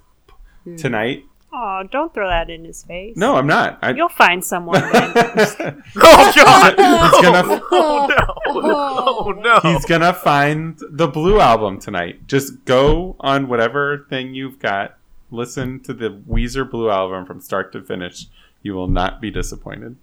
Hmm. 0.64 0.76
tonight. 0.76 1.24
Oh, 1.54 1.82
don't 1.90 2.14
throw 2.14 2.28
that 2.28 2.48
in 2.48 2.64
his 2.64 2.82
face. 2.82 3.14
No, 3.16 3.36
I'm 3.36 3.46
not. 3.46 3.78
I, 3.82 3.92
You'll 3.92 4.08
find 4.08 4.42
someone. 4.44 4.80
Oh 4.94 5.82
god! 6.36 6.74
He's 6.78 7.20
gonna- 7.22 7.62
oh, 7.72 8.06
no! 8.08 8.34
Oh 8.54 9.34
no! 9.38 9.60
He's 9.62 9.84
gonna 9.84 10.12
find 10.14 10.78
the 10.90 11.08
Blue 11.08 11.40
album 11.40 11.78
tonight. 11.78 12.26
Just 12.26 12.64
go 12.64 13.16
on 13.20 13.48
whatever 13.48 14.06
thing 14.08 14.34
you've 14.34 14.58
got. 14.58 14.96
Listen 15.30 15.80
to 15.80 15.92
the 15.92 16.10
Weezer 16.28 16.68
Blue 16.70 16.88
album 16.90 17.26
from 17.26 17.40
start 17.40 17.72
to 17.72 17.82
finish. 17.82 18.26
You 18.62 18.74
will 18.74 18.88
not 18.88 19.20
be 19.20 19.30
disappointed. 19.30 19.96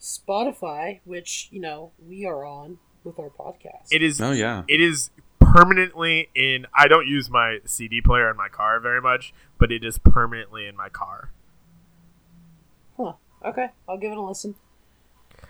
Spotify, 0.00 1.00
which 1.04 1.48
you 1.50 1.60
know 1.60 1.92
we 2.08 2.24
are 2.26 2.44
on 2.44 2.78
with 3.04 3.18
our 3.18 3.30
podcast. 3.30 3.88
It 3.92 4.02
is 4.02 4.20
Oh 4.20 4.32
yeah. 4.32 4.62
it 4.68 4.80
is 4.80 5.10
permanently 5.54 6.30
in 6.34 6.66
I 6.74 6.88
don't 6.88 7.06
use 7.06 7.30
my 7.30 7.58
CD 7.64 8.00
player 8.00 8.28
in 8.30 8.36
my 8.36 8.48
car 8.48 8.80
very 8.80 9.00
much, 9.00 9.32
but 9.58 9.70
it 9.70 9.84
is 9.84 9.98
permanently 9.98 10.66
in 10.66 10.76
my 10.76 10.88
car. 10.88 11.30
huh? 12.96 13.12
Okay, 13.44 13.68
I'll 13.88 13.98
give 13.98 14.10
it 14.12 14.18
a 14.18 14.22
listen. 14.22 14.56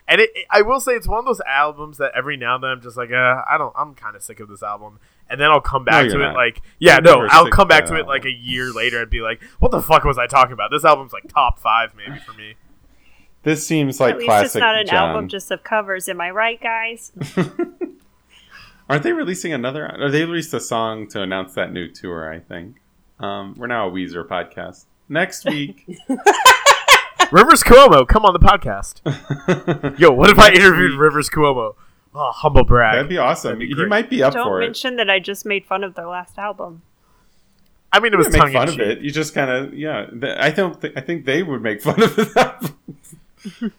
And 0.06 0.20
it, 0.20 0.30
it- 0.34 0.46
I 0.50 0.62
will 0.62 0.80
say 0.80 0.92
it's 0.92 1.08
one 1.08 1.20
of 1.20 1.24
those 1.24 1.40
albums 1.46 1.98
that 1.98 2.12
every 2.14 2.36
now 2.36 2.56
and 2.56 2.64
then 2.64 2.70
I'm 2.70 2.80
just 2.82 2.96
like, 2.96 3.10
uh, 3.10 3.42
I 3.48 3.56
don't 3.56 3.72
I'm 3.76 3.94
kind 3.94 4.14
of 4.16 4.22
sick 4.22 4.40
of 4.40 4.48
this 4.48 4.62
album. 4.62 4.98
And 5.30 5.40
then 5.40 5.50
I'll 5.50 5.60
come 5.62 5.84
back 5.86 6.04
you're 6.04 6.18
to 6.18 6.28
it 6.30 6.34
like 6.34 6.60
yeah, 6.78 6.94
You're 7.02 7.22
no, 7.22 7.26
I'll 7.30 7.48
come 7.48 7.66
back 7.68 7.86
to 7.86 7.94
it 7.96 8.06
like 8.06 8.26
a 8.26 8.30
year 8.30 8.70
later 8.72 9.00
and 9.00 9.10
be 9.10 9.22
like, 9.22 9.42
what 9.58 9.70
the 9.72 9.80
fuck 9.80 10.04
was 10.04 10.18
I 10.18 10.26
talking 10.26 10.52
about? 10.52 10.70
This 10.70 10.84
album's 10.84 11.14
like 11.14 11.28
top 11.28 11.58
5 11.58 11.94
maybe 11.96 12.18
for 12.18 12.34
me. 12.34 12.54
This 13.42 13.66
seems 13.66 14.00
like 14.00 14.12
At 14.12 14.18
least 14.18 14.28
classic 14.28 14.46
it's 14.46 14.54
not 14.56 14.74
an 14.78 14.86
John. 14.86 15.08
album 15.10 15.28
just 15.28 15.50
of 15.50 15.62
covers. 15.64 16.08
Am 16.10 16.20
I 16.20 16.30
right, 16.30 16.60
guys? 16.60 17.12
Aren't 18.88 19.02
they 19.02 19.12
releasing 19.12 19.52
another? 19.52 19.90
Or 20.00 20.10
they 20.10 20.24
released 20.24 20.52
a 20.54 20.60
song 20.60 21.06
to 21.08 21.22
announce 21.22 21.54
that 21.54 21.72
new 21.72 21.88
tour. 21.88 22.32
I 22.32 22.40
think. 22.40 22.76
Um, 23.18 23.54
we're 23.56 23.66
now 23.68 23.88
a 23.88 23.90
Weezer 23.90 24.26
podcast. 24.26 24.84
Next 25.08 25.44
week. 25.48 25.86
Rivers 27.30 27.62
Cuomo, 27.62 28.06
come 28.06 28.24
on 28.24 28.32
the 28.32 28.38
podcast. 28.38 29.00
Yo, 29.98 30.10
what 30.12 30.30
if 30.30 30.38
I 30.38 30.50
interviewed 30.52 30.92
Rivers 30.98 31.30
Cuomo? 31.30 31.74
Oh, 32.14 32.30
humble 32.32 32.64
brag. 32.64 32.94
That'd 32.96 33.08
be 33.08 33.18
awesome. 33.18 33.50
That'd 33.50 33.58
be 33.60 33.66
he 33.68 33.74
great. 33.74 33.88
might 33.88 34.10
be 34.10 34.22
up 34.22 34.34
Don't 34.34 34.44
for 34.46 34.60
it. 34.62 34.66
mention 34.66 34.96
that 34.96 35.08
I 35.10 35.18
just 35.18 35.44
made 35.44 35.64
fun 35.64 35.82
of 35.82 35.94
their 35.94 36.06
last 36.06 36.38
album. 36.38 36.82
I 37.92 38.00
mean, 38.00 38.12
it 38.12 38.16
was 38.16 38.26
wouldn't 38.26 38.44
make 38.44 38.52
fun 38.52 38.68
of 38.68 38.78
it. 38.80 39.00
You 39.00 39.10
just 39.10 39.34
kind 39.34 39.50
of 39.50 39.74
yeah. 39.74 40.06
th- 40.06 40.36
I 40.38 40.50
don't. 40.50 40.80
Th- 40.80 40.92
I 40.96 41.00
think 41.00 41.24
they 41.24 41.42
would 41.42 41.62
make 41.62 41.80
fun 41.82 42.02
of 42.02 42.14
that. 42.34 42.72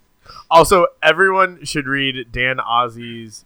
Also, 0.50 0.86
everyone 1.02 1.66
should 1.66 1.88
read 1.88 2.32
Dan 2.32 2.58
Ozzi's, 2.58 3.46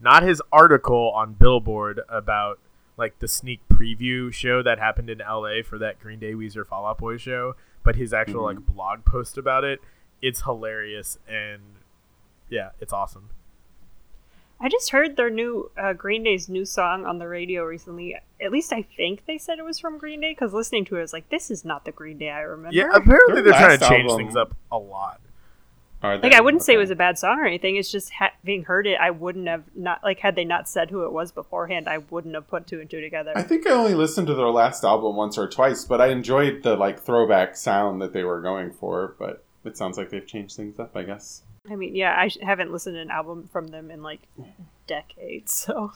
not 0.00 0.22
his 0.22 0.40
article 0.52 1.10
on 1.14 1.34
Billboard 1.34 2.00
about 2.08 2.58
like 2.96 3.18
the 3.18 3.28
sneak 3.28 3.60
preview 3.68 4.32
show 4.32 4.62
that 4.62 4.78
happened 4.78 5.08
in 5.08 5.18
LA 5.18 5.62
for 5.64 5.78
that 5.78 5.98
Green 6.00 6.18
Day 6.18 6.32
Weezer 6.34 6.66
Fall 6.66 6.86
Out 6.86 6.98
Boy 6.98 7.16
show, 7.16 7.54
but 7.82 7.96
his 7.96 8.12
actual 8.12 8.42
Mhm. 8.42 8.46
like 8.46 8.66
blog 8.66 9.04
post 9.04 9.38
about 9.38 9.64
it. 9.64 9.80
It's 10.20 10.42
hilarious 10.42 11.18
and 11.26 11.60
yeah, 12.50 12.70
it's 12.80 12.92
awesome. 12.92 13.30
I 14.62 14.68
just 14.68 14.90
heard 14.90 15.16
their 15.16 15.30
new 15.30 15.70
uh, 15.78 15.94
Green 15.94 16.22
Day's 16.22 16.46
new 16.50 16.66
song 16.66 17.06
on 17.06 17.18
the 17.18 17.26
radio 17.26 17.64
recently. 17.64 18.16
At 18.42 18.52
least 18.52 18.72
I 18.74 18.82
think 18.82 19.24
they 19.24 19.38
said 19.38 19.58
it 19.58 19.64
was 19.64 19.78
from 19.78 19.96
Green 19.96 20.20
Day 20.20 20.32
because 20.32 20.52
listening 20.52 20.84
to 20.86 20.96
it, 20.96 20.98
I 20.98 21.02
was 21.02 21.12
like, 21.14 21.30
"This 21.30 21.50
is 21.50 21.64
not 21.64 21.86
the 21.86 21.92
Green 21.92 22.18
Day 22.18 22.28
I 22.28 22.40
remember." 22.40 22.76
Yeah, 22.76 22.90
apparently 22.92 23.36
Their 23.40 23.44
they're 23.44 23.52
trying 23.54 23.78
to 23.78 23.88
change 23.88 24.10
album- 24.10 24.18
things 24.26 24.36
up 24.36 24.54
a 24.70 24.76
lot. 24.78 25.20
Are 26.02 26.16
like? 26.16 26.32
I 26.32 26.40
wouldn't 26.40 26.62
say 26.62 26.74
it 26.74 26.78
was 26.78 26.90
a 26.90 26.96
bad 26.96 27.18
song 27.18 27.38
or 27.40 27.44
anything. 27.44 27.76
It's 27.76 27.90
just 27.90 28.10
having 28.10 28.64
heard 28.64 28.86
it, 28.86 28.98
I 28.98 29.10
wouldn't 29.10 29.48
have 29.48 29.64
not 29.74 30.02
like 30.02 30.20
had 30.20 30.34
they 30.34 30.44
not 30.44 30.68
said 30.68 30.90
who 30.90 31.04
it 31.04 31.12
was 31.12 31.30
beforehand, 31.30 31.88
I 31.88 31.98
wouldn't 31.98 32.34
have 32.34 32.48
put 32.48 32.66
two 32.66 32.80
and 32.80 32.88
two 32.88 33.00
together. 33.00 33.32
I 33.36 33.42
think 33.42 33.66
I 33.66 33.72
only 33.72 33.94
listened 33.94 34.26
to 34.28 34.34
their 34.34 34.48
last 34.48 34.82
album 34.82 35.16
once 35.16 35.36
or 35.36 35.48
twice, 35.48 35.84
but 35.84 36.00
I 36.00 36.08
enjoyed 36.08 36.62
the 36.62 36.76
like 36.76 37.00
throwback 37.00 37.54
sound 37.54 38.00
that 38.00 38.12
they 38.12 38.24
were 38.24 38.40
going 38.40 38.72
for. 38.72 39.14
But 39.18 39.44
it 39.64 39.76
sounds 39.76 39.98
like 39.98 40.10
they've 40.10 40.26
changed 40.26 40.56
things 40.56 40.78
up. 40.78 40.96
I 40.96 41.02
guess. 41.02 41.42
I 41.70 41.76
mean, 41.76 41.94
yeah, 41.94 42.12
I 42.12 42.30
haven't 42.42 42.72
listened 42.72 42.96
to 42.96 43.00
an 43.02 43.10
album 43.10 43.48
from 43.52 43.68
them 43.68 43.90
in 43.90 44.02
like 44.02 44.22
decades, 44.86 45.52
so 45.54 45.92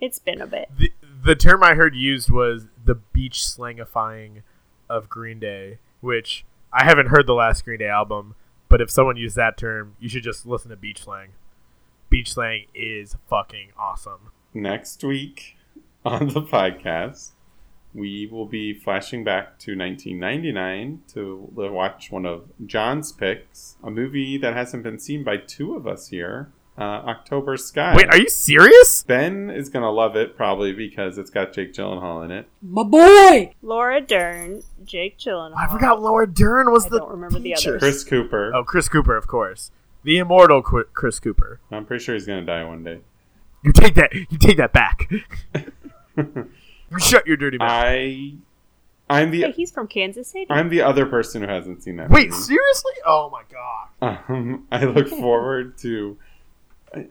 it's 0.00 0.18
been 0.18 0.40
a 0.40 0.46
bit. 0.46 0.70
The 0.76 0.92
the 1.22 1.36
term 1.36 1.62
I 1.62 1.74
heard 1.74 1.94
used 1.94 2.30
was 2.30 2.68
the 2.82 2.94
beach 2.94 3.40
slangifying 3.40 4.42
of 4.88 5.10
Green 5.10 5.38
Day, 5.38 5.78
which 6.00 6.46
I 6.72 6.84
haven't 6.84 7.08
heard 7.08 7.26
the 7.26 7.34
last 7.34 7.64
Green 7.64 7.80
Day 7.80 7.88
album, 7.88 8.34
but 8.70 8.80
if 8.80 8.90
someone 8.90 9.16
used 9.16 9.36
that 9.36 9.58
term, 9.58 9.96
you 9.98 10.08
should 10.08 10.22
just 10.22 10.46
listen 10.46 10.70
to 10.70 10.76
beach 10.76 11.02
slang. 11.02 11.30
Beach 12.08 12.32
slang 12.32 12.64
is 12.74 13.16
fucking 13.28 13.70
awesome. 13.78 14.30
Next 14.54 15.04
week 15.04 15.56
on 16.04 16.28
the 16.28 16.40
podcast, 16.40 17.32
we 17.92 18.28
will 18.30 18.46
be 18.46 18.72
flashing 18.72 19.24
back 19.24 19.58
to 19.58 19.76
1999 19.76 21.02
to 21.12 21.50
watch 21.54 22.10
one 22.12 22.24
of 22.24 22.44
John's 22.64 23.12
picks, 23.12 23.76
a 23.82 23.90
movie 23.90 24.38
that 24.38 24.54
hasn't 24.54 24.84
been 24.84 24.98
seen 24.98 25.24
by 25.24 25.36
two 25.36 25.74
of 25.74 25.86
us 25.86 26.08
here. 26.08 26.52
Uh, 26.80 27.02
October 27.08 27.58
Sky. 27.58 27.94
Wait, 27.94 28.08
are 28.08 28.16
you 28.16 28.28
serious? 28.30 29.02
Ben 29.02 29.50
is 29.50 29.68
gonna 29.68 29.90
love 29.90 30.16
it 30.16 30.34
probably 30.34 30.72
because 30.72 31.18
it's 31.18 31.28
got 31.28 31.52
Jake 31.52 31.74
Gyllenhaal 31.74 32.24
in 32.24 32.30
it. 32.30 32.48
My 32.62 32.82
boy. 32.84 33.52
Laura 33.60 34.00
Dern, 34.00 34.62
Jake 34.84 35.18
Gyllenhaal. 35.18 35.56
I 35.58 35.70
forgot 35.70 36.00
Laura 36.00 36.26
Dern 36.26 36.70
was 36.72 36.86
I 36.86 36.88
the 36.88 36.98
don't 37.00 37.10
remember 37.10 37.38
the 37.38 37.52
teacher. 37.52 37.70
others. 37.76 37.80
Chris 37.82 38.04
Cooper. 38.04 38.52
Oh, 38.54 38.64
Chris 38.64 38.88
Cooper, 38.88 39.14
of 39.14 39.26
course, 39.26 39.70
the 40.04 40.16
immortal 40.16 40.62
Qu- 40.62 40.86
Chris 40.94 41.20
Cooper. 41.20 41.60
I'm 41.70 41.84
pretty 41.84 42.02
sure 42.02 42.14
he's 42.14 42.24
gonna 42.26 42.46
die 42.46 42.64
one 42.64 42.82
day. 42.82 43.00
You 43.62 43.72
take 43.72 43.94
that. 43.96 44.14
You 44.14 44.38
take 44.38 44.56
that 44.56 44.72
back. 44.72 45.10
you 46.16 46.98
shut 46.98 47.26
your 47.26 47.36
dirty 47.36 47.58
mouth. 47.58 47.70
I, 47.70 48.32
I'm 49.10 49.32
Hey, 49.32 49.42
the 49.42 49.50
he's 49.50 49.70
from 49.70 49.86
Kansas 49.86 50.28
City. 50.28 50.46
I'm 50.48 50.70
the 50.70 50.80
other 50.80 51.04
person 51.04 51.42
who 51.42 51.48
hasn't 51.48 51.82
seen 51.82 51.96
that. 51.96 52.08
Wait, 52.08 52.30
movie. 52.30 52.40
seriously? 52.42 52.92
Oh 53.04 53.28
my 53.30 53.42
god. 53.52 54.18
Um, 54.30 54.66
I 54.72 54.84
look 54.86 55.08
forward 55.08 55.76
to. 55.78 56.16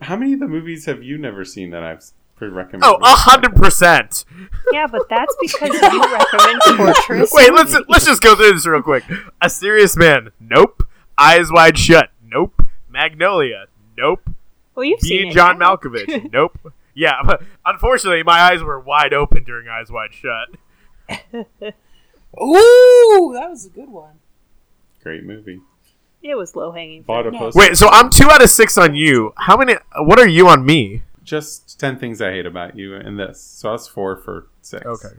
How 0.02 0.16
many 0.16 0.34
of 0.34 0.40
the 0.40 0.48
movies 0.48 0.84
have 0.86 1.02
you 1.02 1.16
never 1.18 1.44
seen 1.44 1.70
that 1.70 1.82
I've 1.82 2.04
pre-recommended? 2.36 2.86
Oh, 2.86 2.96
a 3.02 3.14
hundred 3.16 3.54
percent. 3.56 4.24
yeah, 4.72 4.86
but 4.86 5.08
that's 5.08 5.34
because 5.40 5.72
you 5.72 6.02
recommend 6.02 6.62
Fortress. 6.76 7.30
Wait, 7.32 7.52
let's 7.54 7.74
let's 7.88 8.04
just 8.04 8.22
go 8.22 8.34
through 8.36 8.52
this 8.52 8.66
real 8.66 8.82
quick. 8.82 9.04
A 9.40 9.48
Serious 9.50 9.96
Man, 9.96 10.30
nope. 10.38 10.86
Eyes 11.18 11.50
Wide 11.50 11.78
Shut, 11.78 12.10
nope. 12.24 12.62
Magnolia, 12.90 13.66
nope. 13.96 14.28
well, 14.74 14.84
you've 14.84 15.02
Me 15.02 15.08
seen 15.08 15.22
and 15.22 15.30
it, 15.30 15.34
John 15.34 15.58
yeah. 15.60 15.66
Malkovich, 15.66 16.30
nope. 16.32 16.58
Yeah, 16.94 17.22
but 17.24 17.42
unfortunately, 17.64 18.22
my 18.22 18.38
eyes 18.40 18.62
were 18.62 18.80
wide 18.80 19.14
open 19.14 19.44
during 19.44 19.68
Eyes 19.68 19.90
Wide 19.90 20.12
Shut. 20.12 20.48
Ooh, 22.40 23.32
that 23.34 23.48
was 23.50 23.66
a 23.66 23.70
good 23.70 23.88
one. 23.88 24.18
Great 25.02 25.24
movie. 25.24 25.60
It 26.22 26.34
was 26.36 26.54
low 26.54 26.70
hanging. 26.72 27.02
Bought 27.02 27.26
a 27.26 27.30
No. 27.30 27.38
poster. 27.38 27.58
Wait, 27.58 27.76
so 27.76 27.88
I'm 27.90 28.10
two 28.10 28.28
out 28.30 28.42
of 28.42 28.50
six 28.50 28.76
on 28.76 28.94
you. 28.94 29.32
How 29.36 29.56
many? 29.56 29.74
What 29.96 30.18
are 30.18 30.28
you 30.28 30.48
on 30.48 30.64
me? 30.66 31.02
Just 31.24 31.78
ten 31.80 31.98
things 31.98 32.20
I 32.20 32.30
hate 32.30 32.46
about 32.46 32.76
you 32.76 32.94
in 32.94 33.16
this. 33.16 33.40
So 33.40 33.70
that's 33.70 33.86
four 33.88 34.16
for 34.16 34.48
six. 34.62 34.84
Okay. 34.84 35.14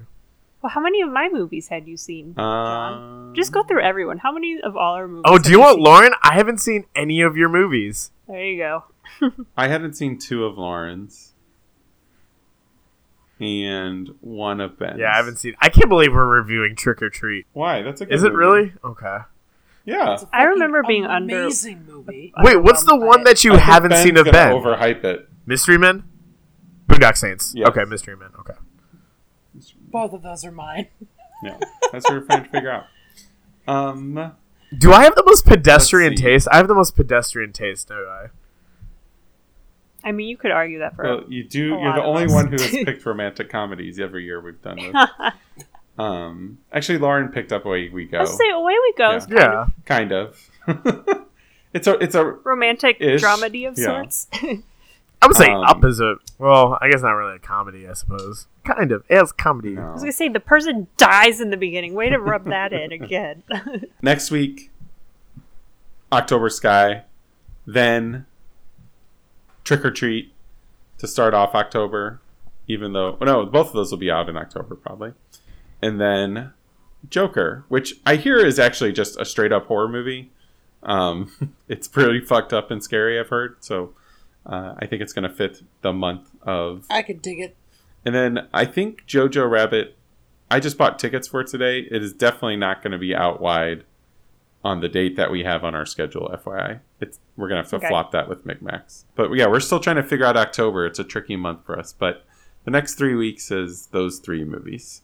Well, 0.61 0.69
how 0.69 0.81
many 0.81 1.01
of 1.01 1.11
my 1.11 1.27
movies 1.31 1.69
had 1.69 1.87
you 1.87 1.97
seen? 1.97 2.35
John? 2.35 3.29
Um, 3.29 3.33
Just 3.35 3.51
go 3.51 3.63
through 3.63 3.81
everyone. 3.81 4.19
How 4.19 4.31
many 4.31 4.59
of 4.61 4.77
all 4.77 4.93
our 4.93 5.07
movies? 5.07 5.23
Oh, 5.25 5.39
do 5.39 5.49
you 5.49 5.59
want 5.59 5.75
seen? 5.77 5.83
Lauren? 5.83 6.13
I 6.21 6.35
haven't 6.35 6.59
seen 6.59 6.85
any 6.95 7.21
of 7.21 7.35
your 7.35 7.49
movies. 7.49 8.11
There 8.27 8.43
you 8.45 8.57
go. 8.59 8.83
I 9.57 9.69
haven't 9.69 9.93
seen 9.95 10.19
two 10.19 10.45
of 10.45 10.59
Lauren's, 10.59 11.33
and 13.39 14.09
one 14.21 14.61
of 14.61 14.77
Ben's. 14.77 14.99
Yeah, 14.99 15.11
I 15.13 15.17
haven't 15.17 15.37
seen. 15.37 15.55
I 15.59 15.69
can't 15.69 15.89
believe 15.89 16.13
we're 16.13 16.27
reviewing 16.27 16.75
Trick 16.75 17.01
or 17.01 17.09
Treat. 17.09 17.47
Why? 17.53 17.81
That's 17.81 18.01
a 18.01 18.05
good. 18.05 18.13
Is 18.13 18.23
it 18.23 18.33
really? 18.33 18.73
Okay. 18.83 19.17
Yeah. 19.85 20.13
It's 20.13 20.23
a 20.23 20.29
I 20.33 20.43
remember 20.43 20.83
fucking 20.83 21.01
being 21.01 21.05
under- 21.05 21.41
amazing 21.43 21.85
movie. 21.87 22.33
Wait, 22.43 22.57
what's 22.57 22.83
the 22.83 22.95
one 22.95 23.23
that 23.23 23.43
you 23.43 23.51
I 23.53 23.55
think 23.55 23.65
haven't 23.65 23.89
Ben's 23.89 24.03
seen 24.03 24.17
of 24.17 24.25
gonna 24.25 24.31
Ben? 24.31 24.53
Overhype 24.53 25.03
it. 25.03 25.29
Mystery 25.45 25.77
Men? 25.77 26.03
Boondock 26.87 27.17
Saints. 27.17 27.53
Yes. 27.55 27.67
Okay, 27.69 27.83
Mystery 27.85 28.15
Men. 28.15 28.29
Okay. 28.39 28.53
Both 29.89 30.13
of 30.13 30.21
those 30.21 30.45
are 30.45 30.51
mine. 30.51 30.87
Yeah, 31.43 31.57
that's 31.91 32.05
what 32.05 32.13
we're 32.13 32.25
trying 32.25 32.43
to 32.43 32.49
figure 32.49 32.71
out. 32.71 32.85
Um, 33.67 34.33
Do 34.77 34.93
I 34.93 35.03
have 35.03 35.15
the 35.15 35.23
most 35.25 35.45
pedestrian 35.45 36.15
see. 36.15 36.23
taste? 36.23 36.47
I 36.51 36.57
have 36.57 36.67
the 36.67 36.75
most 36.75 36.95
pedestrian 36.95 37.51
taste, 37.51 37.87
don't 37.89 38.07
I? 38.07 38.27
I 40.03 40.11
mean, 40.11 40.27
you 40.29 40.37
could 40.37 40.51
argue 40.51 40.79
that 40.79 40.95
for. 40.95 41.03
well, 41.03 41.23
you 41.27 41.43
do. 41.43 41.75
A 41.75 41.79
You're 41.79 41.89
lot 41.89 41.95
the 41.95 42.01
of 42.01 42.07
only 42.07 42.25
us. 42.25 42.31
one 42.33 42.45
who 42.47 42.51
has 42.53 42.69
picked 42.85 43.05
romantic 43.05 43.49
comedies 43.49 43.99
every 43.99 44.23
year 44.25 44.39
we've 44.41 44.61
done 44.61 44.77
this. 44.77 44.93
um, 45.97 46.57
actually, 46.71 46.97
Lauren 46.99 47.29
picked 47.29 47.51
up 47.51 47.65
Away 47.65 47.89
We 47.89 48.05
Go. 48.05 48.19
Let's 48.19 48.37
say 48.37 48.49
away 48.49 48.73
we 48.73 48.93
go. 48.97 49.11
Yeah. 49.29 49.67
Kind 49.85 50.11
Yeah. 50.11 50.27
of 50.27 50.65
Kind 50.67 50.85
of. 51.07 51.25
it's 51.73 51.87
a. 51.87 51.93
It's 51.99 52.15
a. 52.15 52.23
romantic 52.25 52.97
Ish, 52.99 53.21
dramedy 53.21 53.67
of 53.67 53.77
yeah. 53.77 53.85
sorts. 53.85 54.27
I 55.23 55.27
would 55.27 55.35
say 55.37 55.51
Um, 55.51 55.63
Up 55.63 55.83
is 55.85 55.99
a 55.99 56.15
well, 56.39 56.77
I 56.81 56.89
guess 56.89 57.01
not 57.03 57.11
really 57.11 57.35
a 57.35 57.39
comedy, 57.39 57.87
I 57.87 57.93
suppose. 57.93 58.47
Kind 58.65 58.91
of. 58.91 59.03
It's 59.09 59.31
comedy. 59.31 59.77
I 59.77 59.81
No. 59.81 59.91
was 59.93 60.01
gonna 60.01 60.11
say 60.11 60.29
the 60.29 60.39
person 60.39 60.87
dies 60.97 61.39
in 61.39 61.51
the 61.51 61.57
beginning. 61.57 61.93
Way 61.93 62.09
to 62.09 62.17
rub 62.19 62.45
that 62.45 62.73
in 62.73 62.91
again. 62.91 63.43
Next 64.01 64.31
week, 64.31 64.71
October 66.11 66.49
Sky, 66.49 67.03
then 67.67 68.25
Trick 69.63 69.85
or 69.85 69.91
Treat 69.91 70.33
to 70.97 71.07
start 71.07 71.33
off 71.33 71.53
October. 71.55 72.19
Even 72.67 72.93
though, 72.93 73.17
oh, 73.19 73.25
no, 73.25 73.45
both 73.45 73.67
of 73.67 73.73
those 73.73 73.91
will 73.91 73.97
be 73.97 74.09
out 74.09 74.29
in 74.29 74.37
October 74.37 74.75
probably, 74.75 75.13
and 75.81 75.99
then 75.99 76.53
Joker, 77.09 77.65
which 77.67 77.95
I 78.05 78.15
hear 78.15 78.37
is 78.37 78.59
actually 78.59 78.91
just 78.91 79.19
a 79.19 79.25
straight 79.25 79.51
up 79.51 79.67
horror 79.67 79.87
movie. 79.89 80.31
Um, 80.83 81.31
it's 81.67 81.87
pretty 81.87 82.21
fucked 82.21 82.53
up 82.53 82.71
and 82.71 82.83
scary. 82.83 83.19
I've 83.19 83.29
heard, 83.29 83.57
so 83.59 83.93
uh, 84.45 84.75
I 84.79 84.85
think 84.87 85.01
it's 85.01 85.13
going 85.13 85.29
to 85.29 85.35
fit 85.35 85.61
the 85.81 85.93
month 85.93 86.29
of 86.43 86.85
I 86.89 87.01
could 87.01 87.21
dig 87.21 87.39
it. 87.39 87.55
and 88.05 88.13
then 88.15 88.47
I 88.53 88.65
think 88.65 89.05
Jojo 89.07 89.49
Rabbit. 89.49 89.97
I 90.49 90.59
just 90.59 90.77
bought 90.77 90.99
tickets 90.99 91.29
for 91.29 91.43
today. 91.45 91.79
It 91.89 92.03
is 92.03 92.11
definitely 92.11 92.57
not 92.57 92.81
going 92.83 92.91
to 92.91 92.97
be 92.97 93.15
out 93.15 93.39
wide 93.39 93.85
on 94.65 94.81
the 94.81 94.89
date 94.89 95.15
that 95.15 95.31
we 95.31 95.43
have 95.45 95.63
on 95.63 95.73
our 95.73 95.85
schedule. 95.85 96.29
FYI, 96.43 96.81
it's 96.99 97.19
we're 97.37 97.47
gonna 97.47 97.61
have 97.61 97.69
to 97.71 97.77
Okay. 97.77 97.87
flop 97.87 98.11
that 98.11 98.27
with 98.29 98.45
Micmacs. 98.45 99.05
But 99.15 99.33
yeah, 99.33 99.47
we're 99.47 99.59
still 99.61 99.79
trying 99.79 99.95
to 99.95 100.03
figure 100.03 100.25
out 100.25 100.37
October. 100.37 100.85
It's 100.85 100.99
a 100.99 101.03
tricky 101.03 101.35
month 101.35 101.65
for 101.65 101.79
us, 101.79 101.93
but 101.93 102.25
the 102.65 102.69
next 102.69 102.93
three 102.95 103.15
weeks 103.15 103.49
is 103.49 103.87
those 103.87 104.19
three 104.19 104.43
movies. 104.43 105.01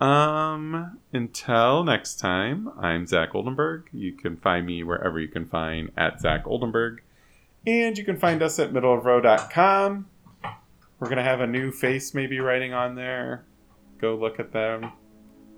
Um, 0.00 0.98
until 1.12 1.82
next 1.82 2.16
time, 2.16 2.70
I'm 2.78 3.06
Zach 3.06 3.34
Oldenburg. 3.34 3.88
You 3.92 4.12
can 4.12 4.36
find 4.36 4.64
me 4.64 4.84
wherever 4.84 5.18
you 5.18 5.28
can 5.28 5.46
find 5.46 5.90
at 5.96 6.20
Zach 6.20 6.46
Oldenburg. 6.46 7.02
And 7.66 7.98
you 7.98 8.04
can 8.04 8.16
find 8.16 8.42
us 8.42 8.58
at 8.58 8.72
middleofrow.com. 8.72 10.06
We're 11.00 11.08
gonna 11.08 11.22
have 11.22 11.40
a 11.40 11.46
new 11.46 11.72
face 11.72 12.14
maybe 12.14 12.38
writing 12.38 12.72
on 12.72 12.94
there. 12.94 13.44
Go 14.00 14.14
look 14.14 14.38
at 14.38 14.52
them 14.52 14.92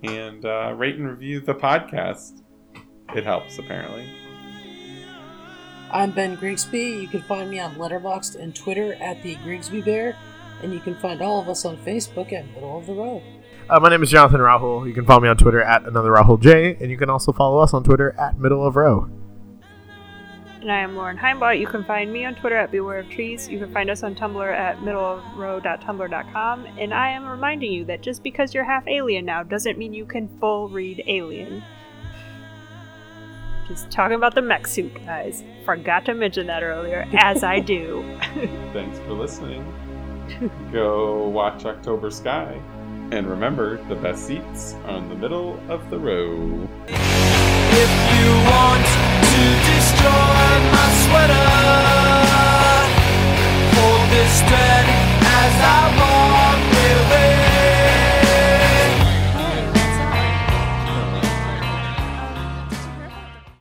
and 0.03 0.45
uh, 0.45 0.73
rate 0.77 0.97
and 0.97 1.09
review 1.09 1.41
the 1.41 1.55
podcast. 1.55 2.43
It 3.15 3.25
helps 3.25 3.59
apparently. 3.59 4.09
I'm 5.91 6.13
Ben 6.13 6.37
Grigsby. 6.37 7.03
You 7.03 7.09
can 7.09 7.23
find 7.23 7.51
me 7.51 7.59
on 7.59 7.75
Letterboxd 7.75 8.37
and 8.37 8.55
Twitter 8.55 8.95
at 8.95 9.23
the 9.23 9.35
Grigsby 9.37 9.83
Bear, 9.83 10.17
and 10.63 10.73
you 10.73 10.81
can 10.81 10.95
find 10.95 11.21
all 11.21 11.41
of 11.41 11.49
us 11.49 11.65
on 11.65 11.77
Facebook 11.79 12.33
at 12.33 12.47
Middle 12.55 12.79
of 12.79 12.87
the 12.87 12.95
Row. 12.95 13.23
Uh, 13.71 13.79
my 13.79 13.89
name 13.89 14.03
is 14.03 14.11
Jonathan 14.11 14.41
Rahul. 14.41 14.85
You 14.85 14.93
can 14.93 15.07
follow 15.07 15.21
me 15.21 15.29
on 15.29 15.37
Twitter 15.37 15.63
at 15.63 15.85
another 15.85 16.11
Rahul 16.11 16.41
J, 16.41 16.75
and 16.81 16.91
you 16.91 16.97
can 16.97 17.09
also 17.09 17.31
follow 17.33 17.61
us 17.61 17.73
on 17.73 17.85
Twitter 17.85 18.17
at 18.19 18.37
Middle 18.37 18.67
of 18.67 18.75
Row. 18.75 19.09
and 20.61 20.73
I 20.73 20.81
am 20.81 20.97
Lauren 20.97 21.17
Heimbot. 21.17 21.61
You 21.61 21.69
can 21.69 21.85
find 21.85 22.13
me 22.13 22.25
on 22.25 22.35
Twitter 22.35 22.57
at 22.57 22.73
Beware 22.73 22.99
of 22.99 23.09
Trees. 23.11 23.49
You 23.49 23.61
can 23.61 23.73
find 23.73 23.89
us 23.89 24.03
on 24.03 24.17
Tumblr 24.17 24.53
at 24.53 24.79
middleofrow.tumblr.com. 24.79 26.67
And 26.79 26.93
I 26.93 27.11
am 27.11 27.25
reminding 27.25 27.71
you 27.73 27.85
that 27.85 28.01
just 28.03 28.25
because 28.25 28.53
you're 28.53 28.65
half 28.65 28.89
alien 28.89 29.25
now 29.25 29.45
doesn't 29.45 29.79
mean 29.79 29.95
you 29.95 30.05
can 30.05 30.29
full 30.41 30.69
read 30.69 31.05
Alien. 31.07 31.63
Just 33.69 33.89
talking 33.89 34.17
about 34.17 34.35
the 34.35 34.43
mech 34.43 34.67
suit, 34.67 34.93
guys. 35.07 35.45
Forgot 35.65 36.05
to 36.07 36.15
mention 36.15 36.49
that 36.49 36.65
earlier, 36.65 37.09
as 37.17 37.45
I 37.45 37.61
do. 37.61 38.03
Thanks 38.73 38.99
for 38.99 39.13
listening. 39.13 39.65
Go 40.73 41.29
watch 41.29 41.65
October 41.65 42.11
Sky. 42.11 42.61
And 43.13 43.27
remember, 43.27 43.83
the 43.89 43.97
best 43.97 44.29
seats 44.29 44.75
are 44.85 44.99
in 44.99 45.09
the 45.09 45.17
middle 45.17 45.59
of 45.69 45.91
the 45.91 45.99
row. 45.99 46.69
If 46.87 47.91
you 48.15 48.31
want 48.55 48.87
to 48.87 49.45
destroy 49.67 50.51
my 50.71 50.89
sweater, 51.03 51.49
hold 53.75 54.11
this 54.11 54.41
thread 54.43 54.87
as 55.27 55.55
I 55.59 55.91
walk 55.99 56.63
away. 56.71 57.40